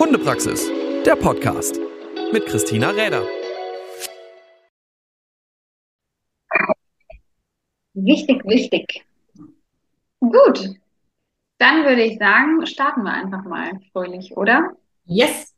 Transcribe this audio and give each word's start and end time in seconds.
Hundepraxis, 0.00 0.66
der 1.04 1.14
Podcast 1.14 1.78
mit 2.32 2.46
Christina 2.46 2.88
Räder. 2.88 3.22
Wichtig, 7.92 8.42
wichtig. 8.46 9.04
Gut, 10.20 10.74
dann 11.58 11.84
würde 11.84 12.02
ich 12.02 12.18
sagen, 12.18 12.64
starten 12.64 13.02
wir 13.02 13.12
einfach 13.12 13.44
mal 13.44 13.78
fröhlich, 13.92 14.34
oder? 14.38 14.74
Yes. 15.04 15.54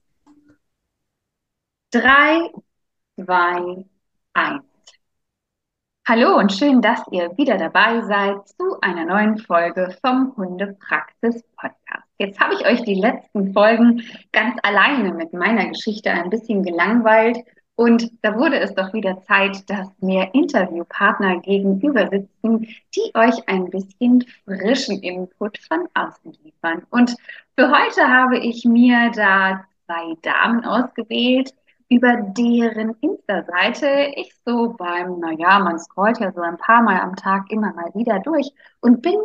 Drei, 1.93 2.51
zwei, 3.15 3.85
eins. 4.33 4.65
Hallo 6.09 6.37
und 6.37 6.53
schön, 6.53 6.83
dass 6.83 7.01
ihr 7.13 7.31
wieder 7.39 7.59
dabei 7.59 8.01
seid 8.01 8.49
zu 8.49 8.81
einer 8.81 9.05
neuen 9.05 9.39
Folge 9.39 9.97
vom 10.05 10.35
Hundepraxis 10.37 11.45
Podcast. 11.57 12.12
Jetzt 12.23 12.39
habe 12.39 12.55
ich 12.55 12.65
euch 12.65 12.85
die 12.85 12.95
letzten 12.95 13.53
Folgen 13.53 14.01
ganz 14.31 14.57
alleine 14.63 15.13
mit 15.13 15.33
meiner 15.33 15.67
Geschichte 15.67 16.09
ein 16.09 16.31
bisschen 16.31 16.63
gelangweilt 16.63 17.39
und 17.75 18.13
da 18.23 18.39
wurde 18.39 18.61
es 18.61 18.73
doch 18.77 18.93
wieder 18.93 19.21
Zeit, 19.23 19.69
dass 19.69 19.89
mir 20.01 20.33
Interviewpartner 20.33 21.41
gegenüber 21.41 22.09
sitzen, 22.09 22.69
die 22.95 23.11
euch 23.15 23.49
ein 23.49 23.69
bisschen 23.71 24.25
frischen 24.45 25.03
Input 25.03 25.59
von 25.67 25.89
außen 25.95 26.39
liefern. 26.45 26.87
Und 26.91 27.17
für 27.59 27.69
heute 27.73 28.07
habe 28.09 28.39
ich 28.39 28.65
mir 28.65 29.11
da 29.17 29.65
zwei 29.87 30.15
Damen 30.23 30.65
ausgewählt, 30.65 31.53
über 31.89 32.19
deren 32.19 32.95
Insta-Seite 33.01 34.13
ich 34.15 34.33
so 34.47 34.77
beim, 34.79 35.19
naja, 35.19 35.59
man 35.59 35.81
scrollt 35.81 36.21
ja 36.21 36.31
so 36.31 36.41
ein 36.41 36.57
paar 36.57 36.83
Mal 36.83 37.01
am 37.01 37.17
Tag 37.17 37.51
immer 37.51 37.73
mal 37.73 37.91
wieder 37.95 38.21
durch 38.21 38.49
und 38.81 39.03
bin 39.03 39.19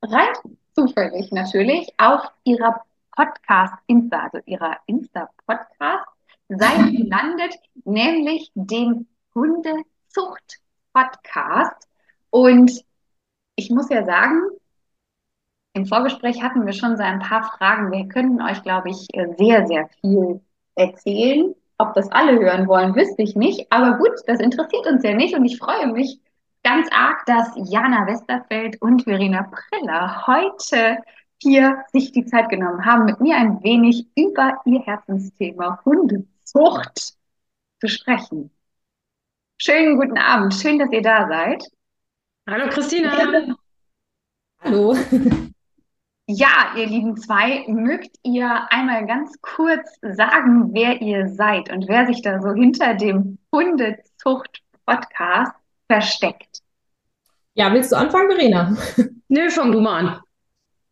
rein 0.00 0.58
zufällig 0.76 1.32
natürlich 1.32 1.92
auf 1.98 2.22
ihrer 2.44 2.82
Podcast-Insta, 3.16 4.24
also 4.24 4.38
ihrer 4.44 4.76
Insta-Podcast-Seite 4.86 6.92
gelandet, 6.92 7.54
nämlich 7.84 8.52
dem 8.54 9.06
Hundezucht-Podcast. 9.34 11.88
Und 12.30 12.84
ich 13.56 13.70
muss 13.70 13.88
ja 13.88 14.04
sagen, 14.04 14.42
im 15.72 15.86
Vorgespräch 15.86 16.42
hatten 16.42 16.66
wir 16.66 16.74
schon 16.74 16.96
so 16.96 17.02
ein 17.02 17.18
paar 17.20 17.42
Fragen. 17.42 17.90
Wir 17.90 18.06
könnten 18.08 18.40
euch, 18.42 18.62
glaube 18.62 18.90
ich, 18.90 19.08
sehr, 19.38 19.66
sehr 19.66 19.88
viel 20.00 20.40
erzählen. 20.74 21.54
Ob 21.78 21.94
das 21.94 22.10
alle 22.10 22.38
hören 22.38 22.68
wollen, 22.68 22.94
wüsste 22.94 23.22
ich 23.22 23.34
nicht. 23.34 23.66
Aber 23.70 23.96
gut, 23.98 24.12
das 24.26 24.40
interessiert 24.40 24.86
uns 24.86 25.02
ja 25.02 25.14
nicht. 25.14 25.34
Und 25.34 25.44
ich 25.44 25.58
freue 25.58 25.88
mich 25.88 26.20
ganz 26.66 26.88
arg, 26.90 27.24
dass 27.26 27.52
Jana 27.70 28.08
Westerfeld 28.08 28.82
und 28.82 29.04
Verena 29.04 29.44
Priller 29.44 30.26
heute 30.26 30.98
hier 31.40 31.84
sich 31.92 32.10
die 32.10 32.24
Zeit 32.24 32.48
genommen 32.48 32.84
haben, 32.84 33.04
mit 33.04 33.20
mir 33.20 33.36
ein 33.36 33.62
wenig 33.62 34.08
über 34.16 34.60
ihr 34.64 34.80
Herzensthema 34.80 35.80
Hundezucht 35.84 37.14
zu 37.78 37.88
sprechen. 37.88 38.50
Schönen 39.58 39.96
guten 39.96 40.18
Abend. 40.18 40.54
Schön, 40.54 40.80
dass 40.80 40.90
ihr 40.90 41.02
da 41.02 41.28
seid. 41.28 41.62
Hallo 42.50 42.68
Christina. 42.68 43.12
Hallo. 44.60 44.96
Ja, 46.26 46.74
ihr 46.76 46.88
lieben 46.88 47.16
zwei, 47.16 47.64
mögt 47.68 48.16
ihr 48.24 48.66
einmal 48.72 49.06
ganz 49.06 49.40
kurz 49.40 49.88
sagen, 50.02 50.74
wer 50.74 51.00
ihr 51.00 51.28
seid 51.28 51.70
und 51.70 51.86
wer 51.86 52.06
sich 52.06 52.22
da 52.22 52.42
so 52.42 52.54
hinter 52.54 52.94
dem 52.94 53.38
Hundezucht-Podcast 53.52 55.54
versteckt? 55.88 56.60
Ja, 57.54 57.72
willst 57.72 57.92
du 57.92 57.96
anfangen, 57.96 58.30
Verena? 58.30 58.76
Nö, 59.28 59.50
fang 59.50 59.72
du 59.72 59.80
mal 59.80 59.98
an. 59.98 60.20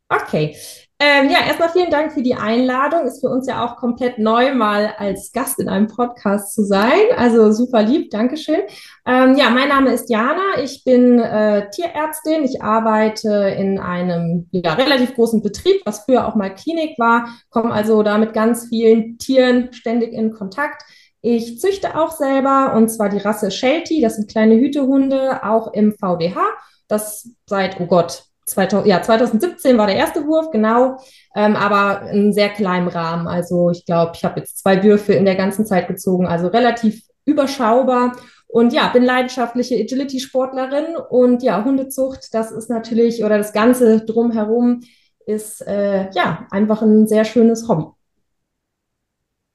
Okay. 0.08 0.56
Ähm, 1.00 1.28
ja, 1.28 1.38
erstmal 1.46 1.70
vielen 1.70 1.90
Dank 1.90 2.12
für 2.12 2.22
die 2.22 2.36
Einladung. 2.36 3.04
Ist 3.04 3.20
für 3.20 3.28
uns 3.28 3.48
ja 3.48 3.64
auch 3.64 3.76
komplett 3.76 4.18
neu, 4.18 4.54
mal 4.54 4.94
als 4.96 5.32
Gast 5.32 5.58
in 5.58 5.68
einem 5.68 5.88
Podcast 5.88 6.54
zu 6.54 6.64
sein. 6.64 7.00
Also 7.16 7.52
super 7.52 7.82
lieb, 7.82 8.10
Dankeschön. 8.10 8.60
Ähm, 9.04 9.36
ja, 9.36 9.50
mein 9.50 9.68
Name 9.68 9.92
ist 9.92 10.08
Jana. 10.08 10.62
Ich 10.62 10.84
bin 10.84 11.18
äh, 11.18 11.68
Tierärztin. 11.70 12.44
Ich 12.44 12.62
arbeite 12.62 13.54
in 13.58 13.78
einem 13.78 14.48
ja, 14.52 14.74
relativ 14.74 15.14
großen 15.14 15.42
Betrieb, 15.42 15.82
was 15.84 16.04
früher 16.04 16.28
auch 16.28 16.36
mal 16.36 16.54
Klinik 16.54 16.98
war. 16.98 17.28
Komme 17.50 17.72
also 17.72 18.02
da 18.02 18.16
mit 18.16 18.32
ganz 18.32 18.68
vielen 18.68 19.18
Tieren 19.18 19.72
ständig 19.72 20.12
in 20.12 20.32
Kontakt. 20.32 20.84
Ich 21.26 21.58
züchte 21.58 21.98
auch 21.98 22.10
selber 22.10 22.74
und 22.76 22.90
zwar 22.90 23.08
die 23.08 23.16
Rasse 23.16 23.50
Sheltie. 23.50 24.02
Das 24.02 24.16
sind 24.16 24.30
kleine 24.30 24.56
Hütehunde, 24.56 25.42
auch 25.42 25.72
im 25.72 25.92
VDH. 25.92 26.38
Das 26.86 27.30
seit, 27.46 27.80
oh 27.80 27.86
Gott, 27.86 28.24
2000, 28.44 28.86
ja, 28.86 29.00
2017 29.00 29.78
war 29.78 29.86
der 29.86 29.96
erste 29.96 30.26
Wurf, 30.26 30.50
genau, 30.50 30.98
ähm, 31.34 31.56
aber 31.56 32.10
in 32.10 32.34
sehr 32.34 32.50
kleinem 32.50 32.88
Rahmen. 32.88 33.26
Also 33.26 33.70
ich 33.70 33.86
glaube, 33.86 34.12
ich 34.14 34.22
habe 34.22 34.40
jetzt 34.40 34.58
zwei 34.58 34.82
Würfe 34.84 35.14
in 35.14 35.24
der 35.24 35.34
ganzen 35.34 35.64
Zeit 35.64 35.88
gezogen, 35.88 36.26
also 36.26 36.48
relativ 36.48 37.00
überschaubar. 37.24 38.16
Und 38.46 38.74
ja, 38.74 38.88
bin 38.88 39.02
leidenschaftliche 39.02 39.76
Agility-Sportlerin 39.76 40.94
und 41.08 41.42
ja, 41.42 41.64
Hundezucht, 41.64 42.34
das 42.34 42.52
ist 42.52 42.68
natürlich, 42.68 43.24
oder 43.24 43.38
das 43.38 43.54
Ganze 43.54 44.04
drumherum 44.04 44.82
ist 45.24 45.66
äh, 45.66 46.10
ja 46.10 46.46
einfach 46.50 46.82
ein 46.82 47.06
sehr 47.06 47.24
schönes 47.24 47.66
Hobby. 47.66 47.86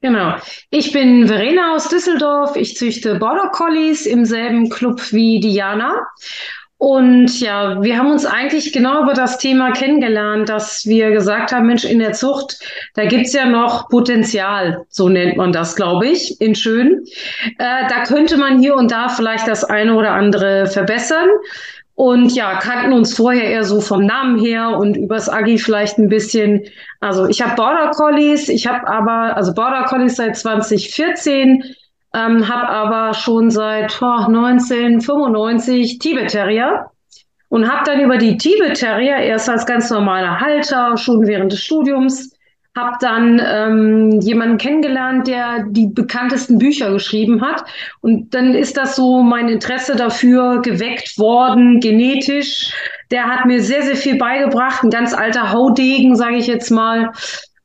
Genau. 0.01 0.35
Ich 0.69 0.93
bin 0.93 1.27
Verena 1.27 1.75
aus 1.75 1.89
Düsseldorf. 1.89 2.55
Ich 2.55 2.77
züchte 2.77 3.15
Border 3.15 3.49
Collies 3.49 4.05
im 4.05 4.23
selben 4.23 4.69
Club 4.69 5.11
wie 5.11 5.41
Diana. 5.41 5.93
Und 6.77 7.41
ja, 7.41 7.83
wir 7.83 7.97
haben 7.97 8.09
uns 8.09 8.25
eigentlich 8.25 8.71
genau 8.71 9.03
über 9.03 9.13
das 9.13 9.37
Thema 9.37 9.73
kennengelernt, 9.73 10.47
dass 10.47 10.85
wir 10.85 11.11
gesagt 11.11 11.51
haben, 11.51 11.67
Mensch, 11.67 11.83
in 11.83 11.99
der 11.99 12.13
Zucht, 12.13 12.57
da 12.93 13.03
gibt's 13.03 13.33
ja 13.33 13.45
noch 13.47 13.89
Potenzial, 13.89 14.85
so 14.87 15.09
nennt 15.09 15.35
man 15.35 15.51
das, 15.51 15.75
glaube 15.75 16.07
ich, 16.07 16.39
in 16.39 16.55
schön. 16.55 17.03
Äh, 17.57 17.89
da 17.89 18.03
könnte 18.05 18.37
man 18.37 18.61
hier 18.61 18.75
und 18.75 18.91
da 18.91 19.09
vielleicht 19.09 19.49
das 19.49 19.65
eine 19.65 19.93
oder 19.93 20.11
andere 20.11 20.67
verbessern. 20.67 21.27
Und 21.99 22.33
ja, 22.33 22.55
kannten 22.59 22.93
uns 22.93 23.13
vorher 23.13 23.43
eher 23.43 23.65
so 23.65 23.81
vom 23.81 24.05
Namen 24.05 24.39
her 24.39 24.77
und 24.77 24.95
übers 24.95 25.27
Agi 25.27 25.57
vielleicht 25.57 25.97
ein 25.97 26.07
bisschen. 26.07 26.63
Also 27.01 27.27
ich 27.27 27.41
habe 27.41 27.55
Border 27.55 27.91
Collies, 27.91 28.47
ich 28.47 28.67
habe 28.67 28.87
aber, 28.87 29.35
also 29.35 29.53
Border 29.53 29.83
Collies 29.83 30.15
seit 30.15 30.37
2014 30.37 31.61
ähm, 32.13 32.47
habe 32.47 32.69
aber 32.69 33.13
schon 33.13 33.51
seit 33.51 34.01
oh, 34.01 34.27
1995 34.27 35.99
Tibet 35.99 36.29
Terrier 36.29 36.89
und 37.49 37.69
habe 37.69 37.83
dann 37.83 37.99
über 37.99 38.15
die 38.15 38.37
Tibet 38.37 38.75
Terrier 38.77 39.17
erst 39.17 39.49
als 39.49 39.65
ganz 39.65 39.89
normaler 39.89 40.39
Halter 40.39 40.95
schon 40.95 41.27
während 41.27 41.51
des 41.51 41.61
Studiums 41.61 42.28
habe 42.79 42.97
dann 43.01 43.41
ähm, 43.45 44.21
jemanden 44.21 44.57
kennengelernt, 44.57 45.27
der 45.27 45.65
die 45.69 45.87
bekanntesten 45.87 46.57
Bücher 46.57 46.91
geschrieben 46.91 47.41
hat. 47.41 47.63
Und 48.01 48.33
dann 48.33 48.55
ist 48.55 48.77
das 48.77 48.95
so 48.95 49.21
mein 49.21 49.49
Interesse 49.49 49.95
dafür 49.95 50.61
geweckt 50.61 51.17
worden, 51.17 51.79
genetisch. 51.79 52.71
Der 53.11 53.25
hat 53.25 53.45
mir 53.45 53.61
sehr, 53.61 53.81
sehr 53.81 53.95
viel 53.95 54.17
beigebracht, 54.17 54.83
ein 54.83 54.89
ganz 54.89 55.13
alter 55.13 55.51
Haudegen, 55.51 56.15
sage 56.15 56.37
ich 56.37 56.47
jetzt 56.47 56.69
mal. 56.69 57.11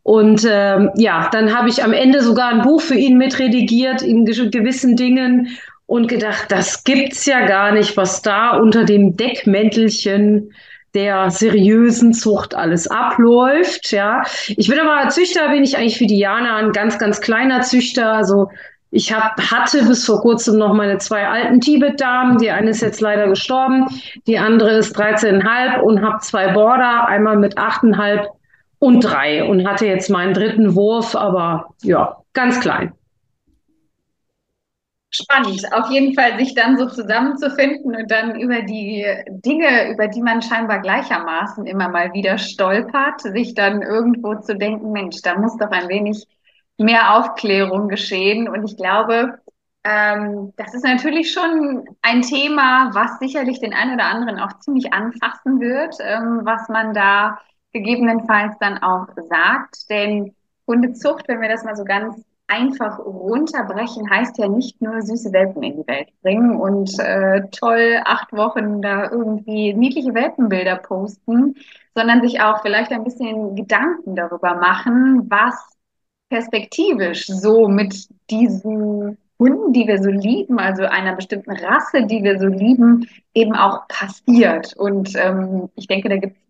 Und 0.02 0.46
ähm, 0.50 0.90
ja, 0.96 1.28
dann 1.32 1.56
habe 1.56 1.68
ich 1.68 1.82
am 1.82 1.92
Ende 1.92 2.20
sogar 2.20 2.48
ein 2.48 2.62
Buch 2.62 2.80
für 2.80 2.96
ihn 2.96 3.16
mitredigiert 3.16 4.02
in 4.02 4.24
gewissen 4.26 4.96
Dingen 4.96 5.48
und 5.86 6.08
gedacht, 6.08 6.46
das 6.50 6.84
gibt's 6.84 7.24
ja 7.26 7.46
gar 7.46 7.72
nicht, 7.72 7.96
was 7.96 8.22
da 8.22 8.56
unter 8.58 8.84
dem 8.84 9.16
Deckmäntelchen 9.16 10.50
der 10.94 11.30
seriösen 11.30 12.12
Zucht 12.12 12.54
alles 12.54 12.86
abläuft. 12.88 13.90
Ja, 13.90 14.22
ich 14.48 14.68
bin 14.68 14.78
aber 14.78 15.08
Züchter, 15.08 15.48
bin 15.48 15.64
ich 15.64 15.76
eigentlich 15.76 15.98
für 15.98 16.06
Diana 16.06 16.56
ein 16.56 16.72
ganz, 16.72 16.98
ganz 16.98 17.20
kleiner 17.20 17.62
Züchter. 17.62 18.12
Also 18.12 18.48
ich 18.90 19.12
hab, 19.12 19.40
hatte 19.50 19.84
bis 19.84 20.04
vor 20.06 20.20
kurzem 20.20 20.56
noch 20.56 20.72
meine 20.72 20.98
zwei 20.98 21.26
alten 21.26 21.60
Tibet-Damen. 21.60 22.38
Die 22.38 22.50
eine 22.50 22.70
ist 22.70 22.80
jetzt 22.80 23.00
leider 23.00 23.28
gestorben, 23.28 23.86
die 24.28 24.38
andere 24.38 24.70
ist 24.76 24.96
13,5 24.96 25.80
und 25.80 26.00
habe 26.00 26.18
zwei 26.20 26.52
Border, 26.52 27.08
einmal 27.08 27.36
mit 27.36 27.58
8,5 27.58 28.26
und 28.78 29.00
drei 29.00 29.42
und 29.42 29.66
hatte 29.66 29.86
jetzt 29.86 30.10
meinen 30.10 30.32
dritten 30.32 30.76
Wurf, 30.76 31.16
aber 31.16 31.70
ja, 31.82 32.18
ganz 32.34 32.60
klein. 32.60 32.92
Spannend, 35.16 35.72
auf 35.72 35.90
jeden 35.90 36.12
Fall 36.14 36.36
sich 36.40 36.54
dann 36.56 36.76
so 36.76 36.88
zusammenzufinden 36.88 37.94
und 37.94 38.10
dann 38.10 38.40
über 38.40 38.62
die 38.62 39.06
Dinge, 39.28 39.92
über 39.92 40.08
die 40.08 40.20
man 40.20 40.42
scheinbar 40.42 40.80
gleichermaßen 40.80 41.66
immer 41.66 41.88
mal 41.88 42.12
wieder 42.14 42.36
stolpert, 42.36 43.20
sich 43.20 43.54
dann 43.54 43.82
irgendwo 43.82 44.34
zu 44.40 44.56
denken, 44.56 44.90
Mensch, 44.90 45.22
da 45.22 45.38
muss 45.38 45.56
doch 45.56 45.70
ein 45.70 45.88
wenig 45.88 46.26
mehr 46.78 47.14
Aufklärung 47.16 47.86
geschehen. 47.88 48.48
Und 48.48 48.64
ich 48.64 48.76
glaube, 48.76 49.38
ähm, 49.84 50.52
das 50.56 50.74
ist 50.74 50.84
natürlich 50.84 51.32
schon 51.32 51.84
ein 52.02 52.22
Thema, 52.22 52.90
was 52.92 53.20
sicherlich 53.20 53.60
den 53.60 53.72
einen 53.72 53.94
oder 53.94 54.06
anderen 54.06 54.40
auch 54.40 54.58
ziemlich 54.58 54.92
anfassen 54.92 55.60
wird, 55.60 55.94
ähm, 56.00 56.40
was 56.42 56.68
man 56.68 56.92
da 56.92 57.38
gegebenenfalls 57.72 58.56
dann 58.58 58.78
auch 58.82 59.06
sagt. 59.28 59.88
Denn 59.90 60.34
Hundezucht, 60.66 61.28
wenn 61.28 61.40
wir 61.40 61.50
das 61.50 61.62
mal 61.62 61.76
so 61.76 61.84
ganz 61.84 62.20
einfach 62.46 62.98
runterbrechen, 62.98 64.08
heißt 64.10 64.38
ja 64.38 64.48
nicht 64.48 64.80
nur 64.80 65.00
süße 65.02 65.32
Welpen 65.32 65.62
in 65.62 65.76
die 65.78 65.86
Welt 65.86 66.08
bringen 66.22 66.56
und 66.56 66.98
äh, 66.98 67.42
toll 67.50 68.00
acht 68.04 68.32
Wochen 68.32 68.82
da 68.82 69.10
irgendwie 69.10 69.72
niedliche 69.74 70.14
Welpenbilder 70.14 70.76
posten, 70.76 71.54
sondern 71.94 72.20
sich 72.22 72.40
auch 72.40 72.60
vielleicht 72.62 72.92
ein 72.92 73.04
bisschen 73.04 73.56
Gedanken 73.56 74.14
darüber 74.14 74.54
machen, 74.56 75.30
was 75.30 75.54
perspektivisch 76.28 77.26
so 77.26 77.68
mit 77.68 78.08
diesen 78.30 79.16
Hunden, 79.38 79.72
die 79.72 79.86
wir 79.86 80.02
so 80.02 80.10
lieben, 80.10 80.58
also 80.58 80.84
einer 80.84 81.14
bestimmten 81.14 81.52
Rasse, 81.52 82.06
die 82.06 82.22
wir 82.22 82.38
so 82.38 82.46
lieben, 82.46 83.08
eben 83.34 83.54
auch 83.54 83.86
passiert. 83.88 84.74
Und 84.76 85.12
ähm, 85.16 85.68
ich 85.74 85.86
denke, 85.86 86.08
da 86.08 86.16
gibt 86.16 86.36
es 86.36 86.43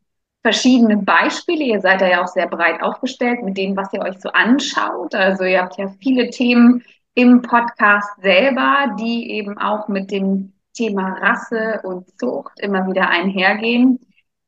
verschiedene 0.45 0.99
Beispiele. 0.99 1.65
Ihr 1.65 1.81
seid 1.81 2.03
da 2.03 2.07
ja 2.07 2.23
auch 2.23 2.29
sehr 2.29 2.47
breit 2.47 2.83
aufgestellt 2.83 3.43
mit 3.43 3.57
dem, 3.57 3.77
was 3.77 3.93
ihr 3.95 4.03
euch 4.03 4.21
so 4.21 4.29
anschaut. 4.29 5.15
Also 5.15 5.45
ihr 5.45 5.63
habt 5.63 5.79
ja 5.79 5.89
viele 6.01 6.29
Themen 6.31 6.85
im 7.15 7.41
Podcast 7.43 8.21
selber, 8.21 8.95
die 9.01 9.31
eben 9.31 9.57
auch 9.57 9.89
mit 9.89 10.11
dem 10.11 10.53
Thema 10.75 11.15
Rasse 11.15 11.81
und 11.85 12.07
Zucht 12.21 12.61
immer 12.61 12.87
wieder 12.87 13.09
einhergehen. 13.09 14.01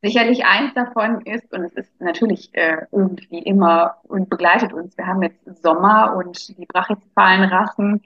Sicherlich 0.02 0.44
eins 0.44 0.74
davon 0.74 1.22
ist, 1.22 1.50
und 1.52 1.64
es 1.64 1.72
ist 1.72 2.00
natürlich 2.00 2.50
äh, 2.52 2.82
irgendwie 2.92 3.38
immer 3.38 3.96
und 4.04 4.28
begleitet 4.28 4.74
uns, 4.74 4.96
wir 4.98 5.06
haben 5.06 5.22
jetzt 5.22 5.62
Sommer 5.62 6.14
und 6.16 6.58
die 6.58 6.66
brachycephalen 6.66 7.44
Rassen 7.44 8.02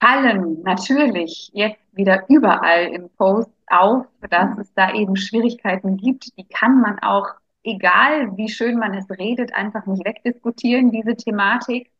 fallen 0.00 0.62
natürlich 0.62 1.50
jetzt 1.52 1.80
wieder 1.92 2.24
überall 2.28 2.86
im 2.86 3.10
Post 3.10 3.50
auf, 3.66 4.06
dass 4.28 4.58
es 4.58 4.72
da 4.74 4.92
eben 4.94 5.16
Schwierigkeiten 5.16 5.96
gibt. 5.96 6.36
Die 6.38 6.44
kann 6.44 6.80
man 6.80 6.98
auch, 7.00 7.28
egal 7.62 8.36
wie 8.36 8.48
schön 8.48 8.78
man 8.78 8.94
es 8.94 9.08
redet, 9.10 9.54
einfach 9.54 9.86
nicht 9.86 10.04
wegdiskutieren, 10.04 10.90
diese 10.90 11.16
Thematik. 11.16 11.90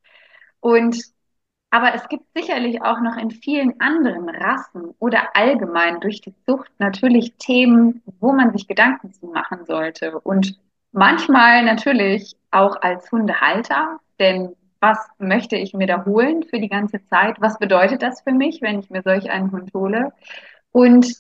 Und 0.61 1.12
aber 1.73 1.94
es 1.94 2.08
gibt 2.08 2.25
sicherlich 2.35 2.82
auch 2.82 3.00
noch 3.00 3.17
in 3.17 3.31
vielen 3.31 3.81
anderen 3.81 4.29
Rassen 4.29 4.93
oder 4.99 5.37
allgemein 5.37 6.00
durch 6.00 6.20
die 6.20 6.35
Zucht 6.44 6.70
natürlich 6.79 7.35
Themen, 7.38 8.02
wo 8.19 8.32
man 8.32 8.52
sich 8.52 8.67
Gedanken 8.67 9.12
zu 9.12 9.26
machen 9.26 9.64
sollte. 9.67 10.19
Und 10.19 10.58
manchmal 10.91 11.64
natürlich 11.64 12.37
auch 12.50 12.82
als 12.82 13.12
Hundehalter, 13.12 14.00
denn 14.19 14.56
was 14.81 14.99
möchte 15.19 15.56
ich 15.56 15.75
mir 15.75 15.87
da 15.87 16.05
holen 16.05 16.43
für 16.43 16.59
die 16.59 16.69
ganze 16.69 17.05
Zeit? 17.06 17.41
Was 17.41 17.59
bedeutet 17.59 18.03
das 18.03 18.23
für 18.23 18.32
mich, 18.32 18.62
wenn 18.62 18.81
ich 18.81 18.91
mir 18.91 19.03
solch 19.03 19.31
einen 19.31 19.53
Hund 19.53 19.73
hole? 19.75 20.12
Und 20.73 21.17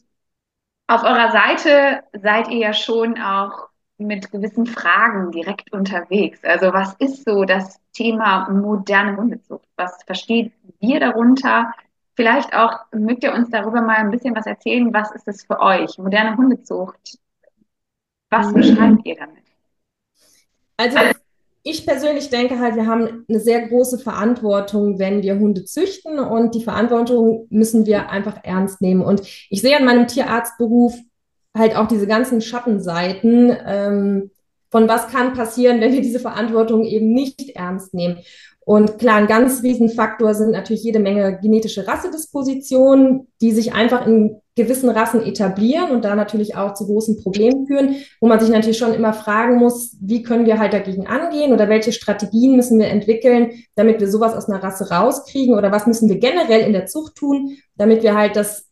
auf 0.86 1.04
eurer 1.04 1.30
Seite 1.30 2.02
seid 2.12 2.48
ihr 2.48 2.58
ja 2.58 2.72
schon 2.72 3.20
auch 3.20 3.68
mit 3.98 4.32
gewissen 4.32 4.66
Fragen 4.66 5.30
direkt 5.30 5.72
unterwegs. 5.72 6.42
Also 6.42 6.72
was 6.72 6.94
ist 6.94 7.24
so 7.24 7.44
das 7.44 7.78
Thema 7.92 8.48
moderne 8.48 9.16
Hundezucht? 9.16 9.68
Was 9.76 10.02
versteht 10.04 10.52
ihr 10.80 11.00
darunter? 11.00 11.72
Vielleicht 12.16 12.54
auch 12.54 12.80
mögt 12.92 13.24
ihr 13.24 13.34
uns 13.34 13.50
darüber 13.50 13.82
mal 13.82 13.96
ein 13.96 14.10
bisschen 14.10 14.34
was 14.34 14.46
erzählen. 14.46 14.92
Was 14.92 15.10
ist 15.12 15.28
es 15.28 15.44
für 15.44 15.60
euch? 15.60 15.98
Moderne 15.98 16.36
Hundezucht. 16.36 17.18
Was 18.30 18.52
beschreibt 18.52 19.04
ihr 19.04 19.16
damit? 19.16 19.44
Also 20.76 20.98
ich 21.62 21.86
persönlich 21.86 22.30
denke 22.30 22.58
halt, 22.58 22.76
wir 22.76 22.86
haben 22.86 23.24
eine 23.28 23.40
sehr 23.40 23.68
große 23.68 23.98
Verantwortung, 23.98 24.98
wenn 24.98 25.22
wir 25.22 25.38
Hunde 25.38 25.64
züchten 25.64 26.18
und 26.18 26.54
die 26.54 26.64
Verantwortung 26.64 27.46
müssen 27.50 27.84
wir 27.84 28.08
einfach 28.08 28.38
ernst 28.42 28.80
nehmen. 28.80 29.02
Und 29.02 29.20
ich 29.50 29.60
sehe 29.60 29.76
an 29.76 29.84
meinem 29.84 30.06
Tierarztberuf 30.06 30.94
halt 31.56 31.76
auch 31.76 31.88
diese 31.88 32.06
ganzen 32.06 32.40
Schattenseiten 32.40 33.54
ähm, 33.66 34.30
von 34.70 34.88
was 34.88 35.08
kann 35.08 35.34
passieren, 35.34 35.80
wenn 35.80 35.92
wir 35.92 36.00
diese 36.00 36.20
Verantwortung 36.20 36.84
eben 36.84 37.12
nicht 37.12 37.50
ernst 37.56 37.92
nehmen. 37.94 38.18
Und 38.60 38.98
klar, 38.98 39.16
ein 39.16 39.26
ganz 39.26 39.62
Riesenfaktor 39.62 40.34
sind 40.34 40.52
natürlich 40.52 40.84
jede 40.84 41.00
Menge 41.00 41.38
genetische 41.40 41.88
Rassedispositionen, 41.88 43.26
die 43.40 43.50
sich 43.52 43.72
einfach 43.72 44.06
in 44.06 44.36
gewissen 44.54 44.90
Rassen 44.90 45.22
etablieren 45.24 45.90
und 45.90 46.04
da 46.04 46.14
natürlich 46.14 46.54
auch 46.54 46.74
zu 46.74 46.86
großen 46.86 47.20
Problemen 47.22 47.66
führen, 47.66 47.96
wo 48.20 48.28
man 48.28 48.38
sich 48.38 48.50
natürlich 48.50 48.78
schon 48.78 48.94
immer 48.94 49.12
fragen 49.12 49.56
muss, 49.56 49.96
wie 50.00 50.22
können 50.22 50.46
wir 50.46 50.58
halt 50.58 50.72
dagegen 50.72 51.06
angehen 51.06 51.52
oder 51.52 51.68
welche 51.68 51.92
Strategien 51.92 52.56
müssen 52.56 52.78
wir 52.78 52.88
entwickeln, 52.88 53.52
damit 53.74 54.00
wir 54.00 54.08
sowas 54.10 54.34
aus 54.34 54.48
einer 54.48 54.62
Rasse 54.62 54.90
rauskriegen 54.90 55.56
oder 55.56 55.72
was 55.72 55.86
müssen 55.86 56.08
wir 56.08 56.18
generell 56.18 56.60
in 56.60 56.72
der 56.72 56.86
Zucht 56.86 57.16
tun, 57.16 57.56
damit 57.76 58.02
wir 58.02 58.14
halt 58.14 58.36
das 58.36 58.69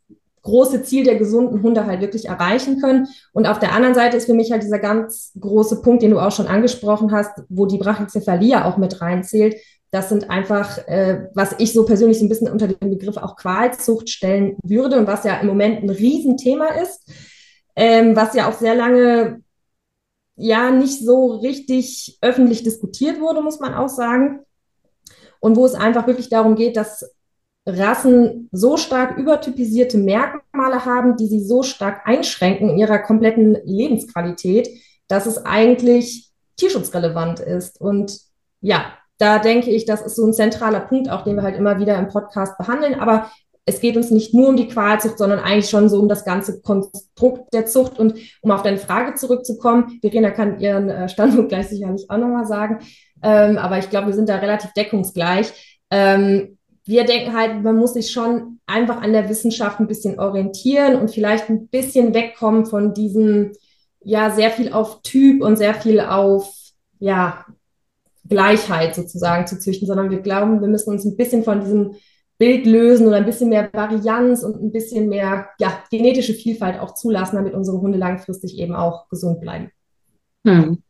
große 0.48 0.82
Ziel 0.82 1.04
der 1.04 1.16
gesunden 1.16 1.62
Hunde 1.62 1.86
halt 1.86 2.00
wirklich 2.00 2.26
erreichen 2.26 2.80
können. 2.80 3.08
Und 3.32 3.46
auf 3.46 3.58
der 3.58 3.72
anderen 3.72 3.94
Seite 3.94 4.16
ist 4.16 4.26
für 4.26 4.34
mich 4.34 4.50
halt 4.50 4.62
dieser 4.62 4.78
ganz 4.78 5.32
große 5.38 5.82
Punkt, 5.82 6.02
den 6.02 6.10
du 6.10 6.18
auch 6.18 6.32
schon 6.32 6.46
angesprochen 6.46 7.12
hast, 7.12 7.42
wo 7.48 7.66
die 7.66 7.78
Brachycephalie 7.78 8.64
auch 8.64 8.76
mit 8.76 9.00
reinzählt, 9.00 9.56
das 9.90 10.10
sind 10.10 10.28
einfach, 10.28 10.78
äh, 10.86 11.28
was 11.34 11.54
ich 11.58 11.72
so 11.72 11.84
persönlich 11.84 12.18
so 12.18 12.24
ein 12.24 12.28
bisschen 12.28 12.50
unter 12.50 12.68
den 12.68 12.90
Begriff 12.90 13.16
auch 13.16 13.36
Qualzucht 13.36 14.10
stellen 14.10 14.56
würde 14.62 14.98
und 14.98 15.06
was 15.06 15.24
ja 15.24 15.38
im 15.40 15.46
Moment 15.46 15.82
ein 15.82 15.90
Riesenthema 15.90 16.68
ist, 16.82 17.10
ähm, 17.74 18.14
was 18.14 18.34
ja 18.34 18.48
auch 18.48 18.58
sehr 18.58 18.74
lange 18.74 19.42
ja 20.36 20.70
nicht 20.70 21.04
so 21.04 21.36
richtig 21.36 22.18
öffentlich 22.20 22.62
diskutiert 22.62 23.20
wurde, 23.20 23.42
muss 23.42 23.60
man 23.60 23.74
auch 23.74 23.88
sagen. 23.88 24.40
Und 25.40 25.56
wo 25.56 25.64
es 25.64 25.74
einfach 25.74 26.06
wirklich 26.06 26.28
darum 26.28 26.54
geht, 26.54 26.76
dass 26.76 27.08
Rassen 27.69 28.49
so 28.50 28.76
stark 28.76 29.19
übertypisierte 29.19 29.99
Merkmale 29.99 30.85
haben, 30.85 31.17
die 31.17 31.26
sie 31.26 31.44
so 31.44 31.62
stark 31.62 32.06
einschränken 32.06 32.70
in 32.70 32.79
ihrer 32.79 32.99
kompletten 32.99 33.59
Lebensqualität, 33.65 34.69
dass 35.06 35.26
es 35.26 35.44
eigentlich 35.44 36.31
tierschutzrelevant 36.56 37.41
ist. 37.41 37.81
Und 37.81 38.19
ja, 38.61 38.93
da 39.19 39.38
denke 39.38 39.70
ich, 39.70 39.85
das 39.85 40.03
ist 40.03 40.17
so 40.17 40.26
ein 40.26 40.32
zentraler 40.32 40.81
Punkt, 40.81 41.11
auch 41.11 41.25
den 41.25 41.37
wir 41.37 41.43
halt 41.43 41.56
immer 41.56 41.79
wieder 41.79 41.99
im 41.99 42.09
Podcast 42.09 42.56
behandeln. 42.56 42.99
Aber 42.99 43.31
es 43.67 43.81
geht 43.81 43.97
uns 43.97 44.11
nicht 44.11 44.32
nur 44.32 44.49
um 44.49 44.56
die 44.56 44.69
Qualzucht, 44.69 45.19
sondern 45.19 45.41
eigentlich 45.41 45.69
schon 45.69 45.91
so 45.91 46.00
um 46.00 46.09
das 46.09 46.25
ganze 46.25 46.62
Konstrukt 46.62 47.53
der 47.53 47.67
Zucht. 47.67 47.99
Und 47.99 48.15
um 48.41 48.50
auf 48.50 48.62
deine 48.62 48.79
Frage 48.79 49.15
zurückzukommen, 49.15 49.99
Verena 50.00 50.31
kann 50.31 50.59
ihren 50.59 50.88
äh, 50.88 51.09
Standpunkt 51.09 51.49
gleich 51.50 51.69
sicherlich 51.69 52.09
auch 52.09 52.17
nochmal 52.17 52.47
sagen. 52.47 52.79
Ähm, 53.23 53.59
aber 53.59 53.79
ich 53.79 53.91
glaube, 53.91 54.09
wir 54.09 54.15
sind 54.15 54.29
da 54.29 54.37
relativ 54.37 54.73
deckungsgleich. 54.73 55.79
Ähm, 55.91 56.57
wir 56.88 57.05
denken 57.05 57.37
halt, 57.37 57.62
man 57.62 57.76
muss 57.76 57.93
sich 57.93 58.11
schon 58.11 58.61
einfach 58.67 59.02
an 59.02 59.12
der 59.12 59.29
Wissenschaft 59.29 59.79
ein 59.79 59.87
bisschen 59.87 60.19
orientieren 60.19 60.96
und 60.96 61.11
vielleicht 61.11 61.50
ein 61.50 61.69
bisschen 61.69 62.14
wegkommen 62.14 62.64
von 62.64 62.94
diesem, 62.94 63.52
ja, 64.02 64.31
sehr 64.31 64.50
viel 64.50 64.73
auf 64.73 65.02
Typ 65.02 65.43
und 65.43 65.56
sehr 65.56 65.75
viel 65.75 66.00
auf, 66.00 66.50
ja, 66.99 67.44
Gleichheit 68.26 68.94
sozusagen 68.94 69.46
zu 69.46 69.58
züchten, 69.58 69.87
sondern 69.87 70.11
wir 70.11 70.20
glauben, 70.20 70.62
wir 70.62 70.69
müssen 70.69 70.90
uns 70.90 71.05
ein 71.05 71.19
bisschen 71.19 71.44
von 71.44 71.61
diesem 71.61 71.94
Bild 72.38 72.64
lösen 72.64 73.06
oder 73.06 73.17
ein 73.17 73.26
bisschen 73.26 73.50
mehr 73.50 73.69
Varianz 73.70 74.43
und 74.43 74.58
ein 74.62 74.73
bisschen 74.73 75.11
mehr 75.11 75.50
ja, 75.61 75.84
genetische 75.91 76.32
Vielfalt 76.32 76.81
auch 76.81 76.94
zulassen, 76.94 77.37
damit 77.37 77.52
unsere 77.52 77.82
Hunde 77.82 77.99
langfristig 77.99 78.56
eben 78.56 78.75
auch 78.75 79.11
gesund 79.11 79.43
bleiben. 79.43 79.70
Hm. 80.46 80.82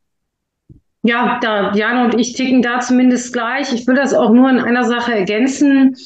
Ja, 1.03 1.39
da 1.41 1.73
Jana 1.75 2.05
und 2.05 2.19
ich 2.19 2.35
ticken 2.35 2.62
da 2.62 2.81
zumindest 2.81 3.32
gleich. 3.32 3.72
Ich 3.72 3.87
will 3.87 3.94
das 3.94 4.15
auch 4.15 4.31
nur 4.31 4.51
in 4.51 4.58
einer 4.58 4.84
Sache 4.84 5.15
ergänzen. 5.15 5.96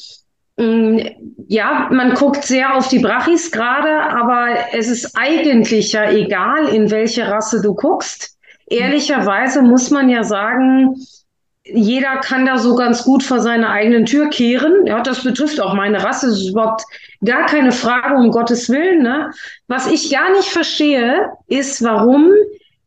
Hm, 0.57 1.01
ja, 1.47 1.89
man 1.91 2.13
guckt 2.13 2.43
sehr 2.43 2.75
auf 2.75 2.87
die 2.87 2.99
Brachis 2.99 3.51
gerade, 3.51 4.03
aber 4.11 4.49
es 4.71 4.87
ist 4.87 5.15
eigentlich 5.17 5.93
ja 5.93 6.11
egal, 6.11 6.67
in 6.67 6.91
welche 6.91 7.27
Rasse 7.27 7.61
du 7.61 7.73
guckst. 7.73 8.37
Ehrlicherweise 8.67 9.61
muss 9.61 9.89
man 9.89 10.09
ja 10.09 10.23
sagen, 10.23 10.95
jeder 11.65 12.17
kann 12.17 12.45
da 12.45 12.57
so 12.57 12.75
ganz 12.75 13.03
gut 13.03 13.23
vor 13.23 13.39
seiner 13.39 13.69
eigenen 13.69 14.05
Tür 14.05 14.29
kehren. 14.29 14.85
Ja, 14.85 15.01
das 15.01 15.23
betrifft 15.23 15.61
auch 15.61 15.73
meine 15.73 16.03
Rasse. 16.03 16.27
Das 16.27 16.37
ist 16.39 16.49
überhaupt 16.49 16.83
gar 17.23 17.45
keine 17.45 17.71
Frage, 17.71 18.15
um 18.15 18.31
Gottes 18.31 18.69
Willen. 18.69 19.01
Ne? 19.01 19.31
Was 19.67 19.87
ich 19.87 20.11
gar 20.11 20.31
nicht 20.31 20.49
verstehe, 20.49 21.31
ist, 21.47 21.83
warum 21.83 22.31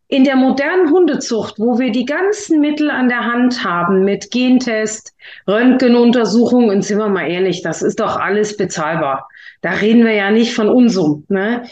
in 0.09 0.25
der 0.25 0.37
modernen 0.37 0.91
Hundezucht, 0.91 1.59
wo 1.59 1.79
wir 1.79 1.91
die 1.91 2.05
ganzen 2.05 2.61
Mittel 2.61 2.91
an 2.91 3.09
der 3.09 3.25
Hand 3.25 3.65
haben 3.65 4.05
mit 4.05 4.31
Gentest, 4.31 5.15
Röntgenuntersuchungen, 5.49 6.71
und 6.71 6.83
sind 6.83 6.99
wir 6.99 7.09
mal 7.09 7.29
ehrlich, 7.29 7.63
das 7.63 7.83
ist 7.83 7.99
doch 7.99 8.17
alles 8.17 8.57
bezahlbar. 8.57 9.29
Da 9.63 9.71
reden 9.71 10.05
wir 10.05 10.13
ja 10.13 10.31
nicht 10.31 10.55
von 10.55 10.69
Unsum. 10.69 11.25
Ne? 11.29 11.65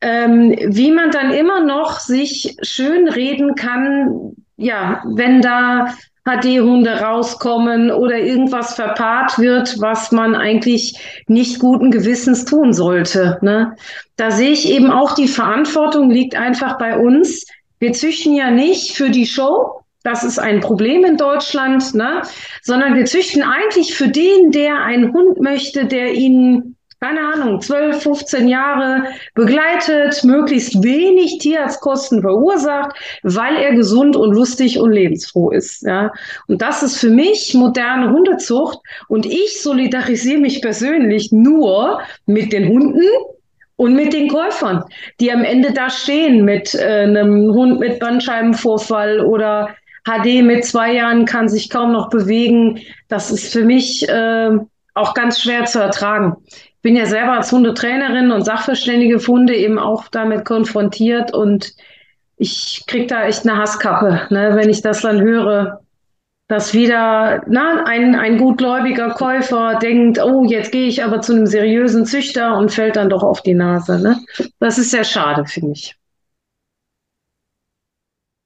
Ähm, 0.00 0.54
wie 0.66 0.92
man 0.92 1.10
dann 1.10 1.32
immer 1.32 1.64
noch 1.64 1.98
sich 1.98 2.56
schön 2.62 3.08
reden 3.08 3.56
kann, 3.56 4.34
ja, 4.56 5.02
wenn 5.16 5.40
da 5.40 5.92
HD-Hunde 6.24 7.00
rauskommen 7.00 7.90
oder 7.90 8.18
irgendwas 8.18 8.74
verpaart 8.74 9.38
wird, 9.38 9.80
was 9.80 10.12
man 10.12 10.34
eigentlich 10.34 11.24
nicht 11.26 11.58
guten 11.58 11.90
Gewissens 11.90 12.44
tun 12.44 12.72
sollte. 12.72 13.38
Ne? 13.40 13.74
Da 14.16 14.30
sehe 14.30 14.50
ich 14.50 14.70
eben 14.70 14.90
auch, 14.90 15.14
die 15.14 15.28
Verantwortung 15.28 16.10
liegt 16.10 16.36
einfach 16.36 16.78
bei 16.78 16.98
uns. 16.98 17.46
Wir 17.80 17.92
züchten 17.92 18.34
ja 18.34 18.50
nicht 18.50 18.92
für 18.92 19.10
die 19.10 19.26
Show, 19.26 19.82
das 20.02 20.24
ist 20.24 20.38
ein 20.38 20.60
Problem 20.60 21.04
in 21.04 21.16
Deutschland, 21.16 21.94
ne? 21.94 22.22
sondern 22.62 22.94
wir 22.94 23.04
züchten 23.04 23.42
eigentlich 23.42 23.94
für 23.94 24.08
den, 24.08 24.50
der 24.50 24.82
einen 24.82 25.12
Hund 25.12 25.40
möchte, 25.40 25.84
der 25.86 26.14
ihn 26.14 26.76
keine 27.02 27.32
Ahnung, 27.32 27.62
12, 27.62 28.02
15 28.02 28.46
Jahre 28.46 29.04
begleitet, 29.34 30.22
möglichst 30.22 30.82
wenig 30.82 31.38
Tierarztkosten 31.38 32.20
verursacht, 32.20 32.94
weil 33.22 33.56
er 33.56 33.74
gesund 33.74 34.16
und 34.16 34.34
lustig 34.34 34.78
und 34.78 34.92
lebensfroh 34.92 35.50
ist. 35.50 35.82
Ja. 35.82 36.12
Und 36.46 36.60
das 36.60 36.82
ist 36.82 36.98
für 36.98 37.08
mich 37.08 37.54
moderne 37.54 38.12
Hundezucht. 38.12 38.80
Und 39.08 39.24
ich 39.24 39.62
solidarisiere 39.62 40.40
mich 40.40 40.60
persönlich 40.60 41.32
nur 41.32 42.02
mit 42.26 42.52
den 42.52 42.68
Hunden, 42.68 43.00
und 43.80 43.94
mit 43.94 44.12
den 44.12 44.28
Käufern, 44.28 44.84
die 45.20 45.32
am 45.32 45.42
Ende 45.42 45.72
da 45.72 45.88
stehen 45.88 46.44
mit 46.44 46.74
äh, 46.74 47.04
einem 47.04 47.50
Hund 47.54 47.80
mit 47.80 47.98
Bandscheibenvorfall 47.98 49.20
oder 49.20 49.70
HD 50.04 50.42
mit 50.42 50.66
zwei 50.66 50.92
Jahren 50.92 51.24
kann 51.24 51.48
sich 51.48 51.70
kaum 51.70 51.92
noch 51.92 52.10
bewegen. 52.10 52.80
Das 53.08 53.30
ist 53.30 53.50
für 53.50 53.64
mich 53.64 54.06
äh, 54.06 54.50
auch 54.92 55.14
ganz 55.14 55.40
schwer 55.40 55.64
zu 55.64 55.78
ertragen. 55.78 56.36
Ich 56.46 56.82
bin 56.82 56.94
ja 56.94 57.06
selber 57.06 57.32
als 57.32 57.52
Hundetrainerin 57.52 58.32
und 58.32 58.44
Sachverständige 58.44 59.16
Hunde 59.26 59.56
eben 59.56 59.78
auch 59.78 60.08
damit 60.08 60.44
konfrontiert 60.44 61.32
und 61.32 61.72
ich 62.36 62.84
kriege 62.86 63.06
da 63.06 63.24
echt 63.24 63.48
eine 63.48 63.56
Hasskappe, 63.56 64.26
ne, 64.28 64.56
wenn 64.56 64.68
ich 64.68 64.82
das 64.82 65.00
dann 65.00 65.22
höre, 65.22 65.80
dass 66.50 66.74
wieder 66.74 67.44
na, 67.46 67.84
ein, 67.84 68.16
ein 68.16 68.36
gutgläubiger 68.36 69.10
Käufer 69.10 69.78
denkt, 69.78 70.18
oh, 70.18 70.42
jetzt 70.42 70.72
gehe 70.72 70.88
ich 70.88 71.04
aber 71.04 71.20
zu 71.20 71.32
einem 71.32 71.46
seriösen 71.46 72.06
Züchter 72.06 72.56
und 72.56 72.72
fällt 72.72 72.96
dann 72.96 73.08
doch 73.08 73.22
auf 73.22 73.40
die 73.40 73.54
Nase. 73.54 74.02
Ne? 74.02 74.18
Das 74.58 74.76
ist 74.76 74.90
sehr 74.90 75.04
schade, 75.04 75.46
finde 75.46 75.72
ich. 75.72 75.94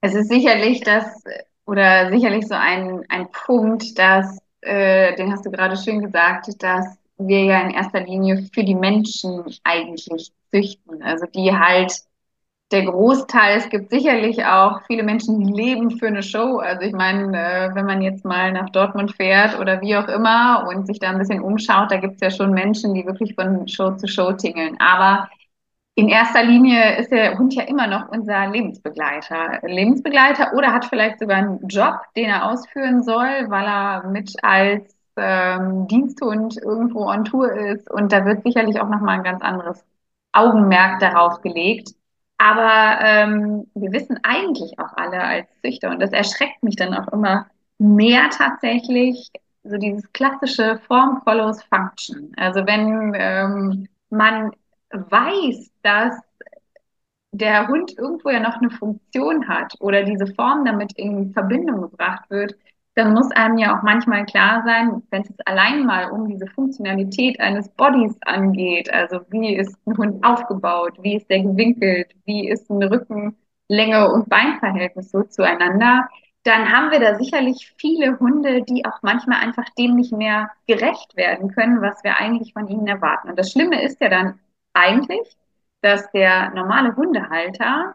Es 0.02 0.14
ist 0.14 0.28
sicherlich 0.28 0.80
das, 0.80 1.06
oder 1.64 2.10
sicherlich 2.10 2.46
so 2.46 2.54
ein, 2.54 3.06
ein 3.08 3.26
Punkt, 3.32 3.98
dass, 3.98 4.38
äh, 4.60 5.16
den 5.16 5.32
hast 5.32 5.46
du 5.46 5.50
gerade 5.50 5.78
schön 5.78 6.02
gesagt, 6.02 6.62
dass 6.62 6.98
wir 7.16 7.44
ja 7.44 7.62
in 7.62 7.70
erster 7.70 8.00
Linie 8.00 8.50
für 8.52 8.64
die 8.64 8.74
Menschen 8.74 9.44
eigentlich 9.64 10.30
züchten. 10.50 11.02
Also 11.02 11.24
die 11.24 11.50
halt 11.52 11.90
der 12.72 12.84
Großteil, 12.84 13.58
es 13.58 13.68
gibt 13.68 13.90
sicherlich 13.90 14.44
auch 14.44 14.82
viele 14.86 15.02
Menschen, 15.02 15.38
die 15.38 15.52
leben 15.52 15.92
für 15.92 16.06
eine 16.08 16.22
Show. 16.22 16.58
Also 16.58 16.82
ich 16.82 16.92
meine, 16.92 17.36
äh, 17.38 17.74
wenn 17.74 17.86
man 17.86 18.02
jetzt 18.02 18.24
mal 18.24 18.52
nach 18.52 18.70
Dortmund 18.70 19.12
fährt 19.14 19.58
oder 19.60 19.80
wie 19.80 19.96
auch 19.96 20.08
immer 20.08 20.66
und 20.68 20.86
sich 20.86 20.98
da 20.98 21.10
ein 21.10 21.18
bisschen 21.18 21.40
umschaut, 21.42 21.90
da 21.90 21.98
gibt 21.98 22.14
es 22.14 22.20
ja 22.20 22.30
schon 22.30 22.52
Menschen, 22.52 22.94
die 22.94 23.06
wirklich 23.06 23.34
von 23.34 23.68
Show 23.68 23.92
zu 23.92 24.08
Show 24.08 24.32
tingeln. 24.32 24.76
Aber 24.80 25.28
in 25.96 26.08
erster 26.08 26.42
Linie 26.44 26.96
ist 26.98 27.12
der 27.12 27.38
Hund 27.38 27.54
ja 27.54 27.64
immer 27.64 27.86
noch 27.86 28.08
unser 28.08 28.48
Lebensbegleiter. 28.48 29.60
Lebensbegleiter 29.62 30.52
oder 30.54 30.72
hat 30.72 30.86
vielleicht 30.86 31.20
sogar 31.20 31.36
einen 31.38 31.68
Job, 31.68 32.00
den 32.16 32.26
er 32.30 32.50
ausführen 32.50 33.02
soll, 33.04 33.48
weil 33.48 33.64
er 33.66 34.04
mit 34.08 34.32
als 34.42 34.96
ähm, 35.16 35.86
Diensthund 35.88 36.56
irgendwo 36.56 37.06
on 37.08 37.24
Tour 37.24 37.52
ist. 37.52 37.90
Und 37.90 38.12
da 38.12 38.24
wird 38.24 38.42
sicherlich 38.42 38.80
auch 38.80 38.88
nochmal 38.88 39.18
ein 39.18 39.24
ganz 39.24 39.42
anderes 39.42 39.84
Augenmerk 40.32 40.98
darauf 41.00 41.40
gelegt. 41.42 41.90
Aber 42.38 42.98
ähm, 43.00 43.66
wir 43.74 43.92
wissen 43.92 44.18
eigentlich 44.22 44.78
auch 44.78 44.92
alle 44.96 45.22
als 45.22 45.48
Züchter, 45.60 45.90
und 45.90 46.00
das 46.00 46.12
erschreckt 46.12 46.62
mich 46.62 46.76
dann 46.76 46.94
auch 46.94 47.08
immer 47.08 47.46
mehr 47.78 48.28
tatsächlich, 48.30 49.30
so 49.62 49.78
dieses 49.78 50.12
klassische 50.12 50.78
Form 50.86 51.22
follows 51.22 51.62
Function. 51.64 52.32
Also 52.36 52.66
wenn 52.66 53.14
ähm, 53.16 53.88
man 54.10 54.52
weiß, 54.90 55.70
dass 55.82 56.20
der 57.32 57.66
Hund 57.68 57.96
irgendwo 57.98 58.30
ja 58.30 58.40
noch 58.40 58.60
eine 58.60 58.70
Funktion 58.70 59.48
hat 59.48 59.74
oder 59.80 60.04
diese 60.04 60.26
Form 60.34 60.64
damit 60.64 60.92
in 60.96 61.32
Verbindung 61.32 61.80
gebracht 61.80 62.30
wird, 62.30 62.54
dann 62.94 63.12
muss 63.14 63.30
einem 63.32 63.58
ja 63.58 63.76
auch 63.76 63.82
manchmal 63.82 64.24
klar 64.24 64.62
sein, 64.64 65.02
wenn 65.10 65.22
es 65.22 65.34
allein 65.46 65.84
mal 65.84 66.10
um 66.10 66.28
diese 66.28 66.46
Funktionalität 66.46 67.40
eines 67.40 67.68
Bodies 67.70 68.16
angeht, 68.22 68.92
also 68.92 69.20
wie 69.30 69.56
ist 69.56 69.76
ein 69.86 69.96
Hund 69.96 70.24
aufgebaut, 70.24 70.98
wie 71.02 71.16
ist 71.16 71.28
der 71.28 71.42
gewinkelt, 71.42 72.14
wie 72.24 72.48
ist 72.48 72.70
eine 72.70 72.90
Rückenlänge 72.90 74.12
und 74.12 74.28
Beinverhältnis 74.28 75.10
so 75.10 75.22
zueinander, 75.24 76.08
dann 76.44 76.70
haben 76.70 76.90
wir 76.90 77.00
da 77.00 77.16
sicherlich 77.16 77.74
viele 77.78 78.18
Hunde, 78.20 78.62
die 78.62 78.84
auch 78.84 79.00
manchmal 79.02 79.40
einfach 79.40 79.64
dem 79.78 79.96
nicht 79.96 80.12
mehr 80.12 80.50
gerecht 80.66 81.16
werden 81.16 81.50
können, 81.52 81.80
was 81.82 82.04
wir 82.04 82.18
eigentlich 82.18 82.52
von 82.52 82.68
ihnen 82.68 82.86
erwarten. 82.86 83.30
Und 83.30 83.38
das 83.38 83.50
Schlimme 83.50 83.82
ist 83.82 84.00
ja 84.00 84.08
dann 84.10 84.38
eigentlich, 84.74 85.36
dass 85.80 86.10
der 86.12 86.50
normale 86.54 86.94
Hundehalter, 86.96 87.94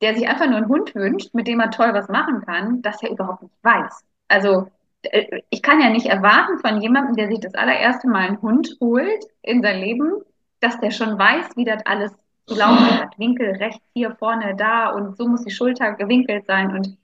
der 0.00 0.14
sich 0.14 0.28
einfach 0.28 0.46
nur 0.46 0.58
einen 0.58 0.68
Hund 0.68 0.94
wünscht, 0.94 1.34
mit 1.34 1.48
dem 1.48 1.60
er 1.60 1.70
toll 1.70 1.92
was 1.92 2.08
machen 2.08 2.40
kann, 2.42 2.82
das 2.82 3.02
ja 3.02 3.10
überhaupt 3.10 3.42
nicht 3.42 3.54
weiß. 3.62 4.07
Also 4.28 4.70
äh, 5.02 5.40
ich 5.50 5.62
kann 5.62 5.80
ja 5.80 5.90
nicht 5.90 6.06
erwarten 6.06 6.58
von 6.58 6.80
jemandem, 6.80 7.16
der 7.16 7.28
sich 7.28 7.40
das 7.40 7.54
allererste 7.54 8.08
Mal 8.08 8.28
einen 8.28 8.42
Hund 8.42 8.76
holt 8.80 9.24
in 9.42 9.62
sein 9.62 9.80
Leben, 9.80 10.12
dass 10.60 10.80
der 10.80 10.90
schon 10.90 11.18
weiß, 11.18 11.56
wie 11.56 11.64
das 11.64 11.84
alles 11.86 12.12
zu 12.46 12.56
laufen 12.56 13.00
hat. 13.00 13.18
Winkel 13.18 13.50
rechts, 13.56 13.84
hier 13.94 14.14
vorne, 14.16 14.54
da 14.56 14.90
und 14.90 15.16
so 15.16 15.28
muss 15.28 15.44
die 15.44 15.50
Schulter 15.50 15.92
gewinkelt 15.94 16.46
sein 16.46 16.74
und 16.74 16.96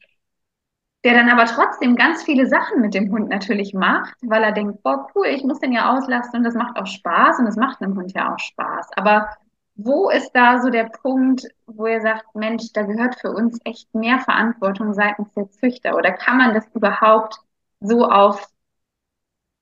der 1.04 1.14
dann 1.14 1.28
aber 1.28 1.44
trotzdem 1.44 1.96
ganz 1.96 2.22
viele 2.22 2.46
Sachen 2.46 2.80
mit 2.80 2.94
dem 2.94 3.12
Hund 3.12 3.28
natürlich 3.28 3.74
macht, 3.74 4.14
weil 4.22 4.42
er 4.42 4.52
denkt, 4.52 4.82
boah, 4.82 5.06
cool, 5.14 5.26
ich 5.26 5.44
muss 5.44 5.60
den 5.60 5.72
ja 5.72 5.94
auslasten 5.94 6.38
und 6.38 6.44
das 6.44 6.54
macht 6.54 6.78
auch 6.78 6.86
Spaß 6.86 7.40
und 7.40 7.44
das 7.44 7.56
macht 7.56 7.82
einem 7.82 7.94
Hund 7.96 8.12
ja 8.14 8.32
auch 8.32 8.38
Spaß. 8.38 8.88
Aber 8.96 9.28
wo 9.76 10.10
ist 10.10 10.32
da 10.32 10.60
so 10.60 10.70
der 10.70 10.84
Punkt, 10.84 11.46
wo 11.66 11.86
ihr 11.86 12.00
sagt, 12.00 12.34
Mensch, 12.34 12.72
da 12.72 12.82
gehört 12.82 13.16
für 13.20 13.32
uns 13.32 13.58
echt 13.64 13.92
mehr 13.94 14.20
Verantwortung 14.20 14.94
seitens 14.94 15.32
der 15.34 15.50
Züchter? 15.50 15.96
Oder 15.96 16.12
kann 16.12 16.38
man 16.38 16.54
das 16.54 16.66
überhaupt 16.74 17.38
so 17.80 18.06
auf 18.06 18.48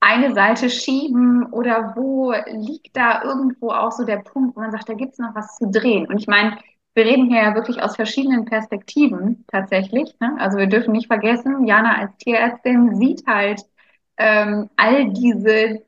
eine 0.00 0.34
Seite 0.34 0.68
schieben? 0.70 1.46
Oder 1.52 1.94
wo 1.96 2.32
liegt 2.46 2.96
da 2.96 3.22
irgendwo 3.22 3.70
auch 3.70 3.92
so 3.92 4.04
der 4.04 4.18
Punkt, 4.18 4.56
wo 4.56 4.60
man 4.60 4.72
sagt, 4.72 4.88
da 4.88 4.94
gibt 4.94 5.12
es 5.14 5.18
noch 5.18 5.34
was 5.34 5.56
zu 5.56 5.70
drehen? 5.70 6.06
Und 6.06 6.18
ich 6.18 6.26
meine, 6.26 6.58
wir 6.94 7.04
reden 7.06 7.28
hier 7.28 7.42
ja 7.42 7.54
wirklich 7.54 7.82
aus 7.82 7.96
verschiedenen 7.96 8.44
Perspektiven 8.44 9.44
tatsächlich. 9.48 10.14
Ne? 10.20 10.36
Also 10.38 10.58
wir 10.58 10.66
dürfen 10.66 10.92
nicht 10.92 11.06
vergessen, 11.06 11.66
Jana 11.66 11.96
als 11.98 12.16
Tierärztin 12.18 12.96
sieht 12.96 13.26
halt 13.26 13.62
ähm, 14.18 14.68
all 14.76 15.10
diese 15.12 15.82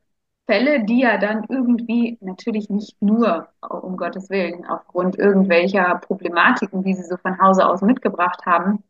Fälle, 0.46 0.84
die 0.84 1.00
ja 1.00 1.16
dann 1.16 1.44
irgendwie 1.48 2.18
natürlich 2.20 2.68
nicht 2.68 3.00
nur, 3.00 3.48
um 3.68 3.96
Gottes 3.96 4.28
Willen, 4.30 4.66
aufgrund 4.66 5.18
irgendwelcher 5.18 5.96
Problematiken, 5.96 6.82
die 6.82 6.94
sie 6.94 7.04
so 7.04 7.16
von 7.16 7.40
Hause 7.40 7.66
aus 7.66 7.80
mitgebracht 7.80 8.44
haben, 8.44 8.82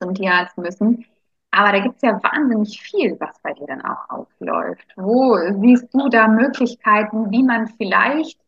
zum 0.00 0.14
Tierarzt 0.14 0.58
müssen. 0.58 1.06
Aber 1.50 1.72
da 1.72 1.80
gibt 1.80 1.96
es 1.96 2.02
ja 2.02 2.18
wahnsinnig 2.22 2.80
viel, 2.80 3.18
was 3.20 3.38
bei 3.42 3.52
dir 3.52 3.66
dann 3.66 3.82
auch 3.82 4.08
aufläuft. 4.08 4.86
Wo 4.96 5.36
siehst 5.60 5.92
du 5.92 6.08
da 6.08 6.28
Möglichkeiten, 6.28 7.30
wie 7.30 7.42
man 7.42 7.68
vielleicht 7.68 8.38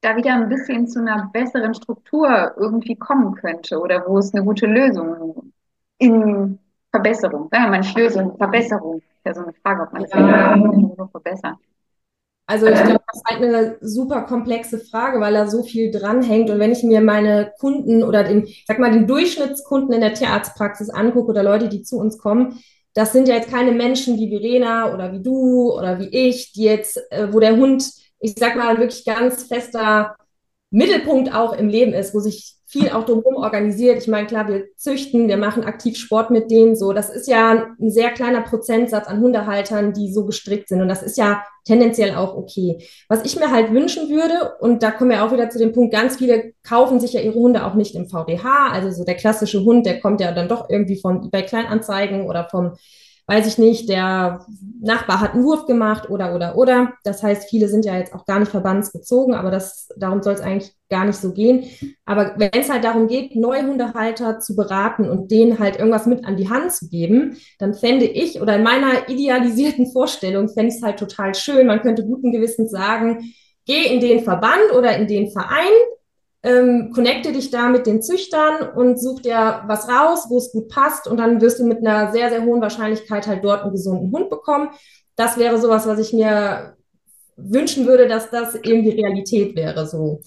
da 0.00 0.16
wieder 0.16 0.34
ein 0.34 0.48
bisschen 0.48 0.86
zu 0.86 1.00
einer 1.00 1.30
besseren 1.32 1.74
Struktur 1.74 2.54
irgendwie 2.56 2.94
kommen 2.94 3.34
könnte 3.34 3.80
oder 3.80 4.04
wo 4.06 4.18
es 4.18 4.34
eine 4.34 4.44
gute 4.44 4.66
Lösung 4.66 5.52
in 5.98 6.58
Verbesserung, 6.90 7.48
sagen 7.50 7.64
wir 7.64 7.70
mal 7.70 7.78
nicht 7.78 7.96
Lösung, 7.96 8.36
Verbesserung. 8.36 8.98
Ist 8.98 9.26
ja 9.26 9.34
so 9.34 9.42
eine 9.42 9.52
Frage, 9.54 9.82
ob 9.82 9.92
man 9.92 10.04
es 10.04 10.12
ja. 10.12 10.56
nur 10.56 11.08
verbessern. 11.10 11.56
Also 12.46 12.66
ich 12.66 12.74
glaube, 12.74 13.00
das 13.06 13.16
ist 13.16 13.24
halt 13.26 13.42
eine 13.42 13.78
super 13.80 14.22
komplexe 14.22 14.78
Frage, 14.78 15.18
weil 15.20 15.32
da 15.32 15.48
so 15.48 15.62
viel 15.62 15.90
dranhängt. 15.90 16.50
Und 16.50 16.58
wenn 16.58 16.72
ich 16.72 16.82
mir 16.82 17.00
meine 17.00 17.52
Kunden 17.58 18.02
oder 18.02 18.22
den, 18.22 18.46
sag 18.66 18.78
mal, 18.78 18.92
den 18.92 19.06
Durchschnittskunden 19.06 19.94
in 19.94 20.02
der 20.02 20.12
Tierarztpraxis 20.12 20.90
angucke 20.90 21.30
oder 21.30 21.42
Leute, 21.42 21.68
die 21.68 21.82
zu 21.82 21.96
uns 21.96 22.18
kommen, 22.18 22.58
das 22.92 23.12
sind 23.12 23.28
ja 23.28 23.34
jetzt 23.36 23.50
keine 23.50 23.72
Menschen 23.72 24.18
wie 24.18 24.28
Verena 24.28 24.92
oder 24.94 25.12
wie 25.12 25.22
du 25.22 25.72
oder 25.72 25.98
wie 25.98 26.08
ich, 26.08 26.52
die 26.52 26.64
jetzt, 26.64 27.00
äh, 27.10 27.32
wo 27.32 27.40
der 27.40 27.56
Hund, 27.56 27.90
ich 28.20 28.34
sag 28.38 28.56
mal, 28.56 28.78
wirklich 28.78 29.04
ganz 29.04 29.44
fester 29.44 30.14
Mittelpunkt 30.70 31.34
auch 31.34 31.54
im 31.54 31.68
Leben 31.68 31.94
ist, 31.94 32.14
wo 32.14 32.20
sich 32.20 32.56
viel 32.74 32.90
auch 32.90 33.04
drumherum 33.04 33.36
organisiert. 33.36 33.98
Ich 33.98 34.08
meine, 34.08 34.26
klar, 34.26 34.48
wir 34.48 34.64
züchten, 34.76 35.28
wir 35.28 35.36
machen 35.36 35.62
aktiv 35.62 35.96
Sport 35.96 36.30
mit 36.30 36.50
denen. 36.50 36.74
So, 36.74 36.92
das 36.92 37.08
ist 37.08 37.28
ja 37.28 37.68
ein 37.80 37.90
sehr 37.90 38.10
kleiner 38.10 38.40
Prozentsatz 38.40 39.06
an 39.06 39.20
Hundehaltern, 39.20 39.92
die 39.92 40.12
so 40.12 40.26
gestrickt 40.26 40.68
sind. 40.68 40.82
Und 40.82 40.88
das 40.88 41.04
ist 41.04 41.16
ja 41.16 41.44
tendenziell 41.64 42.16
auch 42.16 42.34
okay. 42.36 42.84
Was 43.08 43.24
ich 43.24 43.36
mir 43.36 43.52
halt 43.52 43.72
wünschen 43.72 44.10
würde, 44.10 44.56
und 44.58 44.82
da 44.82 44.90
kommen 44.90 45.10
wir 45.10 45.24
auch 45.24 45.32
wieder 45.32 45.50
zu 45.50 45.60
dem 45.60 45.72
Punkt, 45.72 45.92
ganz 45.92 46.16
viele 46.16 46.52
kaufen 46.64 46.98
sich 46.98 47.12
ja 47.12 47.20
ihre 47.20 47.38
Hunde 47.38 47.64
auch 47.64 47.74
nicht 47.74 47.94
im 47.94 48.08
VDH. 48.08 48.72
Also 48.72 48.90
so 48.90 49.04
der 49.04 49.14
klassische 49.14 49.62
Hund, 49.62 49.86
der 49.86 50.00
kommt 50.00 50.20
ja 50.20 50.32
dann 50.32 50.48
doch 50.48 50.68
irgendwie 50.68 51.00
von 51.00 51.22
eBay 51.22 51.44
Kleinanzeigen 51.44 52.26
oder 52.26 52.48
vom 52.50 52.72
weiß 53.26 53.46
ich 53.46 53.58
nicht, 53.58 53.88
der 53.88 54.44
Nachbar 54.82 55.20
hat 55.20 55.32
einen 55.32 55.44
Wurf 55.44 55.64
gemacht 55.64 56.10
oder, 56.10 56.34
oder, 56.34 56.58
oder. 56.58 56.92
Das 57.04 57.22
heißt, 57.22 57.48
viele 57.48 57.68
sind 57.68 57.86
ja 57.86 57.96
jetzt 57.96 58.14
auch 58.14 58.26
gar 58.26 58.38
nicht 58.38 58.50
verbandsbezogen, 58.50 59.34
aber 59.34 59.50
das, 59.50 59.88
darum 59.96 60.22
soll 60.22 60.34
es 60.34 60.42
eigentlich 60.42 60.74
gar 60.90 61.06
nicht 61.06 61.16
so 61.16 61.32
gehen. 61.32 61.64
Aber 62.04 62.34
wenn 62.36 62.50
es 62.52 62.70
halt 62.70 62.84
darum 62.84 63.08
geht, 63.08 63.34
Neuhundehalter 63.34 64.40
zu 64.40 64.54
beraten 64.54 65.08
und 65.08 65.30
denen 65.30 65.58
halt 65.58 65.78
irgendwas 65.78 66.04
mit 66.06 66.26
an 66.26 66.36
die 66.36 66.50
Hand 66.50 66.72
zu 66.72 66.88
geben, 66.88 67.38
dann 67.58 67.72
fände 67.72 68.04
ich 68.04 68.42
oder 68.42 68.56
in 68.56 68.62
meiner 68.62 69.08
idealisierten 69.08 69.90
Vorstellung 69.90 70.48
fände 70.50 70.68
ich 70.68 70.76
es 70.76 70.82
halt 70.82 70.98
total 70.98 71.34
schön. 71.34 71.66
Man 71.66 71.80
könnte 71.80 72.04
guten 72.04 72.30
Gewissens 72.30 72.70
sagen, 72.70 73.32
geh 73.64 73.86
in 73.86 74.00
den 74.00 74.22
Verband 74.22 74.72
oder 74.76 74.96
in 74.98 75.06
den 75.06 75.30
Verein, 75.30 75.72
ähm, 76.44 76.92
connecte 76.94 77.32
dich 77.32 77.50
da 77.50 77.68
mit 77.70 77.86
den 77.86 78.02
Züchtern 78.02 78.68
und 78.76 79.00
such 79.00 79.22
dir 79.22 79.62
was 79.66 79.88
raus, 79.88 80.26
wo 80.28 80.36
es 80.36 80.52
gut 80.52 80.68
passt 80.68 81.08
und 81.08 81.16
dann 81.16 81.40
wirst 81.40 81.58
du 81.58 81.64
mit 81.64 81.78
einer 81.78 82.12
sehr, 82.12 82.28
sehr 82.28 82.44
hohen 82.44 82.60
Wahrscheinlichkeit 82.60 83.26
halt 83.26 83.42
dort 83.42 83.62
einen 83.62 83.72
gesunden 83.72 84.12
Hund 84.12 84.28
bekommen. 84.28 84.68
Das 85.16 85.38
wäre 85.38 85.58
sowas, 85.58 85.86
was 85.86 85.98
ich 85.98 86.12
mir 86.12 86.76
wünschen 87.36 87.86
würde, 87.86 88.06
dass 88.06 88.30
das 88.30 88.54
irgendwie 88.56 88.90
Realität 88.90 89.56
wäre, 89.56 89.86
so. 89.86 90.20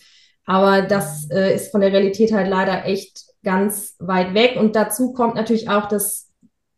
Aber 0.46 0.82
das 0.82 1.30
äh, 1.30 1.54
ist 1.54 1.72
von 1.72 1.82
der 1.82 1.92
Realität 1.92 2.32
halt 2.32 2.50
leider 2.50 2.86
echt 2.86 3.26
ganz 3.44 3.96
weit 4.00 4.34
weg. 4.34 4.56
Und 4.58 4.76
dazu 4.76 5.14
kommt 5.14 5.36
natürlich 5.36 5.70
auch, 5.70 5.88
dass, 5.88 6.32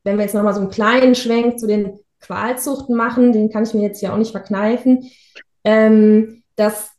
wenn 0.04 0.18
wir 0.18 0.24
jetzt 0.24 0.34
nochmal 0.34 0.54
so 0.54 0.60
einen 0.60 0.70
kleinen 0.70 1.16
Schwenk 1.16 1.60
zu 1.60 1.68
den 1.68 2.00
Qualzuchten 2.20 2.96
machen, 2.96 3.32
den 3.32 3.50
kann 3.50 3.64
ich 3.64 3.74
mir 3.74 3.84
jetzt 3.84 4.02
ja 4.02 4.12
auch 4.12 4.18
nicht 4.18 4.32
verkneifen, 4.32 5.10
ähm, 5.64 6.44
dass 6.58 6.92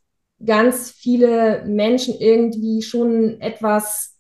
ganz 0.45 0.91
viele 0.91 1.65
Menschen 1.67 2.15
irgendwie 2.19 2.83
schon 2.83 3.41
etwas 3.41 4.17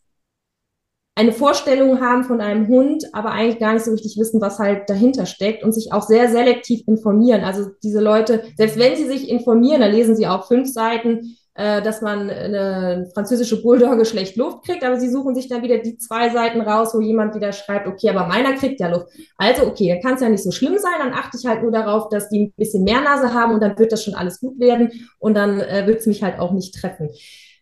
eine 1.16 1.32
Vorstellung 1.32 2.00
haben 2.00 2.24
von 2.24 2.40
einem 2.40 2.68
Hund, 2.68 3.04
aber 3.12 3.32
eigentlich 3.32 3.58
gar 3.58 3.74
nicht 3.74 3.84
so 3.84 3.90
richtig 3.90 4.16
wissen, 4.18 4.40
was 4.40 4.58
halt 4.58 4.88
dahinter 4.88 5.26
steckt 5.26 5.62
und 5.62 5.72
sich 5.72 5.92
auch 5.92 6.02
sehr 6.02 6.30
selektiv 6.30 6.86
informieren. 6.86 7.44
Also 7.44 7.68
diese 7.82 8.00
Leute, 8.00 8.44
selbst 8.56 8.78
wenn 8.78 8.96
sie 8.96 9.06
sich 9.06 9.28
informieren, 9.28 9.82
dann 9.82 9.92
lesen 9.92 10.16
sie 10.16 10.26
auch 10.26 10.48
fünf 10.48 10.72
Seiten, 10.72 11.36
äh, 11.60 11.82
dass 11.82 12.00
man 12.00 12.30
eine 12.30 13.10
französische 13.12 13.60
Bulldogge 13.60 14.06
schlecht 14.06 14.36
Luft 14.36 14.64
kriegt, 14.64 14.82
aber 14.82 14.98
sie 14.98 15.10
suchen 15.10 15.34
sich 15.34 15.46
dann 15.46 15.62
wieder 15.62 15.76
die 15.76 15.98
zwei 15.98 16.30
Seiten 16.30 16.62
raus, 16.62 16.94
wo 16.94 17.02
jemand 17.02 17.34
wieder 17.34 17.52
schreibt, 17.52 17.86
okay, 17.86 18.08
aber 18.08 18.26
meiner 18.26 18.54
kriegt 18.54 18.80
ja 18.80 18.88
Luft. 18.88 19.08
Also 19.36 19.66
okay, 19.66 19.90
dann 19.90 20.00
kann 20.00 20.14
es 20.14 20.22
ja 20.22 20.30
nicht 20.30 20.42
so 20.42 20.52
schlimm 20.52 20.78
sein, 20.78 20.94
dann 20.98 21.12
achte 21.12 21.36
ich 21.38 21.44
halt 21.44 21.62
nur 21.62 21.70
darauf, 21.70 22.08
dass 22.08 22.30
die 22.30 22.44
ein 22.44 22.52
bisschen 22.56 22.82
mehr 22.82 23.02
Nase 23.02 23.34
haben 23.34 23.52
und 23.52 23.60
dann 23.60 23.78
wird 23.78 23.92
das 23.92 24.02
schon 24.02 24.14
alles 24.14 24.40
gut 24.40 24.58
werden 24.58 24.90
und 25.18 25.34
dann 25.34 25.60
äh, 25.60 25.86
wird 25.86 26.00
es 26.00 26.06
mich 26.06 26.22
halt 26.22 26.38
auch 26.38 26.52
nicht 26.52 26.74
treffen. 26.74 27.10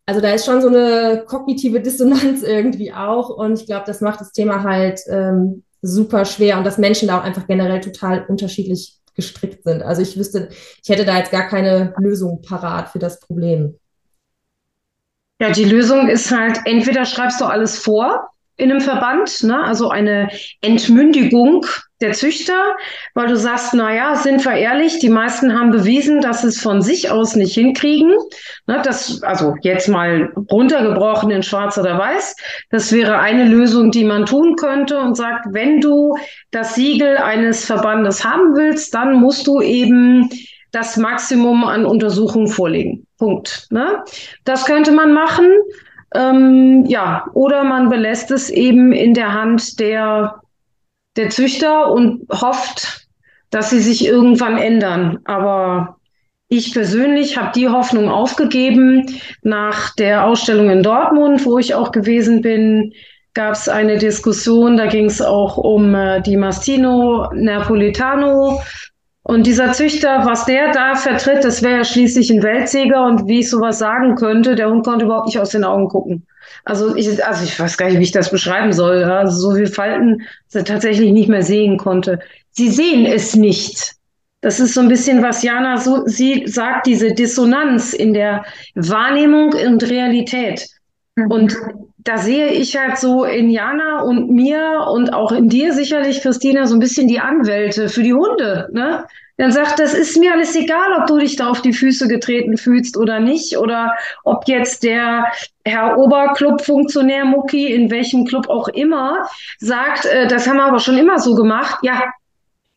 Also 0.07 0.21
da 0.21 0.31
ist 0.31 0.47
schon 0.47 0.63
so 0.63 0.69
eine 0.69 1.25
kognitive 1.27 1.81
Dissonanz 1.81 2.43
irgendwie 2.45 2.93
auch 2.93 3.31
und 3.31 3.59
ich 3.59 3.67
glaube, 3.67 3.85
das 3.85 4.01
macht 4.01 4.21
das 4.21 4.31
Thema 4.31 4.63
halt 4.63 5.01
ähm, 5.09 5.65
super 5.83 6.25
schwer 6.25 6.57
und 6.59 6.65
dass 6.65 6.79
Menschen 6.79 7.09
da 7.09 7.19
auch 7.19 7.25
einfach 7.25 7.49
generell 7.49 7.81
total 7.81 8.25
unterschiedlich 8.29 8.99
gestrickt 9.19 9.65
sind. 9.65 9.83
Also 9.83 10.01
ich 10.01 10.17
wüsste, 10.17 10.51
ich 10.83 10.89
hätte 10.89 11.05
da 11.05 11.19
jetzt 11.19 11.33
gar 11.33 11.49
keine 11.49 11.93
Lösung 11.99 12.41
parat 12.41 12.91
für 12.91 13.01
das 13.01 13.19
Problem. 13.19 13.75
Ja, 15.41 15.51
die 15.51 15.65
Lösung 15.65 16.09
ist 16.09 16.31
halt, 16.33 16.61
entweder 16.65 17.05
schreibst 17.05 17.41
du 17.41 17.45
alles 17.45 17.79
vor 17.79 18.31
in 18.57 18.73
einem 18.73 18.81
Verband, 18.81 19.45
ne? 19.45 19.63
also 19.63 19.89
eine 19.89 20.29
Entmündigung 20.61 21.65
der 22.01 22.13
Züchter, 22.13 22.77
weil 23.15 23.29
du 23.29 23.37
sagst, 23.37 23.73
na 23.73 23.95
ja, 23.95 24.17
sind 24.17 24.45
wir 24.45 24.53
ehrlich, 24.53 24.99
die 24.99 25.09
meisten 25.09 25.57
haben 25.57 25.71
bewiesen, 25.71 26.21
dass 26.21 26.43
es 26.43 26.61
von 26.61 26.83
sich 26.83 27.11
aus 27.11 27.37
nicht 27.37 27.55
hinkriegen. 27.55 28.13
Ne, 28.67 28.81
das, 28.85 29.23
also 29.23 29.55
jetzt 29.63 29.89
mal 29.89 30.33
runtergebrochen 30.51 31.31
in 31.31 31.43
schwarz 31.43 31.79
oder 31.79 31.99
weiß. 31.99 32.37
Das 32.71 32.93
wäre 32.93 33.19
eine 33.19 33.45
Lösung, 33.45 33.91
die 33.93 34.05
man 34.05 34.27
tun 34.27 34.57
könnte 34.57 34.99
und 34.99 35.17
sagt, 35.17 35.47
wenn 35.51 35.81
du 35.81 36.17
das 36.51 36.75
Siegel 36.75 37.17
eines 37.17 37.65
Verbandes 37.65 38.25
haben 38.25 38.55
willst, 38.57 38.95
dann 38.95 39.15
musst 39.15 39.47
du 39.47 39.61
eben 39.61 40.31
das 40.73 40.97
Maximum 40.97 41.65
an 41.65 41.87
Untersuchungen 41.87 42.49
vorlegen. 42.49 43.07
Punkt. 43.19 43.67
Ne? 43.71 44.05
Das 44.45 44.65
könnte 44.65 44.93
man 44.93 45.13
machen. 45.13 45.49
Ähm, 46.15 46.85
ja, 46.87 47.27
oder 47.35 47.65
man 47.65 47.89
belässt 47.89 48.31
es 48.31 48.51
eben 48.51 48.93
in 48.93 49.15
der 49.15 49.35
Hand 49.35 49.79
der 49.81 50.41
der 51.19 51.31
Züchter 51.31 51.91
und 51.91 52.27
hofft, 52.31 53.09
dass 53.51 53.71
sie 53.71 53.81
sich 53.81 54.07
irgendwann 54.07 54.57
ändern. 54.57 55.19
Aber 55.25 55.99
ich 56.49 56.73
persönlich 56.73 57.37
habe 57.37 57.53
die 57.55 57.69
Hoffnung 57.69 58.09
aufgegeben. 58.09 59.05
Nach 59.43 59.95
der 59.97 60.25
Ausstellung 60.25 60.71
in 60.71 60.83
Dortmund, 60.83 61.45
wo 61.45 61.59
ich 61.59 61.75
auch 61.75 61.93
gewesen 61.93 62.41
bin, 62.41 62.93
gab 63.35 63.53
es 63.53 63.69
eine 63.69 63.99
Diskussion, 63.99 64.77
da 64.77 64.87
ging 64.87 65.07
es 65.07 65.21
auch 65.21 65.59
um 65.59 65.95
äh, 65.95 66.23
die 66.23 66.37
Mastino 66.37 67.31
Napolitano. 67.35 68.61
Und 69.29 69.47
dieser 69.47 69.75
Züchter, 69.75 70.25
was 70.25 70.47
der 70.47 70.73
da 70.73 70.95
vertritt, 70.95 71.45
das 71.45 71.63
wäre 71.63 71.77
ja 71.77 71.85
schließlich 71.85 72.31
ein 72.31 72.43
Weltsieger. 72.43 73.05
Und 73.05 73.29
wie 73.29 73.41
ich 73.41 73.51
sowas 73.51 73.79
sagen 73.79 74.15
könnte, 74.15 74.55
der 74.55 74.71
Hund 74.71 74.87
konnte 74.87 75.05
überhaupt 75.05 75.27
nicht 75.27 75.39
aus 75.39 75.51
den 75.51 75.65
Augen 75.65 75.89
gucken. 75.89 76.27
Also 76.65 76.97
ich, 76.97 77.23
also 77.23 77.45
ich 77.45 77.61
weiß 77.61 77.77
gar 77.77 77.91
nicht, 77.91 77.99
wie 77.99 78.05
ich 78.05 78.11
das 78.11 78.31
beschreiben 78.31 78.73
soll. 78.73 79.05
Also 79.05 79.39
so 79.39 79.55
viele 79.55 79.67
Falten, 79.67 80.23
dass 80.47 80.55
er 80.55 80.65
tatsächlich 80.65 81.13
nicht 81.13 81.29
mehr 81.29 81.43
sehen 81.43 81.77
konnte. 81.77 82.21
Sie 82.53 82.71
sehen 82.71 83.05
es 83.05 83.37
nicht. 83.37 83.97
Das 84.41 84.61
ist 84.61 84.73
so 84.73 84.81
ein 84.81 84.89
bisschen, 84.89 85.23
was 85.23 85.43
Jana 85.43 85.77
so, 85.77 86.07
sie 86.07 86.47
sagt, 86.47 86.87
diese 86.87 87.13
Dissonanz 87.13 87.93
in 87.93 88.15
der 88.15 88.47
Wahrnehmung 88.77 89.53
und 89.53 89.83
Realität. 89.91 90.67
Mhm. 91.17 91.31
Und 91.31 91.57
da 92.09 92.17
sehe 92.17 92.49
ich 92.49 92.77
halt 92.77 92.99
so 92.99 93.25
in 93.25 93.51
Jana 93.51 94.01
und 94.01 94.31
mir 94.31 94.87
und 94.91 95.13
auch 95.13 95.31
in 95.33 95.49
dir 95.49 95.73
sicherlich, 95.73 96.23
Christina, 96.23 96.67
so 96.67 96.75
ein 96.75 96.81
bisschen 96.81 97.07
die 97.07 97.21
Anwälte 97.21 97.89
für 97.89 98.03
die 98.03 98.15
Hunde. 98.15 98.69
Ne? 98.73 99.05
dann 99.39 99.53
sagt, 99.53 99.79
das 99.79 99.95
ist 99.95 100.19
mir 100.19 100.33
alles 100.33 100.57
egal, 100.57 100.93
ob 100.99 101.07
du 101.07 101.19
dich 101.19 101.37
da 101.37 101.49
auf 101.49 101.63
die 101.63 101.73
Füße 101.73 102.09
getreten 102.09 102.57
fühlst 102.57 102.97
oder 102.97 103.21
nicht, 103.21 103.57
oder 103.57 103.95
ob 104.25 104.49
jetzt 104.49 104.83
der 104.83 105.27
Herr 105.65 105.97
Oberclub-Funktionär 105.97 107.25
Mucki, 107.25 107.73
in 107.73 107.89
welchem 107.89 108.25
Club 108.25 108.49
auch 108.49 108.67
immer, 108.67 109.29
sagt, 109.59 110.07
äh, 110.07 110.27
das 110.27 110.49
haben 110.49 110.57
wir 110.57 110.65
aber 110.65 110.81
schon 110.81 110.99
immer 110.99 111.21
so 111.21 111.37
gemacht. 111.37 111.79
Ja, 111.83 112.03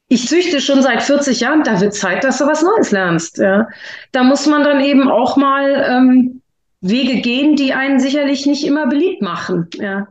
ich 0.08 0.28
züchte 0.28 0.62
schon 0.62 0.84
seit 0.84 1.02
40 1.02 1.40
Jahren, 1.40 1.64
da 1.64 1.82
wird 1.82 1.96
Zeit, 1.96 2.24
dass 2.24 2.38
du 2.38 2.46
was 2.46 2.62
Neues 2.62 2.92
lernst. 2.92 3.40
Ja. 3.40 3.68
Da 4.12 4.24
muss 4.24 4.46
man 4.46 4.64
dann 4.64 4.82
eben 4.82 5.10
auch 5.10 5.38
mal 5.38 5.88
ähm, 5.90 6.42
Wege 6.82 7.22
gehen, 7.22 7.56
die 7.56 7.74
einen 7.74 8.00
sicherlich 8.00 8.46
nicht 8.46 8.66
immer 8.66 8.88
beliebt 8.88 9.22
machen. 9.22 9.70
Ja. 9.76 10.08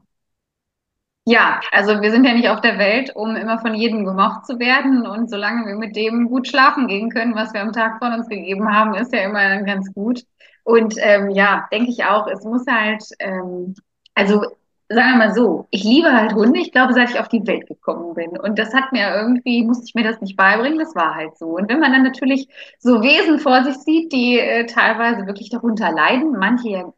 Ja, 1.26 1.61
also 1.70 2.00
wir 2.00 2.11
sind 2.11 2.24
ja 2.24 2.33
nicht 2.33 2.48
auf 2.48 2.61
der 2.61 2.78
Welt, 2.78 3.14
um 3.14 3.37
immer 3.37 3.59
von 3.59 3.74
jedem 3.74 4.04
gemocht 4.04 4.46
zu 4.46 4.59
werden. 4.59 5.06
Und 5.06 5.28
solange 5.28 5.66
wir 5.66 5.76
mit 5.76 5.94
dem 5.94 6.28
gut 6.28 6.48
schlafen 6.48 6.88
gehen 6.88 7.11
können, 7.11 7.35
was 7.35 7.52
wir 7.52 7.61
am 7.61 7.72
Tag 7.72 7.98
von 7.98 8.12
uns 8.12 8.28
gegeben 8.28 8.72
haben, 8.74 8.94
ist 8.94 9.12
ja 9.12 9.20
immer 9.20 9.62
ganz 9.62 9.92
gut. 9.92 10.24
Und 10.64 10.94
ähm, 10.98 11.30
ja, 11.30 11.68
denke 11.70 11.90
ich 11.90 12.04
auch, 12.04 12.26
es 12.26 12.42
muss 12.44 12.66
halt, 12.66 13.04
ähm, 13.18 13.74
also 14.14 14.44
sagen 14.92 15.12
wir 15.12 15.26
mal 15.26 15.35
so, 15.35 15.68
ich 15.70 15.85
liebe 15.85 16.12
halt 16.12 16.35
Hunde, 16.35 16.59
ich 16.61 16.72
glaube, 16.72 16.92
seit 16.92 17.11
ich 17.11 17.20
auf 17.20 17.29
die 17.29 17.46
Welt 17.46 17.68
gekommen 17.68 18.14
bin. 18.14 18.31
Und 18.31 18.59
das 18.59 18.74
hat 18.74 18.90
mir 18.90 19.14
irgendwie, 19.14 19.62
musste 19.62 19.85
ich 19.87 19.94
mir 19.94 20.03
das 20.03 20.20
nicht 20.20 20.37
beibringen, 20.37 20.81
das 20.81 20.96
war 20.96 21.14
halt 21.14 21.38
so. 21.38 21.57
Und 21.57 21.70
wenn 21.70 21.79
man 21.79 21.92
dann 21.92 22.03
natürlich 22.03 22.48
so 22.81 23.00
Wesen 23.00 23.38
vor 23.38 23.62
sich 23.62 23.76
sieht, 23.76 24.12
die 24.12 24.38
äh, 24.40 24.66
teilweise 24.66 25.26
wirklich 25.26 25.48
darunter 25.48 25.92
leiden, 25.92 26.33
manche 26.33 26.68
ja 26.68 26.92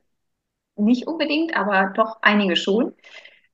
nicht 0.76 1.06
unbedingt, 1.06 1.54
aber 1.54 1.92
doch 1.94 2.16
einige 2.22 2.56
schon, 2.56 2.94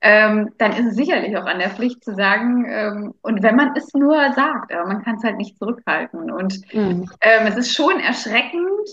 ähm, 0.01 0.53
dann 0.57 0.71
ist 0.71 0.91
es 0.91 0.95
sicherlich 0.95 1.35
auch 1.35 1.45
an 1.45 1.59
der 1.59 1.71
Pflicht 1.71 2.01
zu 2.05 2.15
sagen, 2.15 2.65
ähm, 2.69 3.13
und 3.21 3.43
wenn 3.43 3.57
man 3.57 3.75
es 3.75 3.93
nur 3.93 4.15
sagt, 4.33 4.73
aber 4.73 4.87
man 4.87 5.03
kann 5.03 5.17
es 5.17 5.23
halt 5.25 5.35
nicht 5.35 5.57
zurückhalten. 5.57 6.31
Und 6.31 6.61
mhm. 6.73 7.11
ähm, 7.19 7.47
es 7.47 7.57
ist 7.57 7.73
schon 7.75 7.99
erschreckend, 7.99 8.87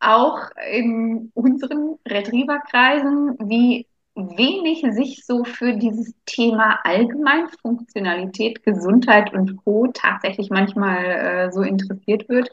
auch 0.00 0.40
in 0.72 1.30
unseren 1.34 1.98
Retrieverkreisen, 2.08 3.36
wie 3.44 3.86
wenig 4.36 4.84
sich 4.94 5.24
so 5.24 5.44
für 5.44 5.74
dieses 5.74 6.14
Thema 6.26 6.78
Allgemeinfunktionalität, 6.84 8.62
Gesundheit 8.62 9.32
und 9.32 9.56
Co. 9.64 9.88
tatsächlich 9.92 10.50
manchmal 10.50 11.04
äh, 11.04 11.52
so 11.52 11.62
interessiert 11.62 12.28
wird. 12.28 12.50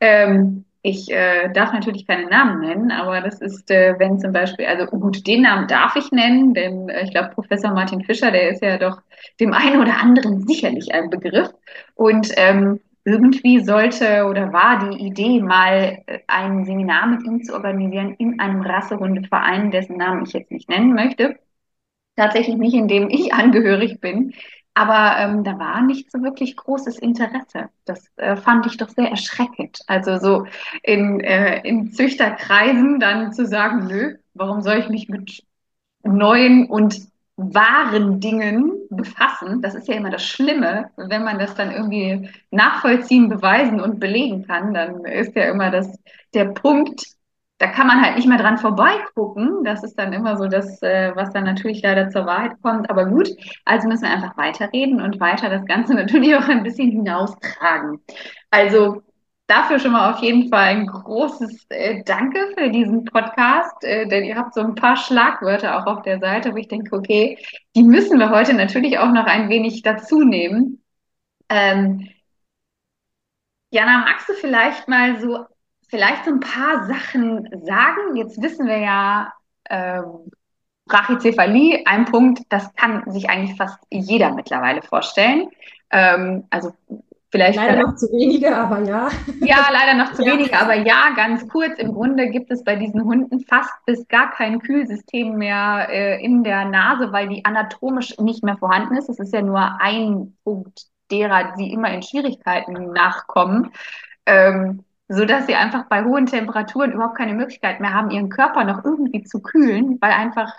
Ähm, 0.00 0.64
ich 0.86 1.10
äh, 1.10 1.50
darf 1.50 1.72
natürlich 1.72 2.06
keine 2.06 2.28
Namen 2.28 2.60
nennen, 2.60 2.90
aber 2.90 3.22
das 3.22 3.40
ist, 3.40 3.70
äh, 3.70 3.94
wenn 3.98 4.20
zum 4.20 4.32
Beispiel, 4.32 4.66
also 4.66 4.84
gut, 4.84 5.26
den 5.26 5.40
Namen 5.40 5.66
darf 5.66 5.96
ich 5.96 6.12
nennen, 6.12 6.52
denn 6.52 6.90
äh, 6.90 7.04
ich 7.04 7.10
glaube, 7.10 7.30
Professor 7.30 7.70
Martin 7.72 8.04
Fischer, 8.04 8.30
der 8.30 8.50
ist 8.50 8.62
ja 8.62 8.76
doch 8.76 9.00
dem 9.40 9.54
einen 9.54 9.80
oder 9.80 9.98
anderen 9.98 10.46
sicherlich 10.46 10.92
ein 10.92 11.08
Begriff. 11.08 11.48
Und 11.94 12.32
ähm, 12.36 12.80
irgendwie 13.04 13.60
sollte 13.60 14.24
oder 14.26 14.52
war 14.52 14.90
die 14.90 15.04
Idee, 15.06 15.40
mal 15.42 16.02
äh, 16.06 16.20
ein 16.26 16.64
Seminar 16.64 17.06
mit 17.06 17.24
ihm 17.24 17.42
zu 17.42 17.54
organisieren 17.54 18.14
in 18.18 18.40
einem 18.40 18.62
Rassehundeverein, 18.62 19.70
dessen 19.70 19.96
Namen 19.98 20.24
ich 20.24 20.32
jetzt 20.32 20.50
nicht 20.50 20.68
nennen 20.68 20.94
möchte. 20.94 21.38
Tatsächlich 22.16 22.56
nicht, 22.56 22.74
in 22.74 22.88
dem 22.88 23.10
ich 23.10 23.32
angehörig 23.34 24.00
bin. 24.00 24.34
Aber 24.74 25.16
ähm, 25.18 25.44
da 25.44 25.58
war 25.58 25.82
nicht 25.82 26.10
so 26.10 26.22
wirklich 26.22 26.56
großes 26.56 26.98
Interesse. 26.98 27.70
Das 27.84 28.10
äh, 28.16 28.36
fand 28.36 28.66
ich 28.66 28.76
doch 28.76 28.88
sehr 28.88 29.08
erschreckend. 29.08 29.80
Also 29.86 30.18
so 30.18 30.46
in, 30.82 31.20
äh, 31.20 31.60
in 31.66 31.92
Züchterkreisen 31.92 32.98
dann 32.98 33.32
zu 33.32 33.46
sagen, 33.46 33.86
nö, 33.86 34.16
warum 34.34 34.62
soll 34.62 34.78
ich 34.78 34.88
mich 34.88 35.08
mit 35.08 35.44
neuen 36.02 36.66
und 36.68 37.06
wahren 37.36 38.20
Dingen 38.20 38.72
befassen? 38.90 39.60
Das 39.60 39.74
ist 39.74 39.88
ja 39.88 39.94
immer 39.94 40.10
das 40.10 40.24
Schlimme, 40.24 40.90
wenn 40.96 41.24
man 41.24 41.38
das 41.38 41.54
dann 41.54 41.72
irgendwie 41.72 42.30
nachvollziehen, 42.50 43.28
beweisen 43.28 43.80
und 43.80 44.00
belegen 44.00 44.46
kann, 44.46 44.74
dann 44.74 45.04
ist 45.04 45.34
ja 45.34 45.50
immer 45.50 45.70
das, 45.70 45.98
der 46.32 46.46
Punkt, 46.46 47.04
da 47.58 47.68
kann 47.68 47.86
man 47.86 48.02
halt 48.02 48.16
nicht 48.16 48.28
mehr 48.28 48.38
dran 48.38 48.58
vorbeigucken. 48.58 49.64
Das 49.64 49.84
ist 49.84 49.98
dann 49.98 50.12
immer 50.12 50.36
so 50.36 50.48
das, 50.48 50.82
äh, 50.82 51.12
was 51.14 51.32
dann 51.32 51.44
natürlich 51.44 51.82
leider 51.82 52.10
zur 52.10 52.26
Wahrheit 52.26 52.60
kommt. 52.62 52.90
Aber 52.90 53.06
gut, 53.06 53.28
also 53.64 53.88
müssen 53.88 54.02
wir 54.02 54.10
einfach 54.10 54.36
weiterreden 54.36 55.00
und 55.00 55.20
weiter 55.20 55.48
das 55.48 55.64
Ganze 55.64 55.94
natürlich 55.94 56.34
auch 56.36 56.48
ein 56.48 56.62
bisschen 56.62 56.90
hinaustragen. 56.90 58.00
Also 58.50 59.02
dafür 59.46 59.78
schon 59.78 59.92
mal 59.92 60.12
auf 60.12 60.20
jeden 60.20 60.48
Fall 60.48 60.68
ein 60.68 60.86
großes 60.86 61.66
äh, 61.68 62.02
Danke 62.04 62.52
für 62.56 62.70
diesen 62.70 63.04
Podcast, 63.04 63.84
äh, 63.84 64.06
denn 64.08 64.24
ihr 64.24 64.36
habt 64.36 64.54
so 64.54 64.60
ein 64.60 64.74
paar 64.74 64.96
Schlagwörter 64.96 65.78
auch 65.78 65.86
auf 65.86 66.02
der 66.02 66.18
Seite, 66.20 66.52
wo 66.52 66.56
ich 66.56 66.68
denke, 66.68 66.96
okay, 66.96 67.38
die 67.76 67.82
müssen 67.82 68.18
wir 68.18 68.30
heute 68.30 68.54
natürlich 68.54 68.98
auch 68.98 69.10
noch 69.12 69.26
ein 69.26 69.48
wenig 69.48 69.82
dazu 69.82 70.22
nehmen. 70.24 70.82
Ähm, 71.48 72.08
Jana, 73.70 73.98
magst 73.98 74.28
du 74.28 74.34
vielleicht 74.34 74.88
mal 74.88 75.20
so 75.20 75.46
vielleicht 75.88 76.24
so 76.24 76.30
ein 76.32 76.40
paar 76.40 76.86
Sachen 76.86 77.48
sagen. 77.64 78.16
Jetzt 78.16 78.40
wissen 78.42 78.66
wir 78.66 78.78
ja, 78.78 79.32
ähm, 79.68 80.30
Brachycephalie, 80.86 81.82
ein 81.86 82.04
Punkt, 82.04 82.42
das 82.50 82.74
kann 82.74 83.10
sich 83.10 83.30
eigentlich 83.30 83.56
fast 83.56 83.78
jeder 83.90 84.34
mittlerweile 84.34 84.82
vorstellen. 84.82 85.48
Ähm, 85.90 86.44
also 86.50 86.72
Vielleicht 87.34 87.56
leider 87.56 87.82
noch 87.82 87.96
zu 87.96 88.06
wenige, 88.12 88.56
aber 88.56 88.84
ja. 88.84 89.08
Ja, 89.40 89.66
leider 89.72 89.94
noch 89.94 90.12
zu 90.12 90.22
ja. 90.24 90.32
wenige, 90.34 90.56
aber 90.56 90.74
ja, 90.74 91.10
ganz 91.16 91.48
kurz. 91.48 91.80
Im 91.80 91.92
Grunde 91.92 92.30
gibt 92.30 92.48
es 92.52 92.62
bei 92.62 92.76
diesen 92.76 93.02
Hunden 93.02 93.40
fast 93.40 93.72
bis 93.86 94.06
gar 94.06 94.30
kein 94.30 94.60
Kühlsystem 94.60 95.34
mehr 95.34 95.88
äh, 95.90 96.24
in 96.24 96.44
der 96.44 96.64
Nase, 96.64 97.10
weil 97.10 97.26
die 97.26 97.44
anatomisch 97.44 98.16
nicht 98.20 98.44
mehr 98.44 98.56
vorhanden 98.56 98.96
ist. 98.96 99.08
Es 99.08 99.18
ist 99.18 99.34
ja 99.34 99.42
nur 99.42 99.80
ein 99.80 100.36
Punkt 100.44 100.84
derer, 101.10 101.54
die 101.58 101.72
immer 101.72 101.92
in 101.92 102.04
Schwierigkeiten 102.04 102.92
nachkommen. 102.92 103.72
Ähm, 104.26 104.84
so 105.08 105.24
dass 105.24 105.48
sie 105.48 105.56
einfach 105.56 105.86
bei 105.88 106.04
hohen 106.04 106.26
Temperaturen 106.26 106.92
überhaupt 106.92 107.18
keine 107.18 107.34
Möglichkeit 107.34 107.80
mehr 107.80 107.94
haben, 107.94 108.12
ihren 108.12 108.28
Körper 108.28 108.62
noch 108.62 108.84
irgendwie 108.84 109.24
zu 109.24 109.42
kühlen, 109.42 109.98
weil 110.00 110.12
einfach 110.12 110.52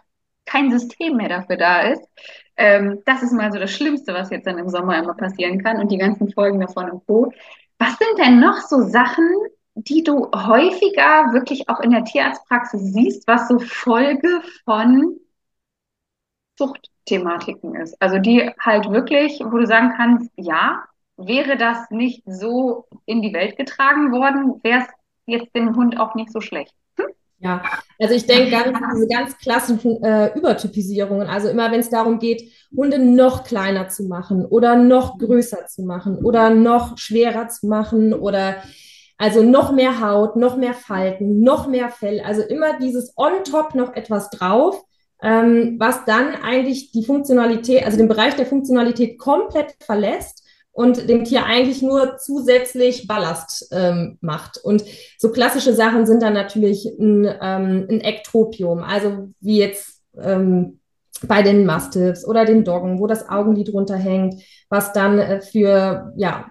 kein 0.46 0.70
System 0.78 1.16
mehr 1.16 1.30
dafür 1.30 1.56
da 1.56 1.84
ist. 1.84 2.04
Ähm, 2.58 3.02
das 3.06 3.24
ist 3.24 3.34
mal 3.34 3.52
so 3.52 3.60
das 3.60 3.72
Schlimmste, 3.72 4.14
was 4.14 4.30
jetzt 4.30 4.48
dann 4.48 4.58
im 4.58 4.70
Sommer 4.70 4.98
immer 4.98 5.14
passieren 5.14 5.62
kann 5.64 5.80
und 5.80 5.92
die 5.92 5.98
ganzen 5.98 6.32
Folgen 6.32 6.60
davon 6.60 6.90
und 6.90 7.06
Co. 7.06 7.32
Was 7.80 7.98
sind 7.98 8.18
denn 8.18 8.40
noch 8.40 8.62
so 8.62 8.82
Sachen, 8.84 9.28
die 9.76 10.04
du 10.04 10.32
häufiger 10.32 11.34
wirklich 11.34 11.68
auch 11.70 11.80
in 11.82 11.92
der 11.92 12.06
Tierarztpraxis 12.06 12.94
siehst, 12.94 13.28
was 13.28 13.48
so 13.50 13.60
Folge 13.60 14.42
von 14.64 15.18
Zuchtthematiken 16.58 17.76
ist? 17.76 18.02
Also 18.02 18.20
die 18.20 18.50
halt 18.60 18.90
wirklich, 18.90 19.40
wo 19.44 19.58
du 19.58 19.68
sagen 19.68 19.94
kannst, 19.98 20.32
ja, 20.38 20.84
wäre 21.18 21.58
das 21.58 21.90
nicht 21.92 22.24
so 22.26 22.88
in 23.06 23.22
die 23.22 23.34
Welt 23.34 23.58
getragen 23.58 24.12
worden, 24.12 24.62
wäre 24.64 24.82
es 24.82 24.88
jetzt 25.26 25.56
dem 25.56 25.76
Hund 25.76 26.00
auch 26.00 26.16
nicht 26.16 26.32
so 26.32 26.42
schlecht. 26.42 26.74
Ja, 27.40 27.62
also 28.00 28.14
ich 28.14 28.26
denke 28.26 28.50
ganz, 28.50 28.78
diese 28.94 29.08
ganz 29.08 29.38
klassischen 29.38 30.02
äh, 30.04 30.34
Übertypisierungen, 30.38 31.28
also 31.28 31.50
immer 31.50 31.70
wenn 31.72 31.82
es 31.82 31.90
darum 31.90 32.20
geht, 32.20 32.50
Hunde 32.76 32.98
noch 32.98 33.44
kleiner 33.44 33.90
zu 33.90 34.04
machen 34.04 34.46
oder 34.46 34.76
noch 34.78 35.18
größer 35.18 35.68
zu 35.68 35.84
machen 35.84 36.24
oder 36.24 36.50
noch 36.50 36.98
schwerer 36.98 37.50
zu 37.50 37.68
machen 37.68 38.14
oder 38.14 38.64
also 39.18 39.44
noch 39.44 39.72
mehr 39.72 40.02
Haut, 40.02 40.36
noch 40.38 40.58
mehr 40.58 40.74
Falten, 40.74 41.42
noch 41.42 41.68
mehr 41.68 41.90
Fell, 41.90 42.22
also 42.22 42.42
immer 42.42 42.80
dieses 42.80 43.14
on 43.18 43.44
top 43.44 43.76
noch 43.76 43.96
etwas 43.96 44.30
drauf, 44.30 44.82
ähm, 45.22 45.76
was 45.78 46.06
dann 46.06 46.36
eigentlich 46.36 46.92
die 46.92 47.04
Funktionalität, 47.04 47.86
also 47.86 47.98
den 47.98 48.08
Bereich 48.08 48.36
der 48.36 48.46
Funktionalität 48.46 49.18
komplett 49.20 49.76
verlässt 49.80 50.45
und 50.76 51.10
dem 51.10 51.24
Tier 51.24 51.46
eigentlich 51.46 51.82
nur 51.82 52.18
zusätzlich 52.18 53.08
Ballast 53.08 53.70
ähm, 53.72 54.18
macht. 54.20 54.58
Und 54.58 54.84
so 55.18 55.32
klassische 55.32 55.74
Sachen 55.74 56.06
sind 56.06 56.22
dann 56.22 56.34
natürlich 56.34 56.86
ein, 57.00 57.24
ähm, 57.42 57.88
ein 57.90 58.02
Ektropium, 58.02 58.84
also 58.84 59.30
wie 59.40 59.60
jetzt 59.60 60.02
ähm, 60.22 60.82
bei 61.26 61.44
den 61.44 61.66
Mastiffs 61.66 62.28
oder 62.28 62.44
den 62.44 62.66
Doggen, 62.66 63.00
wo 63.00 63.08
das 63.08 63.30
Augenlid 63.30 63.72
runterhängt, 63.72 64.44
was 64.68 64.92
dann 64.92 65.18
äh, 65.18 65.40
für, 65.40 66.12
ja, 66.18 66.48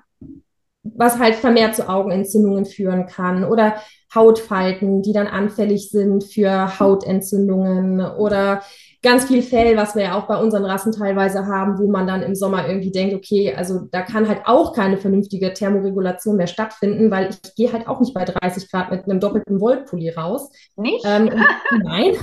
was 0.83 1.19
halt 1.19 1.35
vermehrt 1.35 1.77
zu 1.77 1.87
Augenentzündungen 1.87 2.65
führen 2.65 3.05
kann 3.07 3.45
oder 3.45 3.77
Hautfalten, 4.15 5.03
die 5.03 5.13
dann 5.13 5.27
anfällig 5.27 5.91
sind 5.91 6.25
für 6.25 6.79
Hautentzündungen 6.81 8.01
oder 8.01 8.63
ganz 9.05 9.27
viel 9.27 9.43
Fell, 9.43 9.77
was 9.77 9.95
wir 9.95 10.03
ja 10.03 10.19
auch 10.19 10.27
bei 10.27 10.37
unseren 10.37 10.65
Rassen 10.65 10.91
teilweise 10.91 11.47
haben, 11.47 11.79
wo 11.79 11.89
man 11.89 12.07
dann 12.07 12.23
im 12.23 12.35
Sommer 12.35 12.67
irgendwie 12.67 12.91
denkt, 12.91 13.15
okay, 13.15 13.55
also 13.55 13.83
da 13.93 14.03
kann 14.03 14.27
halt 14.27 14.41
auch 14.47 14.75
keine 14.75 14.97
vernünftige 14.97 15.53
Thermoregulation 15.53 16.37
mehr 16.37 16.47
stattfinden, 16.49 17.11
weil 17.11 17.31
ich 17.31 17.55
gehe 17.55 17.73
halt 17.73 17.87
auch 17.87 18.01
nicht 18.01 18.15
bei 18.15 18.25
30 18.25 18.71
Grad 18.71 18.91
mit 18.91 19.05
einem 19.05 19.21
doppelten 19.21 19.61
Wollpulli 19.61 20.11
raus. 20.11 20.51
Nicht? 20.77 21.05
Ähm, 21.07 21.31
nein. 21.85 22.15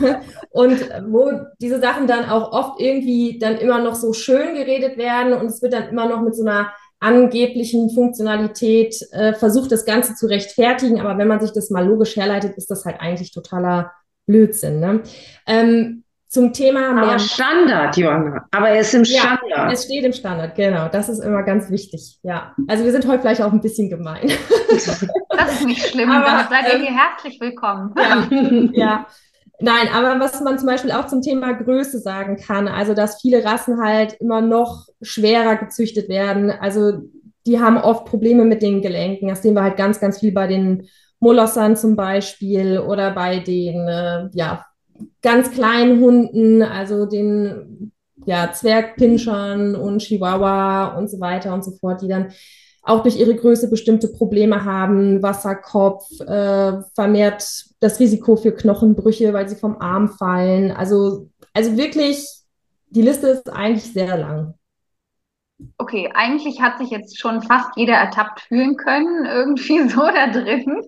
Und 0.49 0.81
wo 1.07 1.31
diese 1.61 1.79
Sachen 1.79 2.07
dann 2.07 2.25
auch 2.25 2.51
oft 2.51 2.81
irgendwie 2.81 3.39
dann 3.39 3.57
immer 3.57 3.81
noch 3.81 3.95
so 3.95 4.11
schön 4.11 4.55
geredet 4.55 4.97
werden 4.97 5.33
und 5.33 5.45
es 5.45 5.61
wird 5.61 5.73
dann 5.73 5.87
immer 5.87 6.09
noch 6.09 6.21
mit 6.21 6.35
so 6.35 6.43
einer 6.43 6.71
angeblichen 6.99 7.89
Funktionalität 7.89 8.95
äh, 9.11 9.33
versucht, 9.33 9.71
das 9.71 9.85
Ganze 9.85 10.15
zu 10.15 10.27
rechtfertigen. 10.27 10.99
Aber 10.99 11.17
wenn 11.17 11.27
man 11.27 11.39
sich 11.39 11.51
das 11.51 11.69
mal 11.69 11.85
logisch 11.85 12.15
herleitet, 12.15 12.57
ist 12.57 12.69
das 12.69 12.85
halt 12.85 12.99
eigentlich 12.99 13.31
totaler 13.31 13.91
Blödsinn. 14.27 14.79
Ne? 14.79 15.01
Ähm, 15.47 16.00
zum 16.31 16.53
Thema 16.53 16.93
mehr. 16.93 17.03
Aber 17.03 17.19
Standard, 17.19 17.97
Johanna. 17.97 18.47
Aber 18.51 18.69
er 18.69 18.79
ist 18.79 18.93
im 18.93 19.03
Standard. 19.03 19.49
Ja, 19.49 19.69
es 19.69 19.83
steht 19.83 20.05
im 20.05 20.13
Standard, 20.13 20.55
genau. 20.55 20.87
Das 20.87 21.09
ist 21.09 21.19
immer 21.19 21.43
ganz 21.43 21.69
wichtig. 21.69 22.19
Ja. 22.23 22.55
Also 22.69 22.85
wir 22.85 22.91
sind 22.93 23.05
heute 23.05 23.19
vielleicht 23.19 23.41
auch 23.41 23.51
ein 23.51 23.61
bisschen 23.61 23.89
gemein. 23.89 24.31
Das 24.71 25.53
ist 25.53 25.65
nicht 25.65 25.85
schlimm. 25.87 26.09
Aber, 26.09 26.25
Damit 26.25 26.49
seid 26.49 26.67
ihr 26.67 26.75
ähm, 26.75 26.81
hier 26.81 26.97
herzlich 26.97 27.39
willkommen. 27.41 27.93
Ja, 27.97 28.27
ja. 28.73 29.07
Nein, 29.59 29.87
aber 29.93 30.19
was 30.19 30.39
man 30.41 30.57
zum 30.57 30.67
Beispiel 30.67 30.91
auch 30.91 31.07
zum 31.07 31.21
Thema 31.21 31.53
Größe 31.53 31.99
sagen 31.99 32.37
kann, 32.37 32.69
also 32.69 32.93
dass 32.93 33.21
viele 33.21 33.43
Rassen 33.43 33.81
halt 33.83 34.13
immer 34.21 34.39
noch 34.39 34.87
schwerer 35.01 35.57
gezüchtet 35.57 36.07
werden. 36.07 36.51
Also 36.51 37.01
die 37.45 37.59
haben 37.59 37.77
oft 37.77 38.05
Probleme 38.05 38.45
mit 38.45 38.61
den 38.61 38.81
Gelenken. 38.81 39.27
Das 39.27 39.41
sehen 39.41 39.55
wir 39.55 39.63
halt 39.63 39.77
ganz, 39.77 39.99
ganz 39.99 40.19
viel 40.19 40.31
bei 40.31 40.47
den 40.47 40.87
Molossern 41.19 41.75
zum 41.75 41.95
Beispiel 41.95 42.79
oder 42.79 43.11
bei 43.11 43.39
den 43.39 43.87
äh, 43.87 44.29
ja, 44.33 44.65
ganz 45.21 45.51
kleinen 45.51 45.99
Hunden, 46.01 46.61
also 46.61 47.05
den 47.05 47.91
ja, 48.25 48.51
Zwergpinschern 48.51 49.75
und 49.75 49.99
Chihuahua 49.99 50.97
und 50.97 51.09
so 51.09 51.19
weiter 51.19 51.53
und 51.53 51.63
so 51.63 51.71
fort, 51.71 52.01
die 52.01 52.07
dann 52.07 52.31
auch 52.83 53.03
durch 53.03 53.17
ihre 53.17 53.35
Größe 53.35 53.69
bestimmte 53.69 54.07
Probleme 54.07 54.65
haben, 54.65 55.21
Wasserkopf, 55.21 56.19
äh, 56.21 56.81
vermehrt 56.95 57.65
das 57.79 57.99
Risiko 57.99 58.35
für 58.35 58.51
Knochenbrüche, 58.51 59.33
weil 59.33 59.47
sie 59.47 59.55
vom 59.55 59.77
Arm 59.79 60.09
fallen. 60.09 60.71
Also, 60.71 61.29
also 61.53 61.77
wirklich, 61.77 62.25
die 62.89 63.03
Liste 63.03 63.27
ist 63.27 63.51
eigentlich 63.51 63.93
sehr 63.93 64.17
lang. 64.17 64.55
Okay, 65.77 66.09
eigentlich 66.13 66.59
hat 66.59 66.79
sich 66.79 66.89
jetzt 66.89 67.19
schon 67.19 67.43
fast 67.43 67.69
jeder 67.75 67.93
ertappt 67.93 68.41
fühlen 68.41 68.77
können, 68.77 69.25
irgendwie 69.25 69.79
so 69.89 70.01
da 70.01 70.27
drin. 70.31 70.81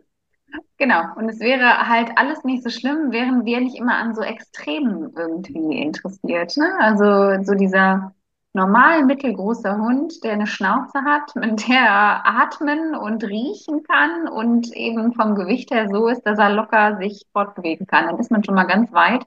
Genau, 0.78 1.02
und 1.16 1.30
es 1.30 1.40
wäre 1.40 1.88
halt 1.88 2.12
alles 2.16 2.44
nicht 2.44 2.64
so 2.64 2.70
schlimm, 2.70 3.12
wären 3.12 3.46
wir 3.46 3.62
nicht 3.62 3.78
immer 3.78 3.96
an 3.96 4.14
so 4.14 4.22
Extremen 4.22 5.14
irgendwie 5.16 5.82
interessiert. 5.82 6.58
Ne? 6.58 6.68
Also 6.80 7.44
so 7.44 7.54
dieser 7.54 8.14
normal 8.54 9.04
mittelgroße 9.04 9.78
Hund, 9.78 10.24
der 10.24 10.34
eine 10.34 10.48
Schnauze 10.48 11.04
hat, 11.04 11.36
mit 11.36 11.68
der 11.68 11.80
er 11.80 12.26
atmen 12.26 12.96
und 12.96 13.24
riechen 13.24 13.84
kann 13.84 14.28
und 14.28 14.72
eben 14.74 15.14
vom 15.14 15.36
Gewicht 15.36 15.72
her 15.72 15.90
so 15.90 16.08
ist, 16.08 16.22
dass 16.24 16.38
er 16.38 16.52
locker 16.52 16.98
sich 16.98 17.26
fortbewegen 17.32 17.88
kann. 17.88 18.08
Dann 18.08 18.20
ist 18.20 18.32
man 18.32 18.44
schon 18.44 18.56
mal 18.56 18.66
ganz 18.66 18.92
weit. 18.92 19.24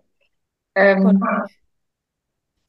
Ähm, 0.74 1.22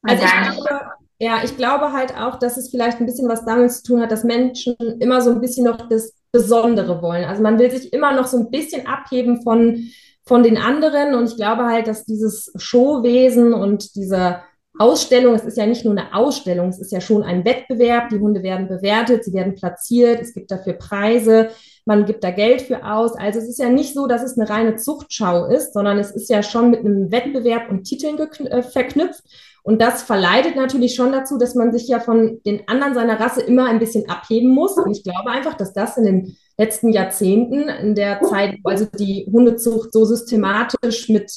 also 0.02 0.24
ich 0.24 0.32
glaube, 0.32 0.91
ja, 1.20 1.43
ich 1.43 1.58
glaube 1.58 1.91
halt 1.91 2.15
auch, 2.15 2.38
dass 2.39 2.58
es 2.58 2.70
vielleicht 2.70 3.00
ein 3.00 3.06
bisschen 3.06 3.28
was 3.28 3.43
damit 3.43 3.72
zu 3.72 3.84
tun 3.84 4.02
hat, 4.02 4.12
dass 4.12 4.24
Menschen 4.24 4.76
immer 5.00 5.22
so 5.22 5.32
ein 5.32 5.41
bisschen 5.41 5.65
noch 5.65 5.89
das 5.89 6.13
Besondere 6.38 7.02
wollen. 7.02 7.26
Also 7.26 7.41
man 7.41 7.60
will 7.60 7.71
sich 7.71 7.93
immer 7.93 8.13
noch 8.13 8.28
so 8.28 8.38
ein 8.38 8.52
bisschen 8.52 8.88
abheben 8.88 9.41
von, 9.41 9.89
von 10.26 10.43
den 10.43 10.58
anderen. 10.58 11.15
Und 11.15 11.30
ich 11.30 11.36
glaube 11.36 11.65
halt, 11.65 11.88
dass 11.88 12.06
dieses 12.06 12.52
Showwesen 12.58 13.54
und 13.54 13.95
diese 13.95 14.41
Ausstellung, 14.80 15.34
es 15.34 15.43
ist 15.43 15.58
ja 15.58 15.65
nicht 15.65 15.86
nur 15.86 15.93
eine 15.93 16.13
Ausstellung, 16.13 16.69
es 16.69 16.80
ist 16.80 16.91
ja 16.91 17.02
schon 17.02 17.23
ein 17.23 17.45
Wettbewerb. 17.45 18.10
Die 18.10 18.19
Hunde 18.19 18.43
werden 18.43 18.67
bewertet, 18.67 19.23
sie 19.23 19.34
werden 19.34 19.56
platziert, 19.56 20.21
es 20.21 20.34
gibt 20.34 20.52
dafür 20.52 20.73
Preise, 20.73 21.50
man 21.86 22.06
gibt 22.06 22.23
da 22.23 22.32
Geld 22.32 22.62
für 22.62 22.86
aus. 22.86 23.15
Also 23.15 23.39
es 23.39 23.47
ist 23.47 23.60
ja 23.60 23.69
nicht 23.69 23.93
so, 23.93 24.08
dass 24.08 24.21
es 24.21 24.38
eine 24.38 24.50
reine 24.50 24.76
Zuchtschau 24.76 25.45
ist, 25.45 25.73
sondern 25.73 25.97
es 25.97 26.12
ist 26.12 26.30
ja 26.30 26.43
schon 26.43 26.69
mit 26.69 26.82
einem 26.82 27.12
Wettbewerb 27.12 27.69
und 27.71 27.86
Titeln 27.86 28.19
äh, 28.19 28.62
verknüpft. 28.62 29.23
Und 29.63 29.82
das 29.82 30.04
verleitet 30.04 30.56
natürlich 30.56 30.96
schon 30.96 31.12
dazu, 31.12 31.38
dass 31.38 31.56
man 31.56 31.74
sich 31.74 31.88
ja 31.88 32.00
von 32.00 32.39
den 32.46 32.67
anderen 32.67 32.93
seiner 32.93 33.20
Rasse 33.20 33.41
immer 33.41 33.65
ein 33.65 33.80
bisschen 33.80 34.10
abheben 34.10 34.50
muss. 34.50 34.78
Und 34.78 34.91
ich 34.91 35.04
glaube 35.04 35.30
einfach, 35.30 35.56
dass 35.56 35.74
das 35.74 35.98
in 35.98 36.06
den 36.06 36.38
letzten 36.58 36.91
Jahrzehnten, 36.91 37.70
in 37.70 37.96
der 37.96 38.22
Zeit, 38.22 38.58
also 38.63 38.86
die 38.98 39.30
Hundezucht 39.32 39.91
so 39.91 40.06
systematisch 40.06 41.10
mit 41.10 41.32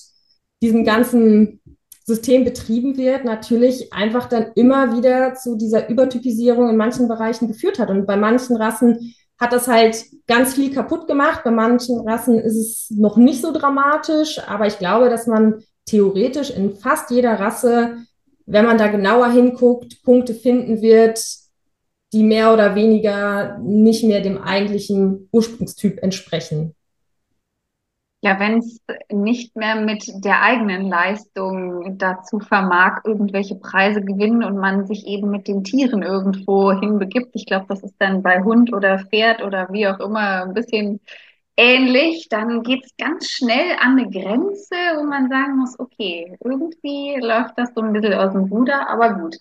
diesem 0.63 0.85
ganzen 0.85 1.61
System 2.05 2.45
betrieben 2.45 2.97
wird, 2.97 3.25
natürlich 3.25 3.93
einfach 3.93 4.29
dann 4.29 4.53
immer 4.55 4.97
wieder 4.97 5.35
zu 5.35 5.57
dieser 5.57 5.89
Übertypisierung 5.89 6.69
in 6.69 6.77
manchen 6.77 7.09
Bereichen 7.09 7.49
geführt 7.49 7.79
hat. 7.79 7.91
Und 7.91 8.07
bei 8.07 8.17
manchen 8.17 8.57
Rassen 8.57 9.15
hat 9.39 9.53
das 9.53 9.69
halt 9.69 10.05
ganz 10.27 10.55
viel 10.55 10.73
kaputt 10.73 11.07
gemacht. 11.07 11.43
Bei 11.45 11.51
manchen 11.51 12.01
Rassen 12.07 12.39
ist 12.39 12.57
es 12.57 12.91
noch 12.91 13.17
nicht 13.17 13.41
so 13.41 13.53
dramatisch, 13.53 14.41
aber 14.47 14.67
ich 14.67 14.79
glaube, 14.79 15.09
dass 15.09 15.27
man 15.27 15.63
theoretisch 15.87 16.51
in 16.51 16.77
fast 16.77 17.11
jeder 17.11 17.41
Rasse 17.41 17.97
wenn 18.51 18.67
man 18.67 18.79
da 18.79 18.89
genauer 18.89 19.31
hinguckt, 19.31 20.03
Punkte 20.03 20.35
finden 20.35 20.83
wird, 20.83 21.25
die 22.13 22.25
mehr 22.25 22.53
oder 22.53 22.75
weniger 22.75 23.59
nicht 23.59 24.03
mehr 24.05 24.21
dem 24.21 24.39
eigentlichen 24.39 25.29
Ursprungstyp 25.33 26.03
entsprechen. 26.03 26.75
Ja, 28.23 28.39
wenn 28.39 28.59
es 28.59 28.79
nicht 29.11 29.57
mehr 29.57 29.77
mit 29.77 30.05
der 30.23 30.43
eigenen 30.43 30.89
Leistung 30.89 31.97
dazu 31.97 32.39
vermag, 32.39 33.01
irgendwelche 33.05 33.55
Preise 33.55 34.03
gewinnen 34.03 34.45
und 34.45 34.59
man 34.59 34.87
sich 34.87 35.07
eben 35.07 35.31
mit 35.31 35.49
den 35.49 35.65
Tieren 35.65 36.03
irgendwo 36.03 36.73
hinbegibt. 36.73 37.31
Ich 37.35 37.47
glaube, 37.47 37.65
das 37.69 37.83
ist 37.83 37.95
dann 37.99 38.23
bei 38.23 38.43
Hund 38.43 38.75
oder 38.75 38.99
Pferd 38.99 39.43
oder 39.43 39.69
wie 39.73 39.87
auch 39.87 40.01
immer 40.01 40.43
ein 40.43 40.53
bisschen 40.53 41.01
ähnlich, 41.61 42.29
dann 42.31 42.63
geht 42.65 42.85
es 42.87 42.97
ganz 42.99 43.29
schnell 43.31 43.77
an 43.81 43.99
eine 43.99 44.11
Grenze, 44.11 44.75
wo 44.97 45.05
man 45.05 45.29
sagen 45.31 45.59
muss, 45.59 45.79
okay, 45.79 46.37
irgendwie 46.45 47.17
läuft 47.21 47.59
das 47.59 47.71
so 47.75 47.83
ein 47.83 47.93
bisschen 47.93 48.15
aus 48.15 48.33
dem 48.33 48.45
Ruder, 48.45 48.89
aber 48.89 49.15
gut. 49.15 49.37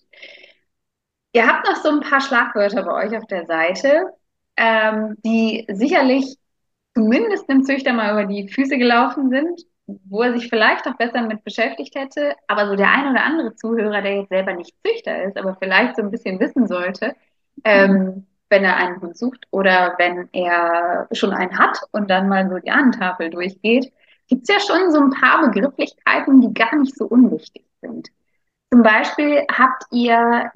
Ihr 1.33 1.47
habt 1.47 1.65
noch 1.67 1.75
so 1.77 1.89
ein 1.89 2.01
paar 2.01 2.21
Schlagwörter 2.21 2.83
bei 2.83 3.05
euch 3.05 3.17
auf 3.17 3.25
der 3.27 3.45
Seite. 3.45 4.13
ähm, 4.57 5.17
die 5.25 5.65
sicherlich 5.69 6.37
zumindest 6.95 7.49
dem 7.49 7.63
Züchter 7.65 7.93
mal 7.93 8.13
über 8.13 8.25
die 8.33 8.49
Füße 8.49 8.77
gelaufen 8.79 9.31
sind, 9.31 9.61
wo 9.87 10.23
er 10.23 10.33
sich 10.33 10.49
vielleicht 10.49 10.87
auch 10.87 10.97
besser 10.97 11.23
mit 11.23 11.43
beschäftigt 11.45 11.95
hätte. 11.95 12.35
Aber 12.47 12.67
so 12.69 12.77
der 12.77 12.91
ein 12.91 13.11
oder 13.11 13.25
andere 13.25 13.55
Zuhörer, 13.55 14.01
der 14.03 14.17
jetzt 14.17 14.29
selber 14.29 14.53
nicht 14.55 14.75
Züchter 14.85 15.23
ist, 15.25 15.37
aber 15.37 15.57
vielleicht 15.57 15.97
so 15.97 16.03
ein 16.03 16.11
bisschen 16.11 16.39
wissen 16.41 16.67
sollte, 16.67 17.15
ähm, 17.65 18.27
wenn 18.49 18.63
er 18.63 18.77
einen 18.77 19.01
Hund 19.01 19.17
sucht 19.17 19.45
oder 19.51 19.95
wenn 19.97 20.29
er 20.33 21.07
schon 21.11 21.33
einen 21.33 21.57
hat 21.57 21.79
und 21.91 22.09
dann 22.09 22.29
mal 22.29 22.49
so 22.49 22.57
die 22.57 22.71
Ahnentafel 22.71 23.29
durchgeht, 23.29 23.91
gibt 24.27 24.43
es 24.43 24.49
ja 24.49 24.59
schon 24.59 24.91
so 24.91 24.99
ein 24.99 25.11
paar 25.11 25.41
Begrifflichkeiten, 25.47 26.41
die 26.41 26.53
gar 26.53 26.75
nicht 26.75 26.95
so 26.95 27.05
unwichtig 27.05 27.65
sind. 27.81 28.09
Zum 28.71 28.83
Beispiel 28.83 29.45
habt 29.51 29.83
ihr 29.91 30.51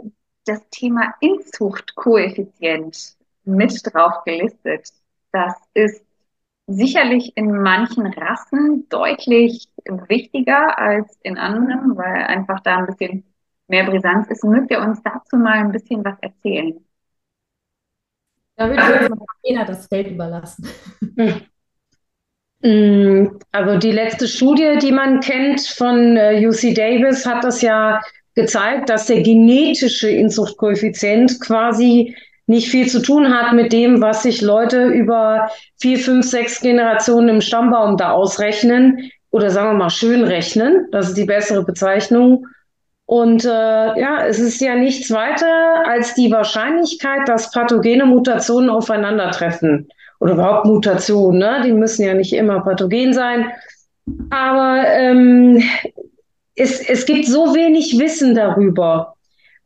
das 0.45 0.67
Thema 0.69 1.13
Inzuchtkoeffizient 1.19 3.15
mit 3.45 3.81
drauf 3.93 4.23
gelistet. 4.25 4.89
Das 5.31 5.55
ist 5.73 6.03
sicherlich 6.67 7.35
in 7.35 7.51
manchen 7.61 8.07
Rassen 8.07 8.87
deutlich 8.89 9.67
wichtiger 10.07 10.77
als 10.77 11.17
in 11.23 11.37
anderen, 11.37 11.97
weil 11.97 12.23
einfach 12.23 12.59
da 12.61 12.77
ein 12.77 12.85
bisschen 12.85 13.23
mehr 13.67 13.85
Brisanz 13.85 14.29
ist. 14.29 14.43
Mögt 14.43 14.71
ihr 14.71 14.81
uns 14.81 15.01
dazu 15.03 15.37
mal 15.37 15.53
ein 15.53 15.71
bisschen 15.71 16.05
was 16.05 16.17
erzählen? 16.19 16.83
Da 18.55 18.69
würde 18.69 18.83
ich 18.83 19.09
mal 19.09 19.17
Lena 19.43 19.65
das 19.65 19.87
Feld 19.87 20.07
überlassen. 20.07 20.67
Mm, 22.65 23.39
also 23.51 23.77
die 23.77 23.91
letzte 23.91 24.25
Studie, 24.25 24.77
die 24.81 24.93
man 24.93 25.19
kennt 25.19 25.59
von 25.59 26.15
äh, 26.15 26.47
UC 26.47 26.73
Davis, 26.73 27.25
hat 27.25 27.43
das 27.43 27.61
ja 27.61 27.99
gezeigt, 28.35 28.89
dass 28.89 29.07
der 29.07 29.21
genetische 29.21 30.09
Inzuchtkoeffizient 30.09 31.41
quasi 31.41 32.15
nicht 32.47 32.69
viel 32.69 32.87
zu 32.87 33.01
tun 33.01 33.33
hat 33.33 33.53
mit 33.53 33.73
dem, 33.73 34.01
was 34.01 34.23
sich 34.23 34.41
Leute 34.41 34.85
über 34.85 35.49
vier, 35.79 35.97
fünf, 35.99 36.25
sechs 36.25 36.61
Generationen 36.61 37.29
im 37.29 37.41
Stammbaum 37.41 37.97
da 37.97 38.11
ausrechnen 38.11 39.11
oder 39.29 39.49
sagen 39.49 39.71
wir 39.71 39.77
mal 39.77 39.89
schön 39.89 40.23
rechnen. 40.23 40.87
Das 40.91 41.09
ist 41.09 41.17
die 41.17 41.25
bessere 41.25 41.63
Bezeichnung. 41.63 42.47
Und 43.05 43.43
äh, 43.43 43.49
ja, 43.49 44.25
es 44.25 44.39
ist 44.39 44.61
ja 44.61 44.75
nichts 44.75 45.11
weiter 45.11 45.85
als 45.85 46.13
die 46.15 46.31
Wahrscheinlichkeit, 46.31 47.27
dass 47.27 47.51
pathogene 47.51 48.05
Mutationen 48.05 48.69
aufeinandertreffen. 48.69 49.89
Oder 50.19 50.33
überhaupt 50.33 50.65
Mutationen, 50.65 51.39
ne? 51.39 51.61
die 51.65 51.73
müssen 51.73 52.05
ja 52.05 52.13
nicht 52.13 52.33
immer 52.33 52.61
pathogen 52.61 53.13
sein. 53.13 53.51
Aber 54.29 54.87
ähm, 54.87 55.61
es, 56.55 56.79
es 56.87 57.05
gibt 57.05 57.25
so 57.25 57.53
wenig 57.53 57.99
Wissen 57.99 58.35
darüber. 58.35 59.15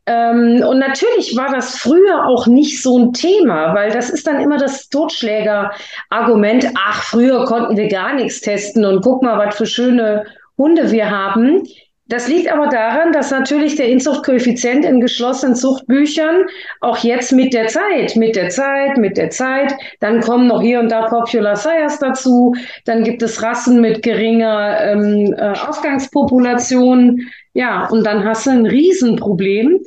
Ähm, 0.06 0.62
und 0.66 0.78
natürlich 0.78 1.36
war 1.36 1.52
das 1.52 1.76
früher 1.76 2.26
auch 2.26 2.46
nicht 2.46 2.82
so 2.82 2.98
ein 2.98 3.12
Thema, 3.12 3.74
weil 3.74 3.90
das 3.90 4.08
ist 4.08 4.26
dann 4.26 4.40
immer 4.40 4.56
das 4.56 4.88
Totschläger-Argument. 4.88 6.72
Ach, 6.76 7.02
früher 7.02 7.44
konnten 7.44 7.76
wir 7.76 7.88
gar 7.88 8.14
nichts 8.14 8.40
testen 8.40 8.84
und 8.84 9.02
guck 9.02 9.22
mal, 9.22 9.38
was 9.38 9.56
für 9.56 9.66
schöne 9.66 10.24
Hunde 10.56 10.90
wir 10.90 11.10
haben. 11.10 11.62
Das 12.08 12.26
liegt 12.26 12.50
aber 12.50 12.68
daran, 12.68 13.12
dass 13.12 13.30
natürlich 13.30 13.76
der 13.76 13.88
Inzuchtkoeffizient 13.88 14.84
in 14.84 15.00
geschlossenen 15.00 15.54
Zuchtbüchern 15.54 16.46
auch 16.80 16.98
jetzt 16.98 17.32
mit 17.32 17.52
der 17.52 17.68
Zeit, 17.68 18.16
mit 18.16 18.34
der 18.34 18.48
Zeit, 18.48 18.96
mit 18.96 19.18
der 19.18 19.28
Zeit, 19.28 19.74
dann 20.00 20.20
kommen 20.20 20.46
noch 20.46 20.62
hier 20.62 20.80
und 20.80 20.90
da 20.90 21.06
Popular 21.06 21.56
Sires 21.56 21.98
dazu, 21.98 22.54
dann 22.86 23.04
gibt 23.04 23.22
es 23.22 23.42
Rassen 23.42 23.82
mit 23.82 24.02
geringer 24.02 24.80
ähm, 24.80 25.34
äh, 25.36 25.52
Ausgangspopulation, 25.68 27.20
ja, 27.52 27.86
und 27.88 28.06
dann 28.06 28.24
hast 28.24 28.46
du 28.46 28.50
ein 28.50 28.66
Riesenproblem, 28.66 29.78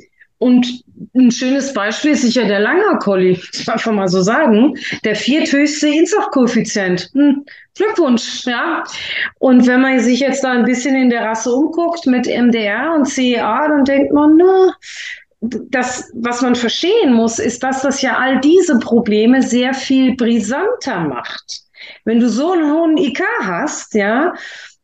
und 0.42 0.82
ein 1.14 1.30
schönes 1.30 1.72
Beispiel 1.72 2.10
ist 2.10 2.22
sicher 2.22 2.44
der 2.44 2.58
Langer 2.58 2.98
Collie, 2.98 3.38
darf 3.64 3.68
einfach 3.68 3.92
mal 3.92 4.08
so 4.08 4.22
sagen, 4.22 4.74
der 5.04 5.14
vierthöchste 5.14 5.86
Inzuchtkoeffizient. 5.86 7.10
Hm, 7.12 7.44
Glückwunsch, 7.76 8.44
ja. 8.44 8.82
Und 9.38 9.68
wenn 9.68 9.80
man 9.80 10.00
sich 10.00 10.18
jetzt 10.18 10.42
da 10.42 10.50
ein 10.50 10.64
bisschen 10.64 10.96
in 10.96 11.10
der 11.10 11.24
Rasse 11.24 11.52
umguckt 11.52 12.06
mit 12.06 12.26
MDR 12.26 12.92
und 12.92 13.06
CEA, 13.06 13.68
dann 13.68 13.84
denkt 13.84 14.12
man, 14.12 14.36
na, 14.36 14.74
das, 15.70 16.10
was 16.16 16.42
man 16.42 16.56
verstehen 16.56 17.12
muss, 17.12 17.38
ist, 17.38 17.62
dass 17.62 17.82
das 17.82 18.02
ja 18.02 18.16
all 18.18 18.40
diese 18.40 18.80
Probleme 18.80 19.42
sehr 19.42 19.74
viel 19.74 20.16
brisanter 20.16 21.00
macht. 21.08 21.62
Wenn 22.04 22.18
du 22.18 22.28
so 22.28 22.50
einen 22.50 22.72
hohen 22.72 22.96
IK 22.96 23.22
hast, 23.42 23.94
ja, 23.94 24.32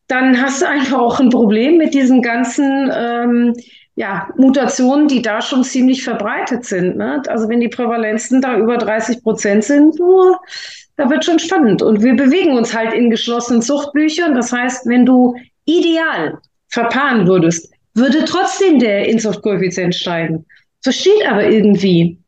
dann 0.07 0.41
hast 0.41 0.63
du 0.63 0.69
einfach 0.69 0.99
auch 0.99 1.19
ein 1.19 1.31
Problem 1.31 1.79
mit 1.79 1.95
diesen 1.95 2.23
ganzen 2.23 2.91
ähm, 2.95 3.55
ja, 3.99 4.29
Mutationen, 4.37 5.09
die 5.09 5.23
da 5.23 5.43
schon 5.43 5.65
ziemlich 5.65 6.05
verbreitet 6.05 6.65
sind. 6.65 6.97
Ne? 6.97 7.21
Also 7.27 7.49
wenn 7.49 7.59
die 7.59 7.69
Prävalenzen 7.69 8.41
da 8.41 8.57
über 8.57 8.79
30 8.79 9.25
Prozent 9.25 9.65
sind, 9.65 10.01
oh, 10.01 10.37
da 10.97 11.11
wird 11.11 11.25
schon 11.25 11.41
spannend. 11.41 11.83
Und 11.83 12.05
wir 12.05 12.15
bewegen 12.15 12.57
uns 12.57 12.73
halt 12.73 12.93
in 12.93 13.11
geschlossenen 13.11 13.61
Zuchtbüchern. 13.61 14.37
Das 14.37 14.53
heißt, 14.53 14.87
wenn 14.87 15.05
du 15.05 15.35
ideal 15.65 16.39
verpaaren 16.69 17.27
würdest, 17.27 17.73
würde 17.95 18.25
trotzdem 18.25 18.79
der 18.79 19.09
Inzuchtkoeffizient 19.09 19.97
steigen. 19.97 20.47
Versteht 20.81 21.29
aber 21.29 21.49
irgendwie 21.49 22.19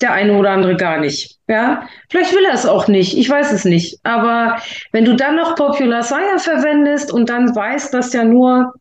der 0.00 0.14
eine 0.14 0.38
oder 0.38 0.52
andere 0.52 0.76
gar 0.76 1.00
nicht. 1.00 1.36
Ja, 1.48 1.86
vielleicht 2.08 2.34
will 2.34 2.46
er 2.46 2.54
es 2.54 2.64
auch 2.64 2.88
nicht. 2.88 3.14
Ich 3.18 3.28
weiß 3.28 3.52
es 3.52 3.66
nicht. 3.66 3.98
Aber 4.04 4.56
wenn 4.92 5.04
du 5.04 5.14
dann 5.16 5.36
noch 5.36 5.54
Popular 5.54 6.02
Sire 6.02 6.38
verwendest 6.38 7.12
und 7.12 7.28
dann 7.28 7.54
weißt, 7.54 7.92
dass 7.92 8.14
ja 8.14 8.24
nur 8.24 8.72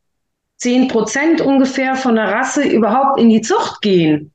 zehn 0.60 0.88
Prozent 0.88 1.42
ungefähr 1.42 1.96
von 1.96 2.16
der 2.16 2.32
Rasse 2.32 2.64
überhaupt 2.64 3.20
in 3.20 3.30
die 3.30 3.42
Zucht 3.42 3.82
gehen, 3.82 4.32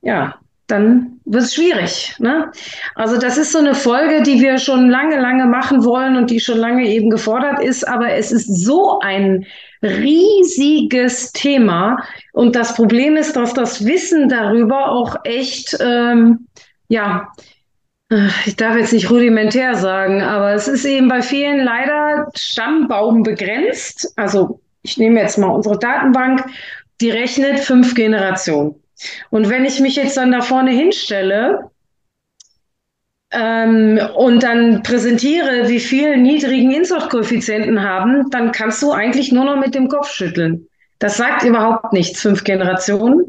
ja, 0.00 0.36
dann 0.66 1.20
wird 1.24 1.44
es 1.44 1.54
schwierig. 1.54 2.14
Ne? 2.18 2.50
Also 2.94 3.18
das 3.18 3.36
ist 3.36 3.52
so 3.52 3.58
eine 3.58 3.74
Folge, 3.74 4.22
die 4.22 4.40
wir 4.40 4.58
schon 4.58 4.88
lange, 4.88 5.20
lange 5.20 5.46
machen 5.46 5.84
wollen 5.84 6.16
und 6.16 6.30
die 6.30 6.40
schon 6.40 6.58
lange 6.58 6.86
eben 6.86 7.10
gefordert 7.10 7.62
ist. 7.62 7.86
Aber 7.86 8.12
es 8.12 8.32
ist 8.32 8.64
so 8.64 9.00
ein 9.00 9.46
riesiges 9.82 11.32
Thema. 11.32 11.98
Und 12.32 12.56
das 12.56 12.74
Problem 12.74 13.16
ist, 13.16 13.36
dass 13.36 13.54
das 13.54 13.84
Wissen 13.84 14.28
darüber 14.28 14.90
auch 14.90 15.16
echt, 15.24 15.76
ähm, 15.80 16.46
ja, 16.88 17.28
äh, 18.10 18.28
ich 18.46 18.56
darf 18.56 18.76
jetzt 18.76 18.92
nicht 18.92 19.10
rudimentär 19.10 19.74
sagen, 19.74 20.22
aber 20.22 20.52
es 20.52 20.68
ist 20.68 20.84
eben 20.84 21.08
bei 21.08 21.22
vielen 21.22 21.64
leider 21.64 22.28
Stammbaum 22.34 23.22
begrenzt. 23.22 24.12
Also 24.16 24.60
ich 24.82 24.98
nehme 24.98 25.20
jetzt 25.20 25.38
mal 25.38 25.48
unsere 25.48 25.78
Datenbank, 25.78 26.44
die 27.00 27.10
rechnet 27.10 27.60
fünf 27.60 27.94
Generationen. 27.94 28.74
Und 29.30 29.48
wenn 29.48 29.64
ich 29.64 29.80
mich 29.80 29.96
jetzt 29.96 30.16
dann 30.16 30.32
da 30.32 30.42
vorne 30.42 30.72
hinstelle 30.72 31.70
ähm, 33.32 33.98
und 34.16 34.42
dann 34.42 34.82
präsentiere, 34.82 35.68
wie 35.68 35.80
viel 35.80 36.16
niedrigen 36.18 36.70
Inzuchtkoeffizienten 36.70 37.82
haben, 37.82 38.28
dann 38.30 38.52
kannst 38.52 38.82
du 38.82 38.92
eigentlich 38.92 39.32
nur 39.32 39.44
noch 39.44 39.58
mit 39.58 39.74
dem 39.74 39.88
Kopf 39.88 40.10
schütteln. 40.10 40.66
Das 40.98 41.16
sagt 41.16 41.44
überhaupt 41.44 41.92
nichts, 41.92 42.20
fünf 42.20 42.44
Generationen. 42.44 43.24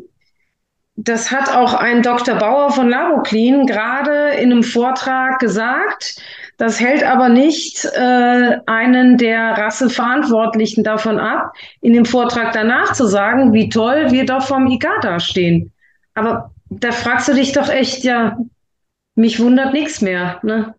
Das 0.98 1.32
hat 1.32 1.50
auch 1.56 1.74
ein 1.74 2.04
Dr. 2.04 2.36
Bauer 2.36 2.72
von 2.72 2.90
Laboclean 2.90 3.66
gerade 3.66 4.32
in 4.32 4.52
einem 4.52 4.64
Vortrag 4.64 5.40
gesagt. 5.40 6.22
Das 6.62 6.80
hält 6.80 7.04
aber 7.04 7.28
nicht 7.28 7.86
äh, 7.86 8.60
einen 8.68 9.18
der 9.18 9.58
Rasseverantwortlichen 9.58 10.84
davon 10.84 11.20
ab, 11.20 11.54
in 11.82 11.94
dem 11.94 12.06
Vortrag 12.06 12.54
danach 12.54 12.94
zu 12.94 13.08
sagen, 13.08 13.52
wie 13.52 13.68
toll 13.68 14.12
wir 14.12 14.28
doch 14.28 14.44
vom 14.44 14.68
IK 14.68 14.86
dastehen. 15.02 15.74
Aber 16.14 16.52
da 16.70 16.92
fragst 16.92 17.30
du 17.30 17.34
dich 17.34 17.52
doch 17.54 17.68
echt, 17.68 18.04
ja, 18.04 18.38
mich 19.16 19.40
wundert 19.40 19.74
nichts 19.74 20.02
mehr. 20.02 20.38
Ne? 20.44 20.76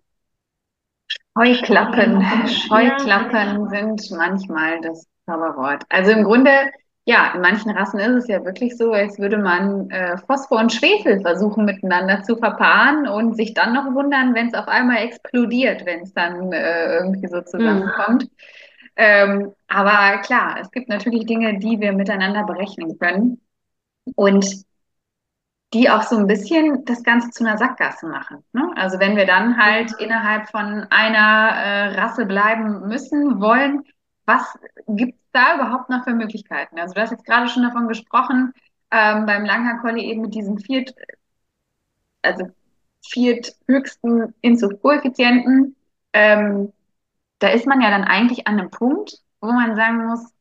Scheuklappen. 1.36 2.24
Scheuklappen 2.68 3.64
ja. 3.64 3.68
sind 3.68 4.08
manchmal 4.16 4.80
das 4.82 5.04
Zauberwort. 5.26 5.82
Also 5.88 6.12
im 6.12 6.22
Grunde 6.22 6.52
ja, 7.04 7.32
in 7.34 7.40
manchen 7.40 7.70
Rassen 7.70 7.98
ist 7.98 8.24
es 8.24 8.28
ja 8.28 8.44
wirklich 8.44 8.76
so, 8.76 8.92
als 8.92 9.18
würde 9.18 9.38
man 9.38 9.90
äh, 9.90 10.16
Phosphor 10.18 10.60
und 10.60 10.72
Schwefel 10.72 11.20
versuchen 11.20 11.64
miteinander 11.64 12.22
zu 12.22 12.36
verpaaren 12.36 13.08
und 13.08 13.34
sich 13.34 13.54
dann 13.54 13.72
noch 13.72 13.92
wundern, 13.94 14.34
wenn 14.34 14.48
es 14.48 14.54
auf 14.54 14.68
einmal 14.68 14.98
explodiert, 14.98 15.84
wenn 15.84 16.02
es 16.02 16.14
dann 16.14 16.52
äh, 16.52 16.98
irgendwie 16.98 17.26
so 17.26 17.40
zusammenkommt. 17.40 18.24
Mhm. 18.24 18.28
Ähm, 18.94 19.52
aber 19.68 20.18
klar, 20.18 20.58
es 20.60 20.70
gibt 20.70 20.88
natürlich 20.88 21.26
Dinge, 21.26 21.58
die 21.58 21.80
wir 21.80 21.92
miteinander 21.92 22.44
berechnen 22.44 22.98
können 22.98 23.40
und 24.14 24.64
die 25.72 25.88
auch 25.88 26.02
so 26.02 26.18
ein 26.18 26.26
bisschen 26.26 26.84
das 26.84 27.02
Ganze 27.02 27.30
zu 27.30 27.44
einer 27.44 27.56
Sackgasse 27.56 28.06
machen. 28.06 28.44
Ne? 28.52 28.70
Also 28.76 29.00
wenn 29.00 29.16
wir 29.16 29.26
dann 29.26 29.56
halt 29.56 29.92
innerhalb 29.98 30.50
von 30.50 30.86
einer 30.90 31.50
äh, 31.56 32.00
Rasse 32.00 32.26
bleiben 32.26 32.86
müssen, 32.86 33.40
wollen, 33.40 33.84
was 34.24 34.58
gibt 34.86 35.14
es 35.18 35.30
da 35.32 35.56
überhaupt 35.56 35.90
noch 35.90 36.04
für 36.04 36.14
Möglichkeiten? 36.14 36.78
Also 36.78 36.94
du 36.94 37.00
hast 37.00 37.10
jetzt 37.10 37.24
gerade 37.24 37.48
schon 37.48 37.62
davon 37.62 37.88
gesprochen, 37.88 38.52
ähm, 38.90 39.26
beim 39.26 39.44
Langhaar 39.44 39.80
Collie 39.80 40.04
eben 40.04 40.22
mit 40.22 40.34
diesem 40.34 40.58
viert, 40.58 40.94
also 42.22 42.48
vierthöchsten 43.04 44.34
Inzuchtkoeffizienten. 44.42 45.76
Ähm, 46.12 46.72
da 47.38 47.48
ist 47.48 47.66
man 47.66 47.80
ja 47.80 47.90
dann 47.90 48.04
eigentlich 48.04 48.46
an 48.46 48.58
einem 48.58 48.70
Punkt, 48.70 49.18
wo 49.40 49.50
man 49.52 49.76
sagen 49.76 50.06
muss, 50.06 50.32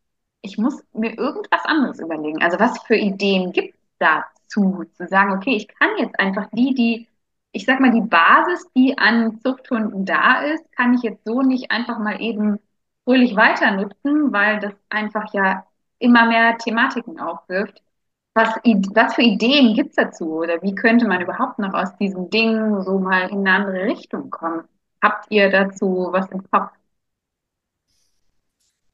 ich 0.41 0.57
muss 0.57 0.83
mir 0.93 1.17
irgendwas 1.17 1.65
anderes 1.65 1.99
überlegen. 1.99 2.41
Also 2.41 2.59
was 2.59 2.81
für 2.83 2.95
Ideen 2.95 3.51
gibt 3.51 3.75
es 3.75 3.81
dazu, 3.99 4.83
zu 4.93 5.07
sagen, 5.07 5.33
okay, 5.33 5.55
ich 5.55 5.67
kann 5.67 5.89
jetzt 5.97 6.19
einfach 6.19 6.49
die, 6.51 6.73
die 6.73 7.07
ich 7.51 7.65
sag 7.65 7.79
mal, 7.79 7.91
die 7.91 8.01
Basis, 8.01 8.65
die 8.75 8.97
an 8.97 9.39
Zuchthunden 9.41 10.05
da 10.05 10.41
ist, 10.41 10.63
kann 10.73 10.93
ich 10.93 11.01
jetzt 11.03 11.25
so 11.25 11.41
nicht 11.41 11.71
einfach 11.71 11.99
mal 11.99 12.21
eben 12.21 12.59
fröhlich 13.11 13.35
weiter 13.35 13.71
nutzen, 13.71 14.31
weil 14.31 14.59
das 14.59 14.73
einfach 14.89 15.33
ja 15.33 15.65
immer 15.99 16.27
mehr 16.27 16.57
Thematiken 16.57 17.19
aufwirft. 17.19 17.81
Was, 18.33 18.55
was 18.93 19.15
für 19.15 19.21
Ideen 19.21 19.75
gibt 19.75 19.89
es 19.89 19.95
dazu 19.95 20.39
oder 20.39 20.61
wie 20.61 20.73
könnte 20.73 21.05
man 21.05 21.21
überhaupt 21.21 21.59
noch 21.59 21.73
aus 21.73 21.93
diesem 21.97 22.29
Ding 22.29 22.81
so 22.81 22.97
mal 22.97 23.29
in 23.29 23.45
eine 23.45 23.51
andere 23.51 23.83
Richtung 23.83 24.29
kommen? 24.29 24.63
Habt 25.03 25.25
ihr 25.29 25.49
dazu 25.49 26.07
was 26.11 26.31
im 26.31 26.41
Kopf? 26.49 26.71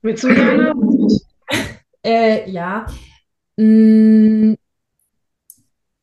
Willst 0.02 0.24
du, 0.24 0.30
Jana? 0.30 0.74
äh, 2.04 2.50
ja. 2.50 2.88
Mm. 3.58 4.56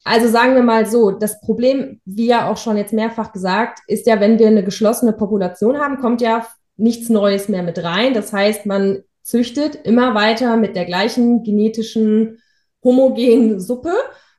Also 0.05 0.29
sagen 0.29 0.55
wir 0.55 0.63
mal 0.63 0.87
so, 0.87 1.11
das 1.11 1.41
Problem, 1.41 2.01
wie 2.05 2.27
ja 2.27 2.49
auch 2.49 2.59
schon 2.59 2.77
jetzt 2.77 2.93
mehrfach 2.93 3.33
gesagt, 3.33 3.81
ist 3.89 4.07
ja, 4.07 4.21
wenn 4.21 4.39
wir 4.39 4.47
eine 4.47 4.63
geschlossene 4.63 5.15
Population 5.15 5.79
haben, 5.79 5.99
kommt 5.99 6.21
ja 6.21 6.47
nichts 6.77 7.09
Neues 7.09 7.49
mehr 7.49 7.63
mit 7.63 7.83
rein. 7.83 8.15
Das 8.15 8.33
heißt, 8.33 8.67
man 8.67 9.03
züchtet 9.23 9.75
immer 9.85 10.15
weiter 10.15 10.57
mit 10.57 10.77
der 10.77 10.85
gleichen 10.85 11.43
genetischen 11.43 12.39
homogenen 12.83 13.61
Suppe. 13.61 13.95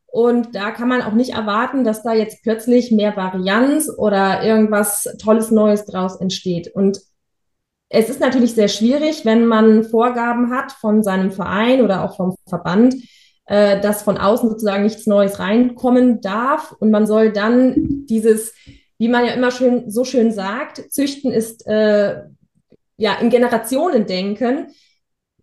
Und 0.05 0.55
da 0.55 0.71
kann 0.71 0.87
man 0.87 1.01
auch 1.01 1.13
nicht 1.13 1.33
erwarten, 1.33 1.83
dass 1.83 2.03
da 2.03 2.13
jetzt 2.13 2.41
plötzlich 2.43 2.91
mehr 2.91 3.17
Varianz 3.17 3.89
oder 3.89 4.43
irgendwas 4.43 5.03
Tolles 5.21 5.51
Neues 5.51 5.85
draus 5.85 6.15
entsteht. 6.21 6.73
Und 6.73 7.01
es 7.89 8.09
ist 8.09 8.19
natürlich 8.19 8.53
sehr 8.53 8.67
schwierig, 8.67 9.25
wenn 9.25 9.45
man 9.45 9.83
Vorgaben 9.83 10.51
hat 10.51 10.71
von 10.71 11.03
seinem 11.03 11.31
Verein 11.31 11.81
oder 11.81 12.03
auch 12.03 12.15
vom 12.15 12.35
Verband, 12.47 12.95
äh, 13.45 13.79
dass 13.81 14.03
von 14.03 14.17
außen 14.17 14.49
sozusagen 14.49 14.83
nichts 14.83 15.05
Neues 15.05 15.39
reinkommen 15.39 16.21
darf. 16.21 16.71
Und 16.79 16.91
man 16.91 17.07
soll 17.07 17.31
dann 17.31 18.05
dieses, 18.05 18.53
wie 19.05 19.09
man 19.09 19.23
ja 19.23 19.33
immer 19.33 19.51
schön 19.51 19.91
so 19.91 20.03
schön 20.03 20.31
sagt, 20.31 20.91
züchten 20.91 21.31
ist 21.31 21.67
äh, 21.67 22.23
ja 22.97 23.13
in 23.21 23.29
Generationen 23.29 24.07
denken. 24.07 24.69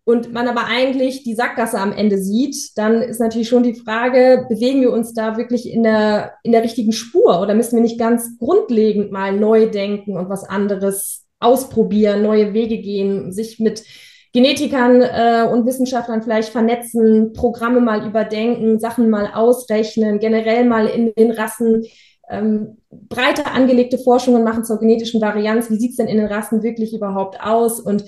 Und 0.05 0.33
man 0.33 0.49
aber 0.49 0.65
eigentlich 0.65 1.23
die 1.23 1.37
Sackgasse 1.37 1.79
am 1.79 1.93
Ende 1.93 2.19
sieht, 2.19 2.57
dann 2.75 3.03
ist 3.03 3.21
natürlich 3.21 3.49
schon 3.49 3.63
die 3.63 3.77
Frage, 3.77 4.47
bewegen 4.49 4.81
wir 4.81 4.93
uns 4.93 5.15
da 5.15 5.37
wirklich 5.37 5.71
in 5.71 5.85
der, 5.85 6.33
in 6.43 6.51
der 6.51 6.65
richtigen 6.65 6.91
Spur 6.91 7.41
oder 7.41 7.55
müssen 7.55 7.77
wir 7.77 7.83
nicht 7.83 8.01
ganz 8.01 8.37
grundlegend 8.39 9.13
mal 9.13 9.33
neu 9.33 9.71
denken 9.71 10.17
und 10.17 10.29
was 10.29 10.43
anderes 10.43 11.25
ausprobieren, 11.39 12.25
neue 12.25 12.53
Wege 12.53 12.79
gehen, 12.79 13.31
sich 13.31 13.61
mit 13.61 13.85
Genetikern 14.33 15.03
äh, 15.03 15.47
und 15.49 15.67
Wissenschaftlern 15.67 16.23
vielleicht 16.23 16.49
vernetzen, 16.49 17.33
Programme 17.33 17.81
mal 17.81 18.05
überdenken, 18.05 18.81
Sachen 18.81 19.09
mal 19.09 19.31
ausrechnen, 19.33 20.19
generell 20.19 20.65
mal 20.65 20.89
in 20.89 21.15
den 21.15 21.31
Rassen 21.31 21.85
ähm, 22.33 22.79
breiter 22.91 23.53
angelegte 23.53 23.99
Forschungen 23.99 24.45
machen 24.45 24.65
zur 24.65 24.81
genetischen 24.81 25.21
Varianz. 25.21 25.71
Wie 25.71 25.79
sieht's 25.79 25.97
denn 25.97 26.09
in 26.09 26.17
den 26.17 26.27
Rassen 26.27 26.63
wirklich 26.63 26.95
überhaupt 26.95 27.41
aus? 27.41 27.79
Und 27.79 28.05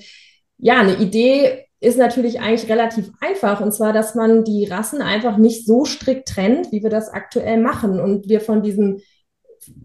ja, 0.57 0.79
eine 0.79 0.97
Idee 0.97 1.65
ist 1.79 1.97
natürlich 1.97 2.39
eigentlich 2.39 2.69
relativ 2.69 3.11
einfach. 3.21 3.61
Und 3.61 3.71
zwar, 3.71 3.93
dass 3.93 4.15
man 4.15 4.43
die 4.43 4.65
Rassen 4.65 5.01
einfach 5.01 5.37
nicht 5.37 5.65
so 5.65 5.85
strikt 5.85 6.27
trennt, 6.27 6.71
wie 6.71 6.81
wir 6.81 6.89
das 6.89 7.09
aktuell 7.09 7.61
machen. 7.61 7.99
Und 7.99 8.27
wir 8.27 8.41
von 8.41 8.63
diesem 8.63 9.01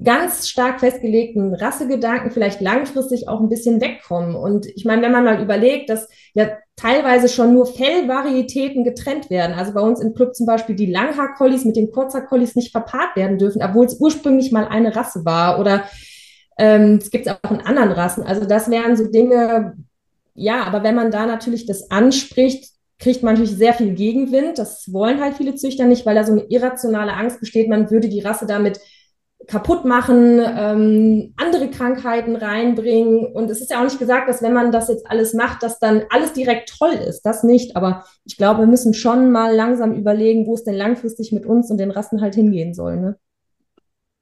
ganz 0.02 0.48
stark 0.48 0.80
festgelegten 0.80 1.54
Rassegedanken 1.54 2.30
vielleicht 2.30 2.60
langfristig 2.60 3.28
auch 3.28 3.40
ein 3.40 3.48
bisschen 3.48 3.80
wegkommen. 3.80 4.34
Und 4.34 4.66
ich 4.66 4.84
meine, 4.84 5.02
wenn 5.02 5.12
man 5.12 5.24
mal 5.24 5.42
überlegt, 5.42 5.90
dass 5.90 6.08
ja 6.34 6.50
teilweise 6.80 7.28
schon 7.28 7.52
nur 7.52 7.66
Fellvarietäten 7.66 8.84
getrennt 8.84 9.28
werden. 9.28 9.56
Also 9.56 9.72
bei 9.72 9.80
uns 9.80 10.00
im 10.00 10.14
Club 10.14 10.34
zum 10.34 10.46
Beispiel 10.46 10.74
die 10.74 10.86
Langhaar-Collies 10.86 11.64
mit 11.64 11.76
den 11.76 11.90
Kurzhaar-Collies 11.90 12.56
nicht 12.56 12.72
verpaart 12.72 13.16
werden 13.16 13.38
dürfen, 13.38 13.62
obwohl 13.62 13.86
es 13.86 14.00
ursprünglich 14.00 14.52
mal 14.52 14.66
eine 14.66 14.94
Rasse 14.94 15.24
war. 15.24 15.60
Oder 15.60 15.84
ähm, 16.58 16.98
es 17.00 17.10
gibt 17.10 17.26
es 17.26 17.32
auch 17.32 17.50
in 17.50 17.60
anderen 17.60 17.92
Rassen. 17.92 18.22
Also 18.22 18.46
das 18.46 18.70
wären 18.70 18.96
so 18.96 19.10
Dinge, 19.10 19.74
ja, 20.34 20.64
aber 20.64 20.82
wenn 20.82 20.94
man 20.94 21.10
da 21.10 21.26
natürlich 21.26 21.66
das 21.66 21.90
anspricht, 21.90 22.70
kriegt 22.98 23.22
man 23.22 23.34
natürlich 23.34 23.56
sehr 23.56 23.74
viel 23.74 23.94
Gegenwind. 23.94 24.58
Das 24.58 24.92
wollen 24.92 25.20
halt 25.20 25.36
viele 25.36 25.54
Züchter 25.54 25.84
nicht, 25.84 26.06
weil 26.06 26.14
da 26.14 26.24
so 26.24 26.32
eine 26.32 26.44
irrationale 26.44 27.12
Angst 27.12 27.40
besteht, 27.40 27.68
man 27.68 27.90
würde 27.90 28.08
die 28.08 28.20
Rasse 28.20 28.46
damit 28.46 28.80
kaputt 29.46 29.84
machen, 29.84 30.40
ähm, 30.40 31.34
andere 31.36 31.68
Krankheiten 31.70 32.36
reinbringen. 32.36 33.26
Und 33.26 33.50
es 33.50 33.60
ist 33.60 33.70
ja 33.70 33.80
auch 33.80 33.84
nicht 33.84 33.98
gesagt, 33.98 34.28
dass 34.28 34.42
wenn 34.42 34.52
man 34.52 34.70
das 34.70 34.88
jetzt 34.88 35.10
alles 35.10 35.34
macht, 35.34 35.62
dass 35.62 35.78
dann 35.78 36.04
alles 36.10 36.32
direkt 36.32 36.72
toll 36.78 36.92
ist. 36.92 37.22
Das 37.22 37.42
nicht. 37.42 37.76
Aber 37.76 38.04
ich 38.24 38.36
glaube, 38.36 38.60
wir 38.60 38.66
müssen 38.66 38.94
schon 38.94 39.32
mal 39.32 39.54
langsam 39.54 39.94
überlegen, 39.94 40.46
wo 40.46 40.54
es 40.54 40.64
denn 40.64 40.74
langfristig 40.74 41.32
mit 41.32 41.46
uns 41.46 41.70
und 41.70 41.78
den 41.78 41.90
Rassen 41.90 42.20
halt 42.20 42.34
hingehen 42.34 42.74
soll. 42.74 42.96
Ne? 42.96 43.16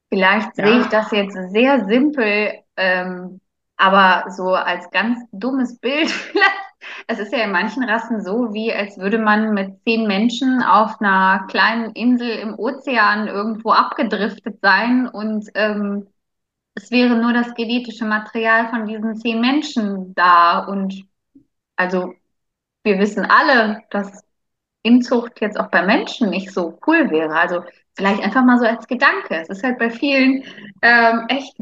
Vielleicht 0.08 0.56
ja. 0.56 0.66
sehe 0.66 0.80
ich 0.80 0.86
das 0.86 1.10
jetzt 1.10 1.36
sehr 1.52 1.86
simpel 1.86 2.52
ähm, 2.78 3.40
aber 3.78 4.30
so 4.30 4.54
als 4.54 4.90
ganz 4.90 5.18
dummes 5.32 5.78
Bild 5.78 6.10
vielleicht. 6.10 6.67
Es 7.06 7.18
ist 7.18 7.32
ja 7.32 7.44
in 7.44 7.52
manchen 7.52 7.84
Rassen 7.84 8.22
so, 8.22 8.52
wie 8.52 8.72
als 8.72 8.98
würde 8.98 9.18
man 9.18 9.54
mit 9.54 9.82
zehn 9.84 10.06
Menschen 10.06 10.62
auf 10.62 11.00
einer 11.00 11.46
kleinen 11.48 11.92
Insel 11.92 12.30
im 12.30 12.54
Ozean 12.58 13.28
irgendwo 13.28 13.72
abgedriftet 13.72 14.58
sein 14.62 15.08
und 15.08 15.48
ähm, 15.54 16.06
es 16.78 16.90
wäre 16.92 17.16
nur 17.16 17.32
das 17.32 17.54
genetische 17.54 18.04
Material 18.04 18.68
von 18.68 18.86
diesen 18.86 19.16
zehn 19.16 19.40
Menschen 19.40 20.14
da. 20.14 20.60
Und 20.60 21.04
also 21.76 22.14
wir 22.84 22.98
wissen 22.98 23.24
alle, 23.24 23.82
dass 23.90 24.24
Inzucht 24.82 25.40
jetzt 25.40 25.58
auch 25.58 25.70
bei 25.70 25.82
Menschen 25.84 26.30
nicht 26.30 26.52
so 26.52 26.78
cool 26.86 27.10
wäre. 27.10 27.34
Also 27.34 27.64
vielleicht 27.96 28.22
einfach 28.22 28.44
mal 28.44 28.58
so 28.58 28.64
als 28.66 28.86
Gedanke. 28.86 29.36
Es 29.40 29.48
ist 29.48 29.64
halt 29.64 29.78
bei 29.78 29.90
vielen 29.90 30.44
ähm, 30.82 31.26
echt, 31.28 31.56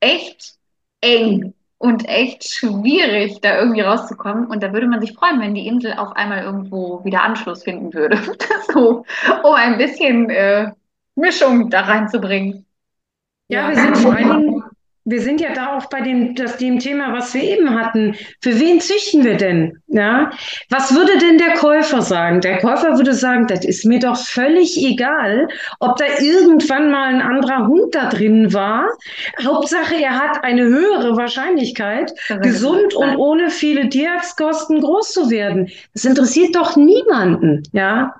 echt 0.00 0.56
eng 1.02 1.54
und 1.78 2.08
echt 2.08 2.48
schwierig, 2.48 3.40
da 3.42 3.58
irgendwie 3.58 3.82
rauszukommen. 3.82 4.46
Und 4.46 4.62
da 4.62 4.72
würde 4.72 4.86
man 4.86 5.00
sich 5.00 5.12
freuen, 5.12 5.40
wenn 5.40 5.54
die 5.54 5.66
Insel 5.66 5.94
auf 5.94 6.12
einmal 6.12 6.42
irgendwo 6.42 7.04
wieder 7.04 7.22
Anschluss 7.22 7.64
finden 7.64 7.92
würde. 7.92 8.18
so, 8.72 9.04
um 9.42 9.54
ein 9.54 9.78
bisschen 9.78 10.30
äh, 10.30 10.72
Mischung 11.14 11.70
da 11.70 11.82
reinzubringen. 11.82 12.66
Ja, 13.48 13.68
wir 13.68 13.76
sind 13.76 13.96
vor 13.98 14.14
allen 14.14 14.42
Dingen 14.42 14.55
wir 15.06 15.22
sind 15.22 15.40
ja 15.40 15.52
da 15.54 15.76
auch 15.76 15.86
bei 15.86 16.00
dem, 16.00 16.34
das, 16.34 16.56
dem 16.56 16.80
Thema, 16.80 17.12
was 17.12 17.32
wir 17.32 17.42
eben 17.42 17.78
hatten. 17.78 18.16
Für 18.40 18.58
wen 18.58 18.80
züchten 18.80 19.24
wir 19.24 19.36
denn? 19.36 19.80
Ja? 19.86 20.32
Was 20.68 20.92
würde 20.94 21.16
denn 21.18 21.38
der 21.38 21.54
Käufer 21.54 22.02
sagen? 22.02 22.40
Der 22.40 22.58
Käufer 22.58 22.96
würde 22.96 23.14
sagen, 23.14 23.46
das 23.46 23.64
ist 23.64 23.84
mir 23.84 24.00
doch 24.00 24.16
völlig 24.16 24.76
egal, 24.84 25.46
ob 25.78 25.96
da 25.96 26.06
irgendwann 26.18 26.90
mal 26.90 27.14
ein 27.14 27.22
anderer 27.22 27.68
Hund 27.68 27.94
da 27.94 28.08
drin 28.08 28.52
war. 28.52 28.88
Hauptsache, 29.44 29.94
er 29.94 30.18
hat 30.18 30.42
eine 30.42 30.64
höhere 30.64 31.16
Wahrscheinlichkeit, 31.16 32.12
gesund 32.42 32.92
und 32.94 33.16
ohne 33.16 33.50
viele 33.50 33.88
Tierarztkosten 33.88 34.80
groß 34.80 35.12
zu 35.12 35.30
werden. 35.30 35.70
Das 35.94 36.04
interessiert 36.04 36.56
doch 36.56 36.74
niemanden, 36.74 37.62
ja? 37.72 38.16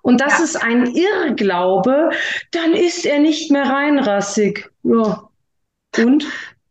Und 0.00 0.20
das 0.20 0.38
ja. 0.38 0.44
ist 0.44 0.56
ein 0.56 0.86
Irrglaube, 0.86 2.10
dann 2.52 2.72
ist 2.72 3.04
er 3.04 3.20
nicht 3.20 3.52
mehr 3.52 3.68
reinrassig. 3.68 4.70
Ja, 4.82 5.28
und? 5.98 6.24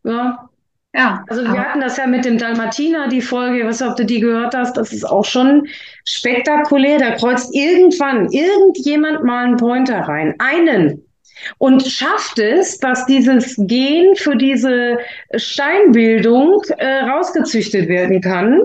Ja. 0.03 0.49
Ja. 0.93 1.23
Also 1.29 1.43
wir 1.43 1.57
hatten 1.57 1.79
das 1.79 1.97
ja 1.97 2.05
mit 2.05 2.25
dem 2.25 2.38
Dalmatiner, 2.38 3.07
die 3.07 3.21
Folge, 3.21 3.60
ich 3.60 3.65
weiß 3.65 3.79
nicht, 3.79 3.89
ob 3.89 3.95
du 3.95 4.05
die 4.05 4.19
gehört 4.19 4.53
hast, 4.53 4.75
das 4.75 4.91
ist 4.91 5.05
auch 5.05 5.23
schon 5.23 5.67
spektakulär. 6.03 6.99
Da 6.99 7.12
kreuzt 7.12 7.55
irgendwann 7.55 8.29
irgendjemand 8.29 9.23
mal 9.23 9.45
einen 9.45 9.57
Pointer 9.57 10.01
rein. 10.01 10.36
Einen. 10.39 11.05
Und 11.57 11.88
schafft 11.88 12.39
es, 12.39 12.77
dass 12.77 13.05
dieses 13.05 13.55
Gen 13.57 14.15
für 14.15 14.36
diese 14.36 14.97
Steinbildung 15.36 16.62
äh, 16.77 16.99
rausgezüchtet 17.03 17.88
werden 17.88 18.21
kann. 18.21 18.62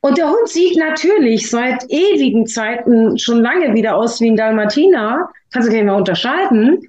Und 0.00 0.16
der 0.16 0.30
Hund 0.30 0.48
sieht 0.48 0.78
natürlich 0.78 1.50
seit 1.50 1.84
ewigen 1.90 2.46
Zeiten 2.46 3.18
schon 3.18 3.42
lange 3.42 3.74
wieder 3.74 3.96
aus 3.96 4.20
wie 4.20 4.30
ein 4.30 4.36
Dalmatiner. 4.36 5.28
Kannst 5.52 5.68
du 5.68 5.72
gar 5.72 5.78
nicht 5.78 5.86
mehr 5.86 5.94
unterscheiden. 5.94 6.88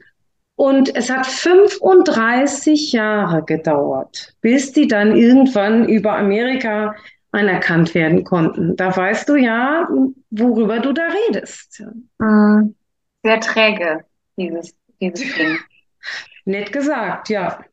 Und 0.62 0.96
es 0.96 1.10
hat 1.10 1.26
35 1.26 2.92
Jahre 2.92 3.44
gedauert, 3.44 4.36
bis 4.42 4.72
die 4.72 4.88
dann 4.88 5.16
irgendwann 5.16 5.90
über 5.90 6.16
Amerika 6.16 6.94
anerkannt 7.32 7.96
werden 7.96 8.24
konnten. 8.24 8.76
Da 8.76 8.96
weißt 8.96 9.28
du 9.28 9.38
ja, 9.38 9.90
worüber 10.30 10.78
du 10.78 10.94
da 10.94 11.08
redest. 11.28 11.84
Mhm. 12.20 12.76
Sehr 13.24 13.40
träge, 13.40 14.06
dieses, 14.38 14.76
dieses 15.00 15.36
Ding. 15.36 15.58
Nett 16.46 16.72
gesagt, 16.72 17.30
ja. 17.30 17.66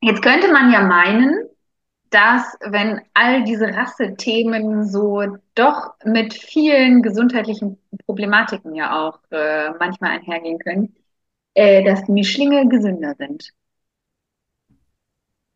Jetzt 0.00 0.22
könnte 0.22 0.52
man 0.52 0.72
ja 0.72 0.82
meinen, 0.82 1.46
dass 2.10 2.58
wenn 2.66 3.00
all 3.14 3.44
diese 3.44 3.68
Rassethemen 3.68 4.88
so 4.88 5.22
doch 5.54 5.94
mit 6.04 6.34
vielen 6.34 7.02
gesundheitlichen 7.02 7.78
Problematiken 8.06 8.74
ja 8.74 8.98
auch 8.98 9.20
äh, 9.30 9.70
manchmal 9.78 10.10
einhergehen 10.18 10.58
können, 10.58 10.96
äh, 11.54 11.84
dass 11.84 12.08
Mischlinge 12.08 12.68
gesünder 12.68 13.14
sind. 13.18 13.50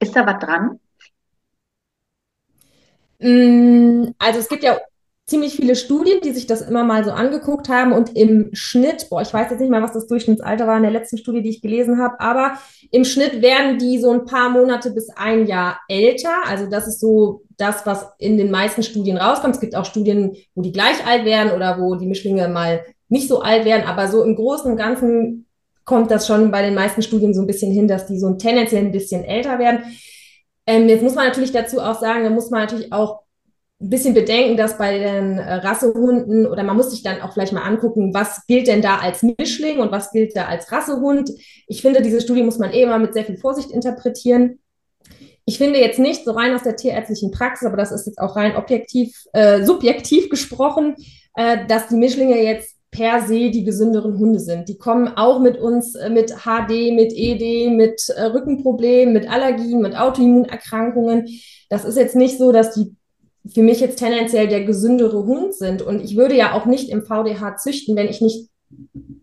Ist 0.00 0.14
da 0.16 0.26
was 0.26 0.38
dran? 0.38 0.80
Mm, 3.20 4.12
also 4.18 4.38
es 4.38 4.48
gibt 4.48 4.64
ja 4.64 4.78
ziemlich 5.26 5.56
viele 5.56 5.74
Studien, 5.74 6.20
die 6.22 6.32
sich 6.32 6.46
das 6.46 6.60
immer 6.60 6.84
mal 6.84 7.02
so 7.04 7.10
angeguckt 7.10 7.70
haben 7.70 7.92
und 7.92 8.14
im 8.14 8.50
Schnitt, 8.52 9.08
boah, 9.08 9.22
ich 9.22 9.32
weiß 9.32 9.50
jetzt 9.50 9.60
nicht 9.60 9.70
mal, 9.70 9.82
was 9.82 9.92
das 9.94 10.06
Durchschnittsalter 10.06 10.66
war 10.66 10.76
in 10.76 10.82
der 10.82 10.92
letzten 10.92 11.16
Studie, 11.16 11.40
die 11.42 11.48
ich 11.48 11.62
gelesen 11.62 11.98
habe, 11.98 12.20
aber 12.20 12.58
im 12.90 13.04
Schnitt 13.04 13.40
werden 13.40 13.78
die 13.78 13.98
so 13.98 14.10
ein 14.10 14.26
paar 14.26 14.50
Monate 14.50 14.90
bis 14.90 15.08
ein 15.16 15.46
Jahr 15.46 15.80
älter. 15.88 16.46
Also 16.46 16.66
das 16.66 16.86
ist 16.86 17.00
so 17.00 17.42
das, 17.56 17.86
was 17.86 18.06
in 18.18 18.36
den 18.36 18.50
meisten 18.50 18.82
Studien 18.82 19.16
rauskommt. 19.16 19.54
Es 19.54 19.60
gibt 19.60 19.74
auch 19.76 19.86
Studien, 19.86 20.36
wo 20.54 20.60
die 20.60 20.72
gleich 20.72 21.06
alt 21.06 21.24
werden 21.24 21.52
oder 21.52 21.80
wo 21.80 21.94
die 21.94 22.06
Mischlinge 22.06 22.48
mal 22.48 22.84
nicht 23.08 23.28
so 23.28 23.40
alt 23.40 23.64
werden, 23.64 23.86
aber 23.86 24.08
so 24.08 24.22
im 24.22 24.36
Großen 24.36 24.70
und 24.70 24.76
Ganzen 24.76 25.43
kommt 25.84 26.10
das 26.10 26.26
schon 26.26 26.50
bei 26.50 26.62
den 26.62 26.74
meisten 26.74 27.02
Studien 27.02 27.34
so 27.34 27.42
ein 27.42 27.46
bisschen 27.46 27.72
hin, 27.72 27.88
dass 27.88 28.06
die 28.06 28.18
so 28.18 28.32
tendenziell 28.34 28.84
ein 28.84 28.92
bisschen 28.92 29.24
älter 29.24 29.58
werden. 29.58 29.80
Ähm, 30.66 30.88
jetzt 30.88 31.02
muss 31.02 31.14
man 31.14 31.26
natürlich 31.26 31.52
dazu 31.52 31.80
auch 31.80 32.00
sagen, 32.00 32.24
da 32.24 32.30
muss 32.30 32.50
man 32.50 32.62
natürlich 32.62 32.92
auch 32.92 33.24
ein 33.80 33.90
bisschen 33.90 34.14
bedenken, 34.14 34.56
dass 34.56 34.78
bei 34.78 34.98
den 34.98 35.38
äh, 35.38 35.54
Rassehunden 35.54 36.46
oder 36.46 36.62
man 36.62 36.76
muss 36.76 36.90
sich 36.90 37.02
dann 37.02 37.20
auch 37.20 37.32
vielleicht 37.32 37.52
mal 37.52 37.62
angucken, 37.62 38.14
was 38.14 38.46
gilt 38.46 38.68
denn 38.68 38.82
da 38.82 38.98
als 38.98 39.22
Mischling 39.22 39.78
und 39.78 39.92
was 39.92 40.10
gilt 40.10 40.36
da 40.36 40.46
als 40.46 40.72
Rassehund. 40.72 41.30
Ich 41.66 41.82
finde, 41.82 42.00
diese 42.00 42.20
Studie 42.20 42.42
muss 42.42 42.58
man 42.58 42.72
eh 42.72 42.82
immer 42.82 42.98
mit 42.98 43.12
sehr 43.12 43.24
viel 43.24 43.36
Vorsicht 43.36 43.70
interpretieren. 43.70 44.60
Ich 45.44 45.58
finde 45.58 45.78
jetzt 45.78 45.98
nicht 45.98 46.24
so 46.24 46.30
rein 46.30 46.54
aus 46.54 46.62
der 46.62 46.76
tierärztlichen 46.76 47.30
Praxis, 47.30 47.66
aber 47.66 47.76
das 47.76 47.92
ist 47.92 48.06
jetzt 48.06 48.18
auch 48.18 48.36
rein 48.36 48.56
objektiv, 48.56 49.14
äh, 49.34 49.62
subjektiv 49.64 50.30
gesprochen, 50.30 50.94
äh, 51.34 51.66
dass 51.66 51.88
die 51.88 51.96
Mischlinge 51.96 52.42
jetzt 52.42 52.73
per 52.94 53.26
se 53.26 53.50
die 53.50 53.64
gesünderen 53.64 54.18
Hunde 54.18 54.38
sind. 54.38 54.68
Die 54.68 54.78
kommen 54.78 55.08
auch 55.16 55.40
mit 55.40 55.58
uns 55.58 55.96
äh, 55.96 56.08
mit 56.10 56.30
HD, 56.44 56.94
mit 56.94 57.12
ED, 57.12 57.70
mit 57.70 58.08
äh, 58.10 58.22
Rückenproblemen, 58.22 59.12
mit 59.12 59.28
Allergien, 59.28 59.82
mit 59.82 59.98
Autoimmunerkrankungen. 59.98 61.28
Das 61.68 61.84
ist 61.84 61.96
jetzt 61.96 62.14
nicht 62.14 62.38
so, 62.38 62.52
dass 62.52 62.74
die 62.74 62.94
für 63.52 63.62
mich 63.62 63.80
jetzt 63.80 63.98
tendenziell 63.98 64.46
der 64.46 64.64
gesündere 64.64 65.26
Hund 65.26 65.54
sind. 65.54 65.82
Und 65.82 66.02
ich 66.02 66.16
würde 66.16 66.36
ja 66.36 66.52
auch 66.52 66.66
nicht 66.66 66.88
im 66.88 67.02
VDH 67.02 67.56
züchten, 67.56 67.96
wenn 67.96 68.08
ich 68.08 68.20
nicht 68.20 68.48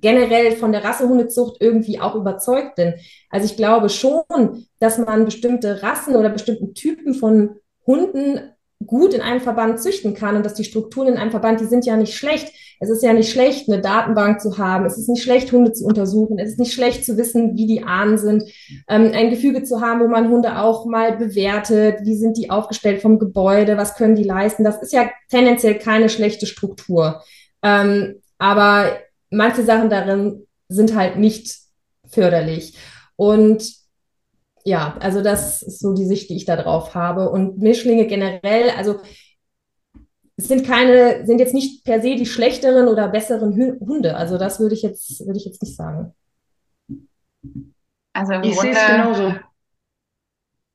generell 0.01 0.51
von 0.51 0.73
der 0.73 0.83
Rassehundezucht 0.83 1.57
irgendwie 1.61 1.99
auch 1.99 2.15
überzeugt 2.15 2.75
bin. 2.75 2.95
Also 3.29 3.45
ich 3.45 3.55
glaube 3.55 3.89
schon, 3.89 4.67
dass 4.79 4.97
man 4.97 5.25
bestimmte 5.25 5.81
Rassen 5.81 6.15
oder 6.15 6.29
bestimmten 6.29 6.73
Typen 6.73 7.13
von 7.13 7.55
Hunden 7.87 8.39
gut 8.85 9.13
in 9.13 9.21
einem 9.21 9.41
Verband 9.41 9.81
züchten 9.81 10.13
kann 10.13 10.35
und 10.35 10.45
dass 10.45 10.55
die 10.55 10.63
Strukturen 10.63 11.07
in 11.07 11.17
einem 11.17 11.31
Verband, 11.31 11.61
die 11.61 11.65
sind 11.65 11.85
ja 11.85 11.95
nicht 11.95 12.15
schlecht. 12.15 12.51
Es 12.81 12.89
ist 12.89 13.03
ja 13.03 13.13
nicht 13.13 13.31
schlecht, 13.31 13.69
eine 13.69 13.79
Datenbank 13.79 14.41
zu 14.41 14.57
haben. 14.57 14.85
Es 14.85 14.97
ist 14.97 15.07
nicht 15.07 15.21
schlecht, 15.21 15.51
Hunde 15.51 15.71
zu 15.71 15.85
untersuchen. 15.85 16.39
Es 16.39 16.49
ist 16.49 16.59
nicht 16.59 16.73
schlecht 16.73 17.05
zu 17.05 17.15
wissen, 17.15 17.55
wie 17.55 17.67
die 17.67 17.83
Ahnen 17.83 18.17
sind. 18.17 18.43
Ähm, 18.89 19.11
ein 19.13 19.29
Gefüge 19.29 19.63
zu 19.63 19.81
haben, 19.81 20.01
wo 20.01 20.07
man 20.07 20.29
Hunde 20.29 20.57
auch 20.57 20.87
mal 20.87 21.15
bewertet. 21.15 21.99
Wie 22.03 22.17
sind 22.17 22.37
die 22.37 22.49
aufgestellt 22.49 23.03
vom 23.03 23.19
Gebäude? 23.19 23.77
Was 23.77 23.93
können 23.95 24.15
die 24.15 24.23
leisten? 24.23 24.63
Das 24.63 24.81
ist 24.81 24.93
ja 24.93 25.11
tendenziell 25.29 25.77
keine 25.77 26.09
schlechte 26.09 26.47
Struktur. 26.47 27.21
Ähm, 27.61 28.15
aber 28.39 28.97
manche 29.29 29.63
Sachen 29.63 29.91
darin 29.91 30.47
sind 30.67 30.95
halt 30.95 31.17
nicht 31.17 31.55
förderlich. 32.07 32.75
Und 33.15 33.63
ja, 34.63 34.97
also 34.99 35.21
das 35.21 35.61
ist 35.61 35.81
so 35.81 35.93
die 35.93 36.05
Sicht, 36.05 36.31
die 36.31 36.35
ich 36.35 36.45
da 36.45 36.55
drauf 36.55 36.95
habe. 36.95 37.29
Und 37.29 37.59
Mischlinge 37.59 38.07
generell, 38.07 38.71
also 38.75 38.95
es 40.37 40.47
sind 40.47 40.65
keine, 40.65 41.25
sind 41.25 41.39
jetzt 41.39 41.53
nicht 41.53 41.83
per 41.83 42.01
se 42.01 42.15
die 42.15 42.25
schlechteren 42.25 42.87
oder 42.87 43.07
besseren 43.07 43.53
Hunde. 43.79 44.15
Also 44.15 44.37
das 44.37 44.59
würde 44.59 44.75
ich 44.75 44.81
jetzt, 44.81 45.25
würde 45.25 45.37
ich 45.37 45.45
jetzt 45.45 45.61
nicht 45.61 45.75
sagen. 45.75 46.13
Also 48.13 48.33
im 48.33 48.43
ich 48.43 48.55
Grunde, 48.55 48.73
sehe 48.73 48.81
es 48.81 48.87
genauso. 48.87 49.35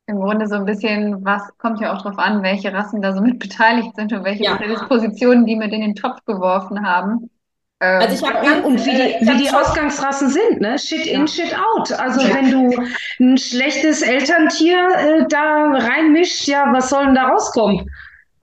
Im 0.09 0.21
Grunde 0.21 0.47
so 0.47 0.55
ein 0.55 0.65
bisschen, 0.65 1.25
was 1.25 1.43
kommt 1.59 1.81
ja 1.81 1.93
auch 1.93 2.03
darauf 2.03 2.19
an, 2.19 2.43
welche 2.43 2.73
Rassen 2.73 3.03
da 3.03 3.13
so 3.13 3.21
mit 3.21 3.39
beteiligt 3.39 3.97
sind 3.97 4.13
und 4.13 4.25
welche 4.25 4.45
ja. 4.45 4.57
Positionen 4.87 5.47
die 5.47 5.57
mit 5.57 5.73
in 5.73 5.81
den 5.81 5.95
Topf 5.95 6.25
geworfen 6.25 6.87
haben. 6.87 7.31
Ähm, 7.81 8.01
also 8.01 8.15
ich 8.15 8.33
habe 8.33 8.63
und 8.63 8.85
wie 8.87 8.91
die, 8.91 9.27
wie 9.27 9.43
die 9.43 9.51
Ausgangsrassen 9.51 10.31
sind, 10.31 10.61
ne? 10.61 10.79
Shit 10.79 11.07
in, 11.07 11.27
shit 11.29 11.55
out. 11.55 11.93
Also 11.93 12.21
ja. 12.21 12.35
wenn 12.35 12.51
du 12.51 12.85
ein 13.21 13.37
schlechtes 13.37 14.01
Elterntier 14.03 14.89
äh, 14.97 15.27
da 15.29 15.73
reinmischst, 15.73 16.47
ja, 16.47 16.73
was 16.73 16.89
soll 16.89 17.07
denn 17.07 17.15
da 17.17 17.29
rauskommen? 17.29 17.91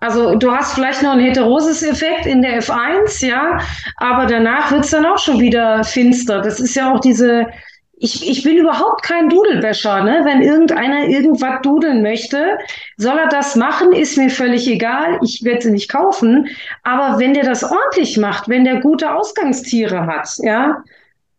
Also 0.04 0.36
du 0.36 0.52
hast 0.52 0.74
vielleicht 0.74 1.02
noch 1.02 1.12
einen 1.12 1.24
Heterosis-Effekt 1.24 2.26
in 2.26 2.42
der 2.42 2.62
F1, 2.62 3.26
ja, 3.26 3.58
aber 3.96 4.26
danach 4.26 4.70
wird 4.70 4.84
es 4.84 4.92
dann 4.92 5.06
auch 5.06 5.18
schon 5.18 5.40
wieder 5.40 5.86
finster. 5.86 6.42
Das 6.42 6.60
ist 6.60 6.76
ja 6.76 6.94
auch 6.94 7.00
diese, 7.00 7.48
ich, 7.96 8.30
ich 8.30 8.44
bin 8.44 8.58
überhaupt 8.58 9.02
kein 9.04 9.30
Dudelwäscher, 9.30 10.04
ne? 10.04 10.24
Wenn 10.26 10.42
irgendeiner 10.42 11.08
irgendwas 11.08 11.62
dudeln 11.62 12.02
möchte, 12.02 12.58
soll 12.98 13.18
er 13.18 13.30
das 13.30 13.56
machen, 13.56 13.94
ist 13.94 14.18
mir 14.18 14.30
völlig 14.30 14.68
egal. 14.68 15.20
Ich 15.24 15.42
werde 15.46 15.62
sie 15.62 15.72
nicht 15.72 15.90
kaufen. 15.90 16.50
Aber 16.84 17.18
wenn 17.20 17.34
der 17.34 17.46
das 17.46 17.64
ordentlich 17.64 18.18
macht, 18.18 18.50
wenn 18.50 18.66
der 18.66 18.82
gute 18.82 19.16
Ausgangstiere 19.16 20.06
hat, 20.06 20.28
ja, 20.40 20.84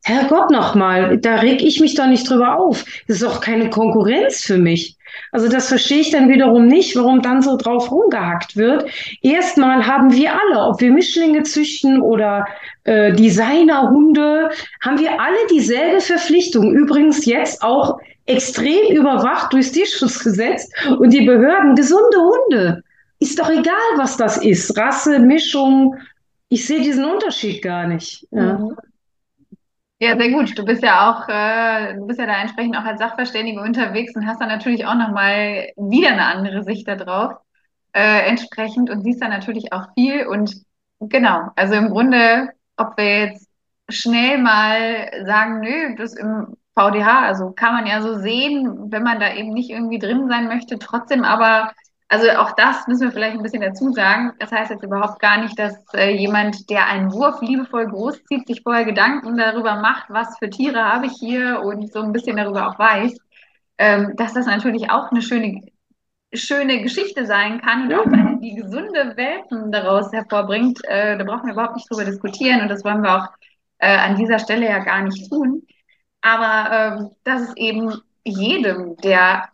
Herrgott 0.04 0.50
nochmal, 0.50 1.18
da 1.18 1.36
reg 1.36 1.62
ich 1.62 1.80
mich 1.80 1.96
doch 1.96 2.06
nicht 2.06 2.30
drüber 2.30 2.58
auf. 2.58 2.86
Das 3.08 3.18
ist 3.18 3.24
auch 3.24 3.42
keine 3.42 3.68
Konkurrenz 3.68 4.42
für 4.42 4.56
mich. 4.56 4.93
Also 5.34 5.48
das 5.48 5.66
verstehe 5.66 5.98
ich 5.98 6.10
dann 6.12 6.28
wiederum 6.28 6.68
nicht, 6.68 6.94
warum 6.94 7.20
dann 7.20 7.42
so 7.42 7.56
drauf 7.56 7.90
rumgehackt 7.90 8.56
wird. 8.56 8.88
Erstmal 9.20 9.84
haben 9.84 10.12
wir 10.12 10.30
alle, 10.30 10.60
ob 10.60 10.80
wir 10.80 10.92
Mischlinge 10.92 11.42
züchten 11.42 12.00
oder 12.00 12.46
äh, 12.84 13.12
Designerhunde, 13.12 14.50
haben 14.80 15.00
wir 15.00 15.20
alle 15.20 15.44
dieselbe 15.50 16.00
Verpflichtung. 16.00 16.72
Übrigens 16.72 17.26
jetzt 17.26 17.64
auch 17.64 17.98
extrem 18.26 18.96
überwacht 18.96 19.52
durchs 19.52 19.72
Tierschutzgesetz 19.72 20.70
und 21.00 21.12
die 21.12 21.26
Behörden 21.26 21.74
gesunde 21.74 22.16
Hunde. 22.16 22.84
Ist 23.18 23.40
doch 23.40 23.50
egal, 23.50 23.74
was 23.96 24.16
das 24.16 24.36
ist. 24.36 24.78
Rasse, 24.78 25.18
Mischung. 25.18 25.96
Ich 26.48 26.64
sehe 26.64 26.80
diesen 26.80 27.04
Unterschied 27.04 27.60
gar 27.60 27.88
nicht. 27.88 28.24
Ja. 28.30 28.58
Mhm. 28.58 28.76
Ja, 30.00 30.16
sehr 30.18 30.30
gut. 30.30 30.58
Du 30.58 30.64
bist 30.64 30.82
ja 30.82 31.10
auch, 31.10 31.28
äh, 31.28 31.94
du 31.94 32.06
bist 32.06 32.18
ja 32.18 32.26
da 32.26 32.40
entsprechend 32.40 32.76
auch 32.76 32.84
als 32.84 32.98
Sachverständige 33.00 33.60
unterwegs 33.60 34.14
und 34.16 34.26
hast 34.26 34.40
dann 34.40 34.48
natürlich 34.48 34.84
auch 34.86 34.94
nochmal 34.94 35.72
wieder 35.76 36.08
eine 36.10 36.26
andere 36.26 36.62
Sicht 36.64 36.86
darauf, 36.88 37.34
äh, 37.92 38.26
entsprechend 38.28 38.90
und 38.90 39.02
siehst 39.02 39.22
dann 39.22 39.30
natürlich 39.30 39.72
auch 39.72 39.86
viel 39.94 40.26
und 40.26 40.54
genau, 41.00 41.48
also 41.56 41.74
im 41.74 41.90
Grunde, 41.90 42.50
ob 42.76 42.96
wir 42.96 43.20
jetzt 43.26 43.48
schnell 43.88 44.38
mal 44.38 45.10
sagen, 45.26 45.60
nö, 45.60 45.94
das 45.96 46.14
im 46.14 46.56
VDH, 46.74 47.22
also 47.26 47.52
kann 47.52 47.74
man 47.74 47.86
ja 47.86 48.02
so 48.02 48.18
sehen, 48.18 48.90
wenn 48.90 49.04
man 49.04 49.20
da 49.20 49.32
eben 49.34 49.50
nicht 49.54 49.70
irgendwie 49.70 49.98
drin 50.00 50.28
sein 50.28 50.48
möchte, 50.48 50.78
trotzdem 50.78 51.22
aber 51.24 51.72
also 52.08 52.30
auch 52.30 52.52
das 52.52 52.86
müssen 52.86 53.08
wir 53.08 53.12
vielleicht 53.12 53.36
ein 53.36 53.42
bisschen 53.42 53.62
dazu 53.62 53.92
sagen. 53.92 54.32
Das 54.38 54.52
heißt 54.52 54.70
jetzt 54.70 54.84
überhaupt 54.84 55.20
gar 55.20 55.42
nicht, 55.42 55.58
dass 55.58 55.74
äh, 55.94 56.14
jemand, 56.14 56.68
der 56.70 56.86
einen 56.86 57.12
Wurf 57.12 57.40
liebevoll 57.40 57.86
großzieht, 57.86 58.46
sich 58.46 58.62
vorher 58.62 58.84
Gedanken 58.84 59.36
darüber 59.36 59.76
macht, 59.76 60.10
was 60.10 60.38
für 60.38 60.50
Tiere 60.50 60.84
habe 60.84 61.06
ich 61.06 61.14
hier 61.18 61.60
und 61.64 61.92
so 61.92 62.00
ein 62.02 62.12
bisschen 62.12 62.36
darüber 62.36 62.68
auch 62.68 62.78
weiß, 62.78 63.16
ähm, 63.78 64.12
dass 64.16 64.34
das 64.34 64.46
natürlich 64.46 64.90
auch 64.90 65.10
eine 65.10 65.22
schöne, 65.22 65.62
schöne 66.32 66.82
Geschichte 66.82 67.26
sein 67.26 67.60
kann 67.60 67.86
und 67.86 67.94
auch 67.94 68.06
eine, 68.06 68.38
die 68.40 68.54
gesunde 68.54 69.16
Welpen 69.16 69.72
daraus 69.72 70.12
hervorbringt. 70.12 70.84
Äh, 70.84 71.16
da 71.18 71.24
brauchen 71.24 71.46
wir 71.46 71.54
überhaupt 71.54 71.76
nicht 71.76 71.90
drüber 71.90 72.04
diskutieren 72.04 72.60
und 72.60 72.68
das 72.68 72.84
wollen 72.84 73.02
wir 73.02 73.16
auch 73.16 73.28
äh, 73.78 73.96
an 73.96 74.16
dieser 74.16 74.38
Stelle 74.38 74.66
ja 74.66 74.78
gar 74.80 75.02
nicht 75.02 75.30
tun. 75.30 75.62
Aber 76.20 76.70
ähm, 76.72 77.10
dass 77.24 77.42
es 77.42 77.56
eben 77.56 77.94
jedem, 78.24 78.96
der 78.98 79.48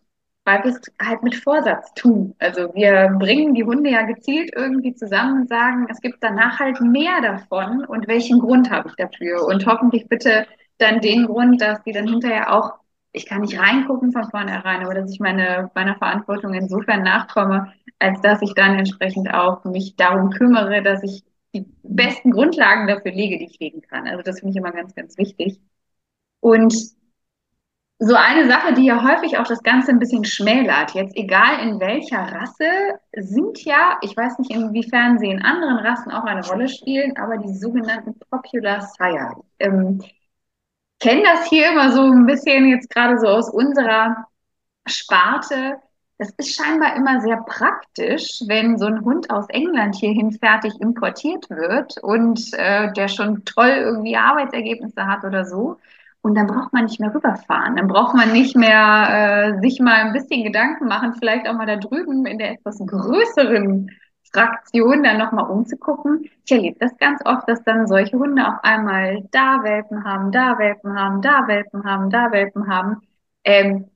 weil 0.50 0.64
wir 0.64 0.80
halt 1.06 1.22
mit 1.22 1.36
Vorsatz 1.36 1.92
tun. 1.94 2.34
Also 2.38 2.74
wir 2.74 3.14
bringen 3.18 3.54
die 3.54 3.64
Hunde 3.64 3.90
ja 3.90 4.02
gezielt 4.02 4.50
irgendwie 4.54 4.94
zusammen 4.94 5.42
und 5.42 5.48
sagen, 5.48 5.86
es 5.90 6.00
gibt 6.00 6.22
danach 6.22 6.58
halt 6.58 6.80
mehr 6.80 7.20
davon 7.20 7.84
und 7.84 8.08
welchen 8.08 8.40
Grund 8.40 8.70
habe 8.70 8.88
ich 8.88 8.96
dafür? 8.96 9.46
Und 9.46 9.66
hoffentlich 9.66 10.08
bitte 10.08 10.46
dann 10.78 11.00
den 11.00 11.26
Grund, 11.26 11.60
dass 11.60 11.82
die 11.84 11.92
dann 11.92 12.08
hinterher 12.08 12.52
auch, 12.52 12.74
ich 13.12 13.26
kann 13.26 13.42
nicht 13.42 13.58
reingucken 13.58 14.12
von 14.12 14.30
vornherein, 14.30 14.82
aber 14.84 14.94
dass 14.94 15.12
ich 15.12 15.20
meine, 15.20 15.70
meiner 15.74 15.96
Verantwortung 15.96 16.54
insofern 16.54 17.02
nachkomme, 17.02 17.72
als 17.98 18.20
dass 18.20 18.42
ich 18.42 18.54
dann 18.54 18.78
entsprechend 18.78 19.32
auch 19.32 19.64
mich 19.64 19.96
darum 19.96 20.30
kümmere, 20.30 20.82
dass 20.82 21.02
ich 21.02 21.24
die 21.54 21.66
besten 21.82 22.30
Grundlagen 22.30 22.86
dafür 22.86 23.12
lege, 23.12 23.38
die 23.38 23.46
ich 23.46 23.58
legen 23.58 23.82
kann. 23.82 24.06
Also 24.06 24.22
das 24.22 24.40
finde 24.40 24.52
ich 24.52 24.56
immer 24.56 24.72
ganz, 24.72 24.94
ganz 24.94 25.18
wichtig. 25.18 25.60
Und 26.40 26.74
so 28.02 28.14
eine 28.14 28.48
Sache, 28.48 28.72
die 28.72 28.86
ja 28.86 29.04
häufig 29.04 29.36
auch 29.36 29.46
das 29.46 29.62
Ganze 29.62 29.90
ein 29.90 29.98
bisschen 29.98 30.24
schmälert, 30.24 30.94
jetzt 30.94 31.14
egal 31.16 31.60
in 31.60 31.78
welcher 31.80 32.20
Rasse, 32.20 32.98
sind 33.14 33.62
ja, 33.62 33.98
ich 34.00 34.16
weiß 34.16 34.38
nicht, 34.38 34.50
inwiefern 34.50 35.18
sie 35.18 35.28
in 35.28 35.42
anderen 35.44 35.76
Rassen 35.76 36.10
auch 36.10 36.24
eine 36.24 36.42
Rolle 36.46 36.68
spielen, 36.68 37.14
aber 37.18 37.36
die 37.36 37.52
sogenannten 37.52 38.18
Popular 38.30 38.80
Sire. 38.80 39.36
Ähm, 39.58 40.02
kennen 40.98 41.24
das 41.24 41.46
hier 41.48 41.72
immer 41.72 41.92
so 41.92 42.00
ein 42.02 42.24
bisschen 42.24 42.68
jetzt 42.68 42.88
gerade 42.88 43.18
so 43.18 43.28
aus 43.28 43.50
unserer 43.50 44.26
Sparte. 44.86 45.76
Das 46.16 46.30
ist 46.38 46.54
scheinbar 46.54 46.96
immer 46.96 47.20
sehr 47.20 47.36
praktisch, 47.42 48.42
wenn 48.46 48.78
so 48.78 48.86
ein 48.86 49.04
Hund 49.04 49.28
aus 49.30 49.46
England 49.50 49.94
hierhin 49.96 50.32
fertig 50.32 50.72
importiert 50.80 51.50
wird 51.50 51.98
und 52.02 52.50
äh, 52.54 52.90
der 52.94 53.08
schon 53.08 53.44
toll 53.44 53.68
irgendwie 53.68 54.16
Arbeitsergebnisse 54.16 55.06
hat 55.06 55.24
oder 55.24 55.44
so 55.44 55.78
und 56.22 56.34
dann 56.34 56.46
braucht 56.46 56.72
man 56.72 56.84
nicht 56.84 57.00
mehr 57.00 57.14
rüberfahren. 57.14 57.76
Dann 57.76 57.88
braucht 57.88 58.14
man 58.14 58.32
nicht 58.32 58.56
mehr 58.56 59.54
äh, 59.56 59.60
sich 59.60 59.80
mal 59.80 59.94
ein 60.06 60.12
bisschen 60.12 60.44
Gedanken 60.44 60.86
machen, 60.86 61.14
vielleicht 61.18 61.48
auch 61.48 61.54
mal 61.54 61.66
da 61.66 61.76
drüben 61.76 62.26
in 62.26 62.38
der 62.38 62.52
etwas 62.52 62.78
größeren 62.78 63.90
Fraktion 64.32 65.02
dann 65.02 65.18
nochmal 65.18 65.50
umzugucken. 65.50 66.28
Ich 66.44 66.52
erlebe 66.52 66.78
das 66.78 66.96
ganz 66.98 67.20
oft, 67.24 67.48
dass 67.48 67.62
dann 67.64 67.86
solche 67.86 68.18
Hunde 68.18 68.46
auf 68.46 68.62
einmal 68.62 69.26
da 69.32 69.62
Welpen 69.62 70.04
haben, 70.04 70.30
da 70.30 70.58
Welpen 70.58 70.98
haben, 70.98 71.22
da 71.22 71.48
Welpen 71.48 71.84
haben, 71.84 72.10
da 72.10 72.30
Welpen 72.30 72.68
haben. 72.68 73.00
Ähm, 73.44 73.86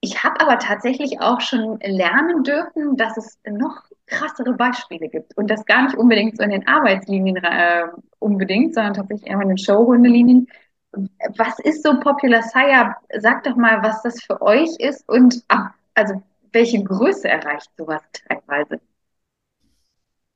ich 0.00 0.22
habe 0.22 0.40
aber 0.40 0.58
tatsächlich 0.58 1.20
auch 1.20 1.40
schon 1.40 1.78
lernen 1.80 2.44
dürfen, 2.44 2.96
dass 2.96 3.16
es 3.16 3.38
noch 3.48 3.82
krassere 4.06 4.54
Beispiele 4.54 5.08
gibt 5.08 5.36
und 5.36 5.50
das 5.50 5.64
gar 5.66 5.82
nicht 5.84 5.96
unbedingt 5.96 6.36
so 6.36 6.42
in 6.44 6.50
den 6.50 6.68
Arbeitslinien 6.68 7.36
äh, 7.36 7.84
unbedingt, 8.18 8.74
sondern 8.74 8.94
tatsächlich 8.94 9.28
eher 9.28 9.40
in 9.40 9.48
den 9.48 9.58
Showhundelinien. 9.58 10.48
Was 11.36 11.58
ist 11.60 11.82
so 11.82 11.98
Popular 12.00 12.42
Sire? 12.42 12.94
Sag 13.18 13.44
doch 13.44 13.56
mal, 13.56 13.82
was 13.82 14.02
das 14.02 14.22
für 14.22 14.40
euch 14.42 14.70
ist 14.78 15.08
und 15.08 15.42
also 15.94 16.22
welche 16.52 16.82
Größe 16.82 17.28
erreicht 17.28 17.70
sowas 17.76 18.02
teilweise? 18.28 18.80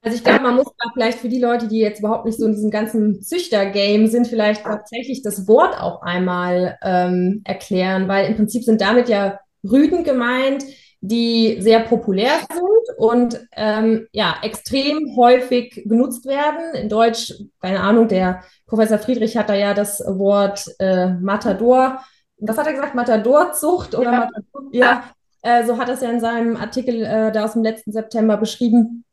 Also 0.04 0.16
ich 0.16 0.24
glaube, 0.24 0.42
man 0.42 0.56
muss 0.56 0.66
da 0.66 0.90
vielleicht 0.92 1.18
für 1.18 1.28
die 1.28 1.38
Leute, 1.38 1.68
die 1.68 1.78
jetzt 1.78 2.00
überhaupt 2.00 2.24
nicht 2.24 2.36
so 2.36 2.46
in 2.46 2.54
diesem 2.54 2.70
ganzen 2.72 3.22
Züchter-Game 3.22 4.08
sind, 4.08 4.26
vielleicht 4.26 4.64
tatsächlich 4.64 5.22
das 5.22 5.46
Wort 5.46 5.80
auch 5.80 6.02
einmal 6.02 6.76
ähm, 6.82 7.42
erklären, 7.44 8.08
weil 8.08 8.26
im 8.26 8.34
Prinzip 8.34 8.64
sind 8.64 8.80
damit 8.80 9.08
ja 9.08 9.38
Rüden 9.62 10.02
gemeint, 10.02 10.64
die 11.04 11.60
sehr 11.60 11.80
populär 11.80 12.38
sind 12.50 12.96
und 12.96 13.46
ähm, 13.56 14.06
ja, 14.12 14.36
extrem 14.42 15.16
häufig 15.16 15.82
genutzt 15.84 16.26
werden. 16.26 16.74
In 16.74 16.88
Deutsch, 16.88 17.34
keine 17.60 17.80
Ahnung, 17.80 18.06
der 18.06 18.44
Professor 18.66 18.98
Friedrich 18.98 19.36
hat 19.36 19.48
da 19.48 19.54
ja 19.54 19.74
das 19.74 20.00
Wort 20.00 20.64
äh, 20.78 21.08
Matador, 21.08 21.98
was 22.38 22.56
hat 22.56 22.66
er 22.66 22.72
gesagt, 22.72 22.94
Matadorzucht 22.94 23.96
oder 23.96 24.12
ja, 24.12 24.18
Matador, 24.20 24.70
ja 24.70 25.04
äh, 25.42 25.66
so 25.66 25.76
hat 25.76 25.88
er 25.88 25.94
es 25.94 26.00
ja 26.00 26.10
in 26.10 26.20
seinem 26.20 26.56
Artikel 26.56 27.02
äh, 27.02 27.32
da 27.32 27.44
aus 27.44 27.54
dem 27.54 27.64
letzten 27.64 27.92
September 27.92 28.36
beschrieben. 28.36 29.04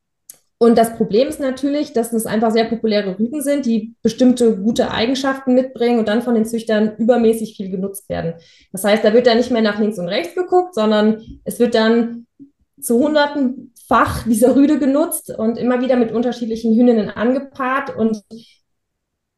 Und 0.62 0.78
das 0.78 0.98
Problem 0.98 1.30
ist 1.30 1.40
natürlich, 1.40 1.94
dass 1.94 2.12
es 2.12 2.26
einfach 2.26 2.52
sehr 2.52 2.66
populäre 2.66 3.18
Rüden 3.18 3.42
sind, 3.42 3.66
die 3.66 3.96
bestimmte 4.02 4.58
gute 4.58 4.92
Eigenschaften 4.92 5.56
mitbringen 5.56 6.00
und 6.00 6.08
dann 6.10 6.22
von 6.22 6.36
den 6.36 6.46
Züchtern 6.46 6.98
übermäßig 6.98 7.56
viel 7.56 7.70
genutzt 7.72 8.10
werden. 8.10 8.34
Das 8.74 8.84
heißt, 8.84 9.06
da 9.06 9.14
wird 9.14 9.26
dann 9.26 9.38
nicht 9.38 9.52
mehr 9.52 9.62
nach 9.62 9.80
links 9.80 9.98
und 9.98 10.10
rechts 10.10 10.36
geguckt, 10.36 10.76
sondern 10.76 11.22
es 11.46 11.60
wird 11.60 11.76
dann 11.76 12.28
zu 12.82 13.00
hundertenfach 13.00 14.24
dieser 14.28 14.54
Rüde 14.54 14.80
genutzt 14.80 15.34
und 15.36 15.58
immer 15.58 15.82
wieder 15.82 15.96
mit 15.96 16.12
unterschiedlichen 16.12 16.76
Hündinnen 16.76 17.10
angepaart. 17.10 17.96
Und 17.96 18.22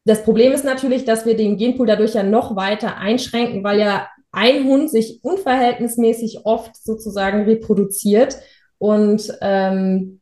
das 0.04 0.24
Problem 0.24 0.52
ist 0.52 0.64
natürlich, 0.64 1.04
dass 1.04 1.24
wir 1.24 1.36
den 1.36 1.56
Genpool 1.56 1.86
dadurch 1.86 2.14
ja 2.14 2.24
noch 2.24 2.56
weiter 2.56 2.96
einschränken, 2.96 3.62
weil 3.62 3.78
ja 3.78 4.08
ein 4.32 4.64
Hund 4.64 4.90
sich 4.90 5.20
unverhältnismäßig 5.22 6.40
oft 6.46 6.74
sozusagen 6.82 7.44
reproduziert. 7.44 8.38
Und 8.78 9.32
ähm, 9.40 10.18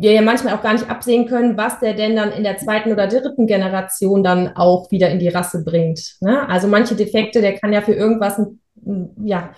wir 0.00 0.12
ja 0.12 0.22
manchmal 0.22 0.54
auch 0.54 0.62
gar 0.62 0.74
nicht 0.74 0.88
absehen 0.88 1.26
können, 1.26 1.56
was 1.56 1.80
der 1.80 1.92
denn 1.92 2.14
dann 2.14 2.30
in 2.30 2.44
der 2.44 2.56
zweiten 2.56 2.92
oder 2.92 3.08
dritten 3.08 3.48
Generation 3.48 4.22
dann 4.22 4.56
auch 4.56 4.92
wieder 4.92 5.10
in 5.10 5.18
die 5.18 5.28
Rasse 5.28 5.64
bringt. 5.64 6.16
Ne? 6.20 6.48
Also 6.48 6.68
manche 6.68 6.94
Defekte, 6.94 7.40
der 7.40 7.58
kann 7.58 7.72
ja 7.72 7.80
für 7.80 7.94
irgendwas 7.94 8.38
ein, 8.38 8.60
ja, 9.24 9.50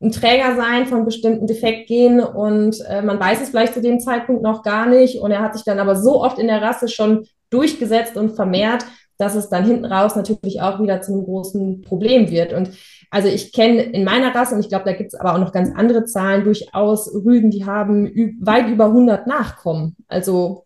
ein 0.00 0.10
Träger 0.10 0.56
sein 0.56 0.86
von 0.86 1.04
bestimmten 1.04 1.46
Defektgenen 1.46 2.20
und 2.20 2.82
äh, 2.88 3.02
man 3.02 3.20
weiß 3.20 3.42
es 3.42 3.50
vielleicht 3.50 3.74
zu 3.74 3.82
dem 3.82 4.00
Zeitpunkt 4.00 4.42
noch 4.42 4.62
gar 4.62 4.86
nicht 4.86 5.20
und 5.20 5.32
er 5.32 5.42
hat 5.42 5.54
sich 5.54 5.64
dann 5.64 5.80
aber 5.80 5.96
so 5.96 6.22
oft 6.22 6.38
in 6.38 6.46
der 6.46 6.62
Rasse 6.62 6.88
schon 6.88 7.26
durchgesetzt 7.50 8.16
und 8.16 8.36
vermehrt, 8.36 8.86
dass 9.18 9.34
es 9.34 9.48
dann 9.48 9.64
hinten 9.64 9.84
raus 9.84 10.16
natürlich 10.16 10.62
auch 10.62 10.80
wieder 10.80 11.00
zu 11.00 11.12
einem 11.12 11.24
großen 11.24 11.82
Problem 11.82 12.30
wird. 12.30 12.52
Und 12.52 12.70
also 13.10 13.28
ich 13.28 13.52
kenne 13.52 13.82
in 13.82 14.04
meiner 14.04 14.34
Rasse, 14.34 14.54
und 14.54 14.60
ich 14.60 14.68
glaube, 14.68 14.84
da 14.84 14.92
gibt 14.92 15.12
es 15.12 15.18
aber 15.18 15.34
auch 15.34 15.38
noch 15.38 15.52
ganz 15.52 15.70
andere 15.74 16.04
Zahlen, 16.04 16.44
durchaus 16.44 17.12
Rüden, 17.12 17.50
die 17.50 17.66
haben 17.66 18.36
weit 18.40 18.68
über 18.68 18.86
100 18.86 19.26
Nachkommen. 19.26 19.96
Also 20.06 20.64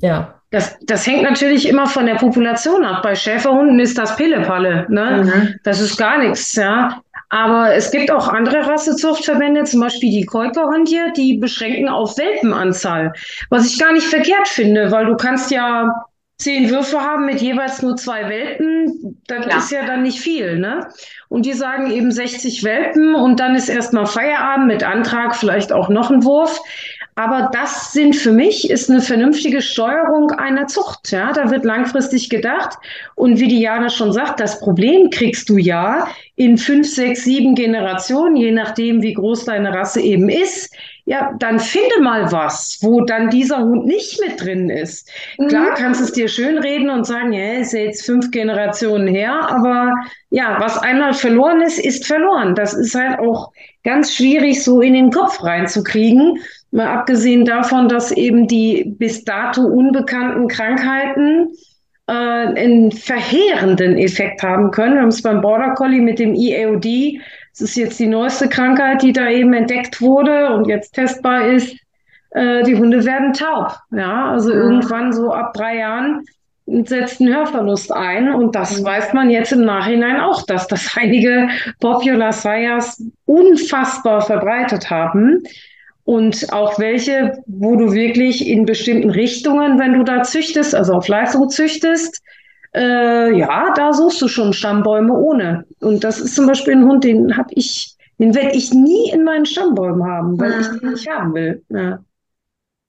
ja. 0.00 0.34
Das, 0.50 0.78
das 0.86 1.06
hängt 1.06 1.24
natürlich 1.24 1.68
immer 1.68 1.86
von 1.86 2.06
der 2.06 2.14
Population 2.14 2.82
ab. 2.82 3.02
Bei 3.02 3.14
Schäferhunden 3.14 3.78
ist 3.80 3.98
das 3.98 4.16
Pillepalle. 4.16 4.86
Ne? 4.88 5.24
Mhm. 5.24 5.54
Das 5.62 5.78
ist 5.78 5.98
gar 5.98 6.18
nichts. 6.18 6.54
Ja? 6.54 7.02
Aber 7.28 7.74
es 7.74 7.90
gibt 7.90 8.10
auch 8.10 8.28
andere 8.28 8.66
Rassezuchtverbände, 8.66 9.64
zum 9.64 9.80
Beispiel 9.80 10.10
die 10.10 10.24
Keukerhund 10.24 10.88
hier, 10.88 11.12
die 11.12 11.36
beschränken 11.36 11.88
auf 11.88 12.16
Welpenanzahl. 12.16 13.12
Was 13.50 13.66
ich 13.66 13.78
gar 13.78 13.92
nicht 13.92 14.06
verkehrt 14.06 14.48
finde, 14.48 14.90
weil 14.90 15.04
du 15.04 15.16
kannst 15.16 15.50
ja 15.50 16.06
zehn 16.38 16.70
Würfe 16.70 17.00
haben 17.00 17.26
mit 17.26 17.40
jeweils 17.40 17.82
nur 17.82 17.96
zwei 17.96 18.28
Welpen, 18.28 19.20
das 19.26 19.44
Klar. 19.44 19.58
ist 19.58 19.72
ja 19.72 19.84
dann 19.84 20.02
nicht 20.02 20.20
viel, 20.20 20.58
ne? 20.58 20.88
Und 21.28 21.44
die 21.44 21.52
sagen 21.52 21.90
eben 21.90 22.10
60 22.10 22.64
Welpen 22.64 23.14
und 23.14 23.40
dann 23.40 23.54
ist 23.54 23.68
erstmal 23.68 24.06
Feierabend 24.06 24.68
mit 24.68 24.84
Antrag, 24.84 25.34
vielleicht 25.34 25.72
auch 25.72 25.88
noch 25.88 26.10
ein 26.10 26.24
Wurf. 26.24 26.60
Aber 27.16 27.50
das 27.52 27.90
sind 27.92 28.14
für 28.14 28.30
mich 28.30 28.70
ist 28.70 28.88
eine 28.88 29.00
vernünftige 29.00 29.60
Steuerung 29.60 30.30
einer 30.30 30.68
Zucht. 30.68 31.10
Ja, 31.10 31.32
da 31.32 31.50
wird 31.50 31.64
langfristig 31.64 32.30
gedacht. 32.30 32.78
Und 33.16 33.40
wie 33.40 33.48
Diana 33.48 33.88
schon 33.88 34.12
sagt, 34.12 34.38
das 34.38 34.60
Problem 34.60 35.10
kriegst 35.10 35.48
du 35.48 35.56
ja 35.56 36.06
in 36.36 36.56
fünf, 36.56 36.88
sechs, 36.88 37.24
sieben 37.24 37.56
Generationen, 37.56 38.36
je 38.36 38.52
nachdem, 38.52 39.02
wie 39.02 39.14
groß 39.14 39.46
deine 39.46 39.74
Rasse 39.74 40.00
eben 40.00 40.28
ist. 40.28 40.72
Ja, 41.08 41.32
dann 41.38 41.58
finde 41.58 42.02
mal 42.02 42.30
was, 42.32 42.80
wo 42.82 43.00
dann 43.00 43.30
dieser 43.30 43.60
Hund 43.60 43.86
nicht 43.86 44.20
mit 44.20 44.44
drin 44.44 44.68
ist. 44.68 45.10
Mhm. 45.38 45.48
Klar 45.48 45.74
kannst 45.74 46.00
du 46.00 46.04
es 46.04 46.12
dir 46.12 46.28
schön 46.28 46.58
reden 46.58 46.90
und 46.90 47.06
sagen, 47.06 47.32
ja, 47.32 47.54
ist 47.54 47.72
ja 47.72 47.80
jetzt 47.80 48.04
fünf 48.04 48.30
Generationen 48.30 49.08
her, 49.08 49.32
aber 49.48 49.94
ja, 50.28 50.58
was 50.60 50.76
einmal 50.76 51.14
verloren 51.14 51.62
ist, 51.62 51.78
ist 51.78 52.06
verloren. 52.06 52.54
Das 52.54 52.74
ist 52.74 52.94
halt 52.94 53.20
auch 53.20 53.52
ganz 53.84 54.14
schwierig, 54.14 54.62
so 54.62 54.82
in 54.82 54.92
den 54.92 55.10
Kopf 55.10 55.42
reinzukriegen. 55.42 56.40
Mal 56.72 56.88
abgesehen 56.88 57.46
davon, 57.46 57.88
dass 57.88 58.12
eben 58.12 58.46
die 58.46 58.84
bis 58.98 59.24
dato 59.24 59.62
unbekannten 59.62 60.46
Krankheiten 60.46 61.54
äh, 62.06 62.12
einen 62.12 62.92
verheerenden 62.92 63.96
Effekt 63.96 64.42
haben 64.42 64.70
können. 64.72 64.96
Wir 64.96 65.00
haben 65.00 65.08
es 65.08 65.22
beim 65.22 65.40
Border 65.40 65.72
Collie 65.74 66.02
mit 66.02 66.18
dem 66.18 66.34
EAOD. 66.34 67.18
Das 67.58 67.70
ist 67.70 67.76
jetzt 67.76 67.98
die 67.98 68.06
neueste 68.06 68.48
Krankheit, 68.48 69.02
die 69.02 69.12
da 69.12 69.28
eben 69.28 69.52
entdeckt 69.52 70.00
wurde 70.00 70.52
und 70.52 70.68
jetzt 70.68 70.92
testbar 70.92 71.48
ist. 71.48 71.76
Äh, 72.30 72.62
die 72.62 72.76
Hunde 72.76 73.04
werden 73.04 73.32
taub. 73.32 73.76
Ja, 73.90 74.30
also 74.30 74.54
mhm. 74.54 74.60
irgendwann 74.60 75.12
so 75.12 75.32
ab 75.32 75.54
drei 75.54 75.78
Jahren 75.78 76.24
setzt 76.66 77.20
ein 77.20 77.34
Hörverlust 77.34 77.92
ein. 77.92 78.32
Und 78.32 78.54
das 78.54 78.80
mhm. 78.80 78.84
weiß 78.84 79.12
man 79.12 79.30
jetzt 79.30 79.52
im 79.52 79.64
Nachhinein 79.64 80.20
auch, 80.20 80.46
dass 80.46 80.68
das 80.68 80.96
einige 80.96 81.48
Popular 81.80 82.32
Sires 82.32 83.02
unfassbar 83.26 84.20
verbreitet 84.20 84.88
haben 84.88 85.42
und 86.04 86.52
auch 86.52 86.78
welche, 86.78 87.42
wo 87.46 87.76
du 87.76 87.92
wirklich 87.92 88.46
in 88.46 88.66
bestimmten 88.66 89.10
Richtungen, 89.10 89.78
wenn 89.78 89.94
du 89.94 90.04
da 90.04 90.22
züchtest, 90.22 90.74
also 90.74 90.94
auf 90.94 91.08
Leistung 91.08 91.50
züchtest, 91.50 92.22
äh, 92.74 93.36
ja, 93.36 93.72
da 93.74 93.92
suchst 93.92 94.20
du 94.20 94.28
schon 94.28 94.52
Stammbäume 94.52 95.12
ohne. 95.12 95.66
Und 95.80 96.04
das 96.04 96.20
ist 96.20 96.34
zum 96.34 96.46
Beispiel 96.46 96.74
ein 96.74 96.84
Hund, 96.84 97.04
den 97.04 97.36
habe 97.36 97.50
ich, 97.52 97.96
den 98.18 98.34
werde 98.34 98.56
ich 98.56 98.72
nie 98.72 99.10
in 99.10 99.24
meinen 99.24 99.46
Stammbäumen 99.46 100.04
haben, 100.04 100.38
weil 100.38 100.54
mhm. 100.54 100.60
ich 100.60 100.80
den 100.80 100.90
nicht 100.90 101.08
haben 101.08 101.34
will. 101.34 101.64
Ja, 101.68 101.98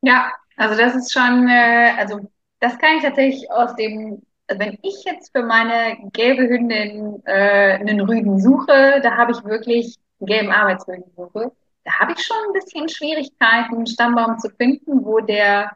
ja 0.01 0.32
also 0.57 0.77
das 0.77 0.95
ist 0.95 1.13
schon, 1.13 1.47
äh, 1.47 1.91
also 1.97 2.19
das 2.59 2.77
kann 2.77 2.97
ich 2.97 3.03
tatsächlich 3.03 3.51
aus 3.51 3.75
dem, 3.75 4.21
also 4.47 4.59
wenn 4.59 4.77
ich 4.82 5.03
jetzt 5.05 5.32
für 5.36 5.43
meine 5.43 5.97
gelbe 6.11 6.49
Hündin 6.49 7.21
äh, 7.25 7.77
einen 7.80 8.01
Rüden 8.01 8.39
suche, 8.39 8.99
da 9.01 9.15
habe 9.15 9.32
ich 9.32 9.43
wirklich 9.45 9.95
gelben 10.19 10.51
Arbeitsrüden 10.51 11.05
suche 11.15 11.51
da 11.89 11.99
habe 11.99 12.13
ich 12.13 12.23
schon 12.23 12.38
ein 12.47 12.53
bisschen 12.53 12.89
Schwierigkeiten, 12.89 13.75
einen 13.75 13.88
Stammbaum 13.88 14.38
zu 14.38 14.49
finden, 14.49 15.03
wo 15.05 15.19
der 15.19 15.75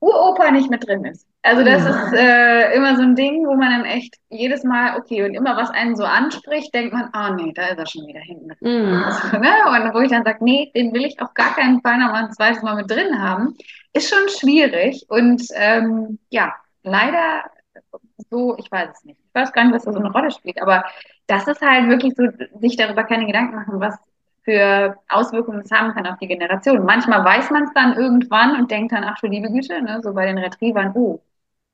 Uropa 0.00 0.50
nicht 0.50 0.70
mit 0.70 0.86
drin 0.86 1.04
ist. 1.04 1.26
Also 1.42 1.64
das 1.64 1.82
ist 1.86 2.12
äh, 2.12 2.74
immer 2.74 2.96
so 2.96 3.02
ein 3.02 3.16
Ding, 3.16 3.46
wo 3.46 3.54
man 3.54 3.70
dann 3.70 3.84
echt 3.86 4.16
jedes 4.28 4.62
Mal, 4.62 4.98
okay, 4.98 5.24
und 5.24 5.34
immer 5.34 5.56
was 5.56 5.70
einen 5.70 5.96
so 5.96 6.04
anspricht, 6.04 6.74
denkt 6.74 6.92
man, 6.92 7.10
oh 7.14 7.34
nee, 7.34 7.52
da 7.54 7.68
ist 7.68 7.78
er 7.78 7.86
schon 7.86 8.06
wieder 8.06 8.20
hinten. 8.20 8.50
Mm. 8.60 9.02
Also, 9.04 9.38
ne? 9.38 9.50
Und 9.66 9.94
wo 9.94 10.00
ich 10.00 10.10
dann 10.10 10.24
sage, 10.24 10.44
nee, 10.44 10.70
den 10.74 10.92
will 10.92 11.06
ich 11.06 11.20
auf 11.20 11.32
gar 11.32 11.54
keinen 11.54 11.80
Fall 11.80 11.96
noch 11.98 12.12
mal 12.12 12.24
ein 12.24 12.32
zweites 12.32 12.62
Mal 12.62 12.76
mit 12.76 12.90
drin 12.90 13.22
haben, 13.22 13.56
ist 13.94 14.10
schon 14.10 14.28
schwierig. 14.28 15.06
Und 15.08 15.42
ähm, 15.54 16.18
ja, 16.28 16.54
leider 16.82 17.44
so, 18.28 18.56
ich 18.58 18.70
weiß 18.70 18.90
es 18.92 19.04
nicht. 19.04 19.18
Ich 19.18 19.34
weiß 19.34 19.52
gar 19.52 19.64
nicht, 19.64 19.74
was 19.74 19.84
da 19.84 19.92
so 19.92 19.98
eine 19.98 20.12
Rolle 20.12 20.30
spielt, 20.30 20.60
aber 20.60 20.84
das 21.26 21.46
ist 21.48 21.62
halt 21.62 21.88
wirklich 21.88 22.14
so, 22.16 22.24
sich 22.60 22.76
darüber 22.76 23.04
keine 23.04 23.26
Gedanken 23.26 23.54
machen, 23.54 23.80
was 23.80 23.96
für 24.42 24.96
Auswirkungen 25.08 25.60
es 25.60 25.70
haben 25.70 25.94
kann 25.94 26.06
auf 26.06 26.18
die 26.18 26.26
Generation. 26.26 26.84
Manchmal 26.84 27.24
weiß 27.24 27.50
man 27.50 27.64
es 27.64 27.72
dann 27.74 27.94
irgendwann 27.94 28.56
und 28.56 28.70
denkt 28.70 28.92
dann, 28.92 29.04
ach 29.04 29.18
du 29.20 29.26
liebe 29.26 29.48
Güte, 29.50 29.80
ne, 29.82 30.00
so 30.02 30.12
bei 30.12 30.26
den 30.26 30.38
Retrievern, 30.38 30.92
oh, 30.94 31.20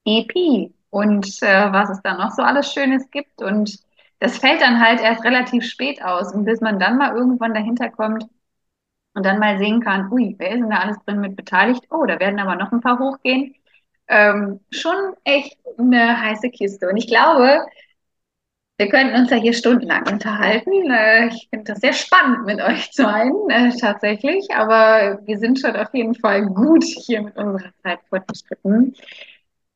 EP 0.07 0.73
und 0.91 1.27
äh, 1.43 1.73
was 1.73 1.91
es 1.91 2.03
dann 2.03 2.19
noch 2.19 2.33
so 2.33 2.43
alles 2.43 2.73
Schönes 2.73 3.11
gibt. 3.11 3.43
Und 3.43 3.79
das 4.21 4.39
fällt 4.39 4.63
dann 4.63 4.81
halt 4.81 5.01
erst 5.01 5.25
relativ 5.25 5.65
spät 5.65 6.03
aus. 6.03 6.33
Und 6.35 6.45
bis 6.47 6.61
man 6.61 6.79
dann 6.81 6.99
mal 6.99 7.15
irgendwann 7.17 7.55
dahinter 7.55 7.91
kommt 7.91 8.25
und 9.15 9.25
dann 9.27 9.39
mal 9.39 9.59
sehen 9.59 9.81
kann, 9.83 10.11
ui, 10.13 10.35
wer 10.39 10.51
ist 10.53 10.61
denn 10.61 10.71
da 10.71 10.79
alles 10.79 10.99
drin 11.07 11.21
mit 11.21 11.37
beteiligt? 11.37 11.85
Oh, 11.91 12.05
da 12.07 12.21
werden 12.21 12.41
aber 12.41 12.57
noch 12.57 12.73
ein 12.73 12.81
paar 12.81 12.99
hochgehen. 12.99 13.55
Ähm, 14.09 14.61
schon 14.71 15.15
echt 15.25 15.59
eine 15.79 16.21
heiße 16.23 16.51
Kiste. 16.51 16.89
Und 16.89 16.97
ich 16.97 17.09
glaube, 17.09 17.67
Wir 18.79 18.89
könnten 18.91 19.15
uns 19.19 19.31
ja 19.31 19.37
hier 19.39 19.55
stundenlang 19.55 20.07
unterhalten. 20.07 20.91
Äh, 20.91 21.29
ich 21.29 21.49
finde 21.51 21.73
das 21.73 21.81
sehr 21.81 21.95
spannend 21.95 22.45
mit 22.45 22.61
euch 22.61 22.91
zu 22.93 23.05
äh, 23.05 23.71
tatsächlich. 23.81 24.49
Aber 24.55 25.21
wir 25.25 25.39
sind 25.39 25.59
schon 25.61 25.75
auf 25.77 25.95
jeden 25.95 26.15
Fall 26.15 26.45
gut 26.47 26.85
hier 26.85 27.23
mit 27.23 27.37
unserer 27.37 27.73
Zeit 27.83 28.01
fortgeschritten. 28.11 28.95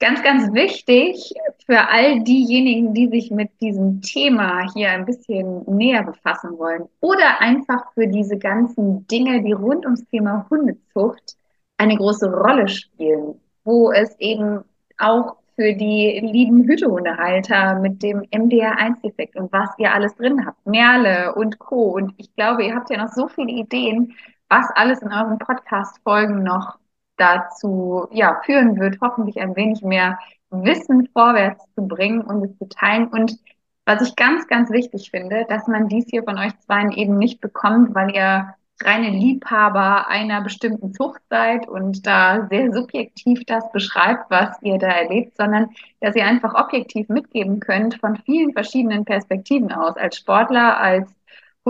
Ganz, 0.01 0.23
ganz 0.23 0.55
wichtig 0.55 1.35
für 1.67 1.89
all 1.91 2.21
diejenigen, 2.25 2.95
die 2.95 3.09
sich 3.09 3.31
mit 3.31 3.51
diesem 3.61 4.01
Thema 4.01 4.73
hier 4.73 4.91
ein 4.93 5.05
bisschen 5.05 5.63
näher 5.67 6.03
befassen 6.03 6.59
wollen 6.59 6.89
oder 7.01 7.41
einfach 7.41 7.93
für 7.93 8.07
diese 8.07 8.39
ganzen 8.39 9.07
Dinge, 9.09 9.43
die 9.43 9.53
rund 9.53 9.85
ums 9.85 10.07
Thema 10.07 10.47
Hundezucht 10.49 11.37
eine 11.77 11.97
große 11.99 12.33
Rolle 12.33 12.67
spielen, 12.69 13.39
wo 13.65 13.93
es 13.93 14.19
eben 14.19 14.65
auch 14.97 15.37
für 15.55 15.75
die 15.75 16.19
lieben 16.33 16.65
Hütehundehalter 16.65 17.79
mit 17.81 18.03
dem 18.03 18.23
MDR1-Defekt 18.23 19.37
und 19.37 19.53
was 19.53 19.69
ihr 19.77 19.93
alles 19.93 20.15
drin 20.15 20.47
habt, 20.47 20.67
Merle 20.67 21.35
und 21.35 21.59
Co. 21.59 21.91
Und 21.97 22.15
ich 22.17 22.35
glaube, 22.37 22.65
ihr 22.65 22.75
habt 22.75 22.89
ja 22.89 22.97
noch 22.97 23.13
so 23.13 23.29
viele 23.29 23.53
Ideen, 23.53 24.15
was 24.49 24.67
alles 24.75 25.03
in 25.03 25.13
euren 25.13 25.39
Podcast-Folgen 25.39 26.43
noch 26.43 26.80
dazu 27.21 28.07
ja, 28.11 28.41
führen 28.45 28.79
wird, 28.79 28.99
hoffentlich 29.01 29.41
ein 29.41 29.55
wenig 29.57 29.83
mehr 29.83 30.19
Wissen 30.51 31.09
vorwärts 31.13 31.65
zu 31.75 31.87
bringen 31.87 32.23
und 32.23 32.45
es 32.45 32.59
zu 32.59 32.69
teilen. 32.69 33.09
Und 33.09 33.39
was 33.85 34.03
ich 34.03 34.17
ganz, 34.17 34.47
ganz 34.49 34.71
wichtig 34.71 35.11
finde, 35.11 35.47
dass 35.49 35.67
man 35.67 35.89
dies 35.89 36.07
hier 36.11 36.25
von 36.25 36.39
euch 36.39 36.59
zweien 36.61 36.93
eben 36.93 37.17
nicht 37.17 37.41
bekommt, 37.41 37.95
weil 37.95 38.15
ihr 38.15 38.55
reine 38.83 39.11
Liebhaber 39.11 40.09
einer 40.09 40.41
bestimmten 40.41 40.95
Zucht 40.95 41.21
seid 41.29 41.69
und 41.69 42.07
da 42.07 42.47
sehr 42.49 42.73
subjektiv 42.73 43.45
das 43.47 43.71
beschreibt, 43.73 44.31
was 44.31 44.57
ihr 44.63 44.79
da 44.79 44.89
erlebt, 44.89 45.37
sondern 45.37 45.69
dass 46.01 46.17
ihr 46.17 46.25
einfach 46.25 46.55
objektiv 46.55 47.09
mitgeben 47.09 47.61
könnt 47.61 47.97
von 47.97 48.17
vielen 48.25 48.53
verschiedenen 48.53 49.05
Perspektiven 49.05 49.73
aus, 49.73 49.97
als 49.97 50.17
Sportler, 50.17 50.79
als 50.79 51.11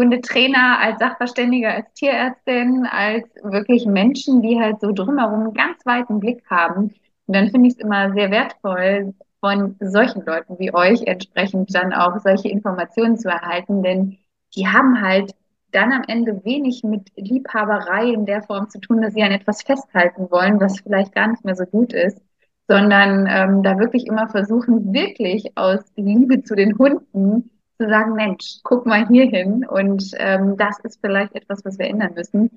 Hundetrainer, 0.00 0.78
als 0.80 0.98
Sachverständiger, 0.98 1.74
als 1.74 1.92
Tierärztin, 1.92 2.86
als 2.90 3.26
wirklich 3.42 3.84
Menschen, 3.84 4.40
die 4.40 4.58
halt 4.58 4.80
so 4.80 4.92
drumherum 4.92 5.40
einen 5.40 5.54
ganz 5.54 5.84
weiten 5.84 6.20
Blick 6.20 6.42
haben. 6.48 6.94
Und 7.26 7.36
dann 7.36 7.50
finde 7.50 7.68
ich 7.68 7.74
es 7.74 7.80
immer 7.80 8.12
sehr 8.14 8.30
wertvoll, 8.30 9.14
von 9.40 9.76
solchen 9.80 10.24
Leuten 10.24 10.58
wie 10.58 10.72
euch 10.74 11.02
entsprechend 11.06 11.74
dann 11.74 11.92
auch 11.92 12.18
solche 12.20 12.48
Informationen 12.48 13.18
zu 13.18 13.28
erhalten, 13.28 13.82
denn 13.82 14.18
die 14.54 14.66
haben 14.66 15.00
halt 15.00 15.34
dann 15.72 15.92
am 15.92 16.02
Ende 16.08 16.44
wenig 16.44 16.82
mit 16.82 17.10
Liebhaberei 17.16 18.12
in 18.12 18.26
der 18.26 18.42
Form 18.42 18.68
zu 18.68 18.80
tun, 18.80 19.02
dass 19.02 19.14
sie 19.14 19.22
an 19.22 19.30
etwas 19.30 19.62
festhalten 19.62 20.30
wollen, 20.30 20.60
was 20.60 20.80
vielleicht 20.80 21.14
gar 21.14 21.28
nicht 21.28 21.44
mehr 21.44 21.54
so 21.54 21.64
gut 21.64 21.92
ist, 21.92 22.20
sondern 22.68 23.26
ähm, 23.28 23.62
da 23.62 23.78
wirklich 23.78 24.06
immer 24.06 24.28
versuchen, 24.28 24.92
wirklich 24.92 25.56
aus 25.56 25.80
Liebe 25.96 26.42
zu 26.42 26.54
den 26.54 26.76
Hunden 26.76 27.50
zu 27.80 27.88
sagen, 27.88 28.12
Mensch, 28.12 28.58
guck 28.62 28.84
mal 28.84 29.06
hier 29.08 29.26
hin 29.26 29.66
und 29.66 30.10
ähm, 30.18 30.56
das 30.58 30.78
ist 30.80 31.00
vielleicht 31.00 31.34
etwas, 31.34 31.64
was 31.64 31.78
wir 31.78 31.86
ändern 31.86 32.12
müssen. 32.14 32.50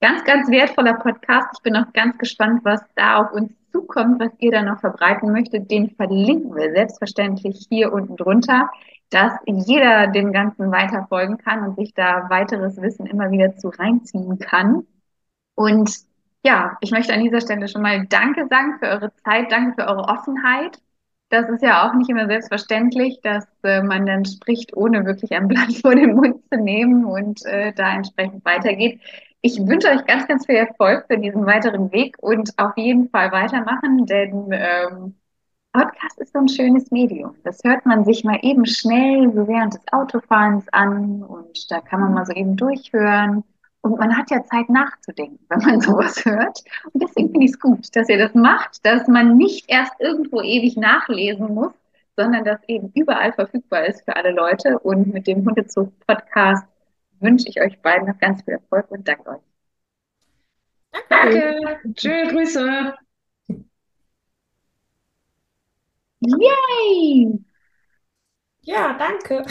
Ganz, 0.00 0.24
ganz 0.24 0.50
wertvoller 0.50 0.94
Podcast. 0.94 1.48
Ich 1.54 1.62
bin 1.62 1.76
auch 1.76 1.92
ganz 1.92 2.18
gespannt, 2.18 2.64
was 2.64 2.80
da 2.96 3.18
auf 3.18 3.32
uns 3.32 3.52
zukommt, 3.70 4.20
was 4.20 4.32
ihr 4.38 4.50
da 4.50 4.62
noch 4.62 4.80
verbreiten 4.80 5.30
möchtet. 5.30 5.70
Den 5.70 5.90
verlinken 5.90 6.54
wir 6.54 6.72
selbstverständlich 6.72 7.66
hier 7.68 7.92
unten 7.92 8.16
drunter, 8.16 8.70
dass 9.10 9.32
jeder 9.46 10.08
dem 10.08 10.32
Ganzen 10.32 10.72
weiter 10.72 11.06
folgen 11.08 11.38
kann 11.38 11.62
und 11.64 11.76
sich 11.76 11.94
da 11.94 12.28
weiteres 12.28 12.76
Wissen 12.82 13.06
immer 13.06 13.30
wieder 13.30 13.56
zu 13.56 13.68
reinziehen 13.68 14.38
kann. 14.40 14.84
Und 15.54 15.94
ja, 16.44 16.76
ich 16.80 16.90
möchte 16.90 17.14
an 17.14 17.22
dieser 17.22 17.40
Stelle 17.40 17.68
schon 17.68 17.82
mal 17.82 18.04
Danke 18.06 18.48
sagen 18.48 18.78
für 18.80 18.86
eure 18.86 19.14
Zeit, 19.24 19.52
danke 19.52 19.80
für 19.80 19.88
eure 19.88 20.08
Offenheit 20.08 20.80
das 21.28 21.48
ist 21.48 21.62
ja 21.62 21.88
auch 21.88 21.94
nicht 21.94 22.08
immer 22.10 22.26
selbstverständlich, 22.26 23.20
dass 23.22 23.46
äh, 23.64 23.82
man 23.82 24.06
dann 24.06 24.24
spricht, 24.24 24.76
ohne 24.76 25.04
wirklich 25.04 25.32
ein 25.32 25.48
Blatt 25.48 25.72
vor 25.82 25.94
den 25.94 26.14
Mund 26.14 26.42
zu 26.52 26.60
nehmen 26.60 27.04
und 27.04 27.44
äh, 27.46 27.72
da 27.72 27.94
entsprechend 27.94 28.44
weitergeht. 28.44 29.00
Ich 29.40 29.58
wünsche 29.58 29.88
euch 29.88 30.04
ganz, 30.06 30.26
ganz 30.26 30.46
viel 30.46 30.56
Erfolg 30.56 31.06
für 31.08 31.18
diesen 31.18 31.46
weiteren 31.46 31.92
Weg 31.92 32.16
und 32.20 32.50
auf 32.58 32.76
jeden 32.76 33.08
Fall 33.10 33.30
weitermachen, 33.32 34.06
denn 34.06 34.48
ähm, 34.52 35.14
Podcast 35.72 36.18
ist 36.20 36.32
so 36.32 36.38
ein 36.38 36.48
schönes 36.48 36.90
Medium. 36.90 37.36
Das 37.44 37.62
hört 37.62 37.84
man 37.84 38.04
sich 38.04 38.24
mal 38.24 38.38
eben 38.42 38.64
schnell 38.64 39.30
so 39.34 39.46
während 39.46 39.74
des 39.74 39.82
Autofahrens 39.92 40.66
an 40.72 41.22
und 41.22 41.70
da 41.70 41.80
kann 41.80 42.00
man 42.00 42.14
mal 42.14 42.24
so 42.24 42.32
eben 42.32 42.56
durchhören. 42.56 43.44
Und 43.86 44.00
man 44.00 44.16
hat 44.16 44.32
ja 44.32 44.42
Zeit 44.42 44.68
nachzudenken, 44.68 45.38
wenn 45.48 45.60
man 45.60 45.80
sowas 45.88 46.24
hört. 46.24 46.64
Und 46.92 47.02
deswegen 47.02 47.30
finde 47.30 47.44
ich 47.44 47.52
es 47.52 47.60
gut, 47.60 47.94
dass 47.94 48.08
ihr 48.08 48.18
das 48.18 48.34
macht, 48.34 48.84
dass 48.84 49.06
man 49.06 49.36
nicht 49.36 49.66
erst 49.68 49.92
irgendwo 50.00 50.42
ewig 50.42 50.76
nachlesen 50.76 51.54
muss, 51.54 51.72
sondern 52.16 52.44
dass 52.44 52.58
eben 52.66 52.90
überall 52.94 53.32
verfügbar 53.32 53.86
ist 53.86 54.04
für 54.04 54.16
alle 54.16 54.32
Leute. 54.32 54.80
Und 54.80 55.14
mit 55.14 55.28
dem 55.28 55.44
Hundezucht-Podcast 55.44 56.66
wünsche 57.20 57.48
ich 57.48 57.60
euch 57.60 57.80
beiden 57.80 58.08
noch 58.08 58.18
ganz 58.18 58.42
viel 58.42 58.54
Erfolg 58.54 58.90
und 58.90 59.06
danke 59.06 59.30
euch. 59.30 59.40
Danke. 61.08 61.78
Schöne 61.96 62.32
Grüße. 62.32 62.94
Yay! 66.20 67.38
Ja, 68.62 68.96
danke. 68.98 69.44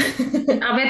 Aber 0.61 0.89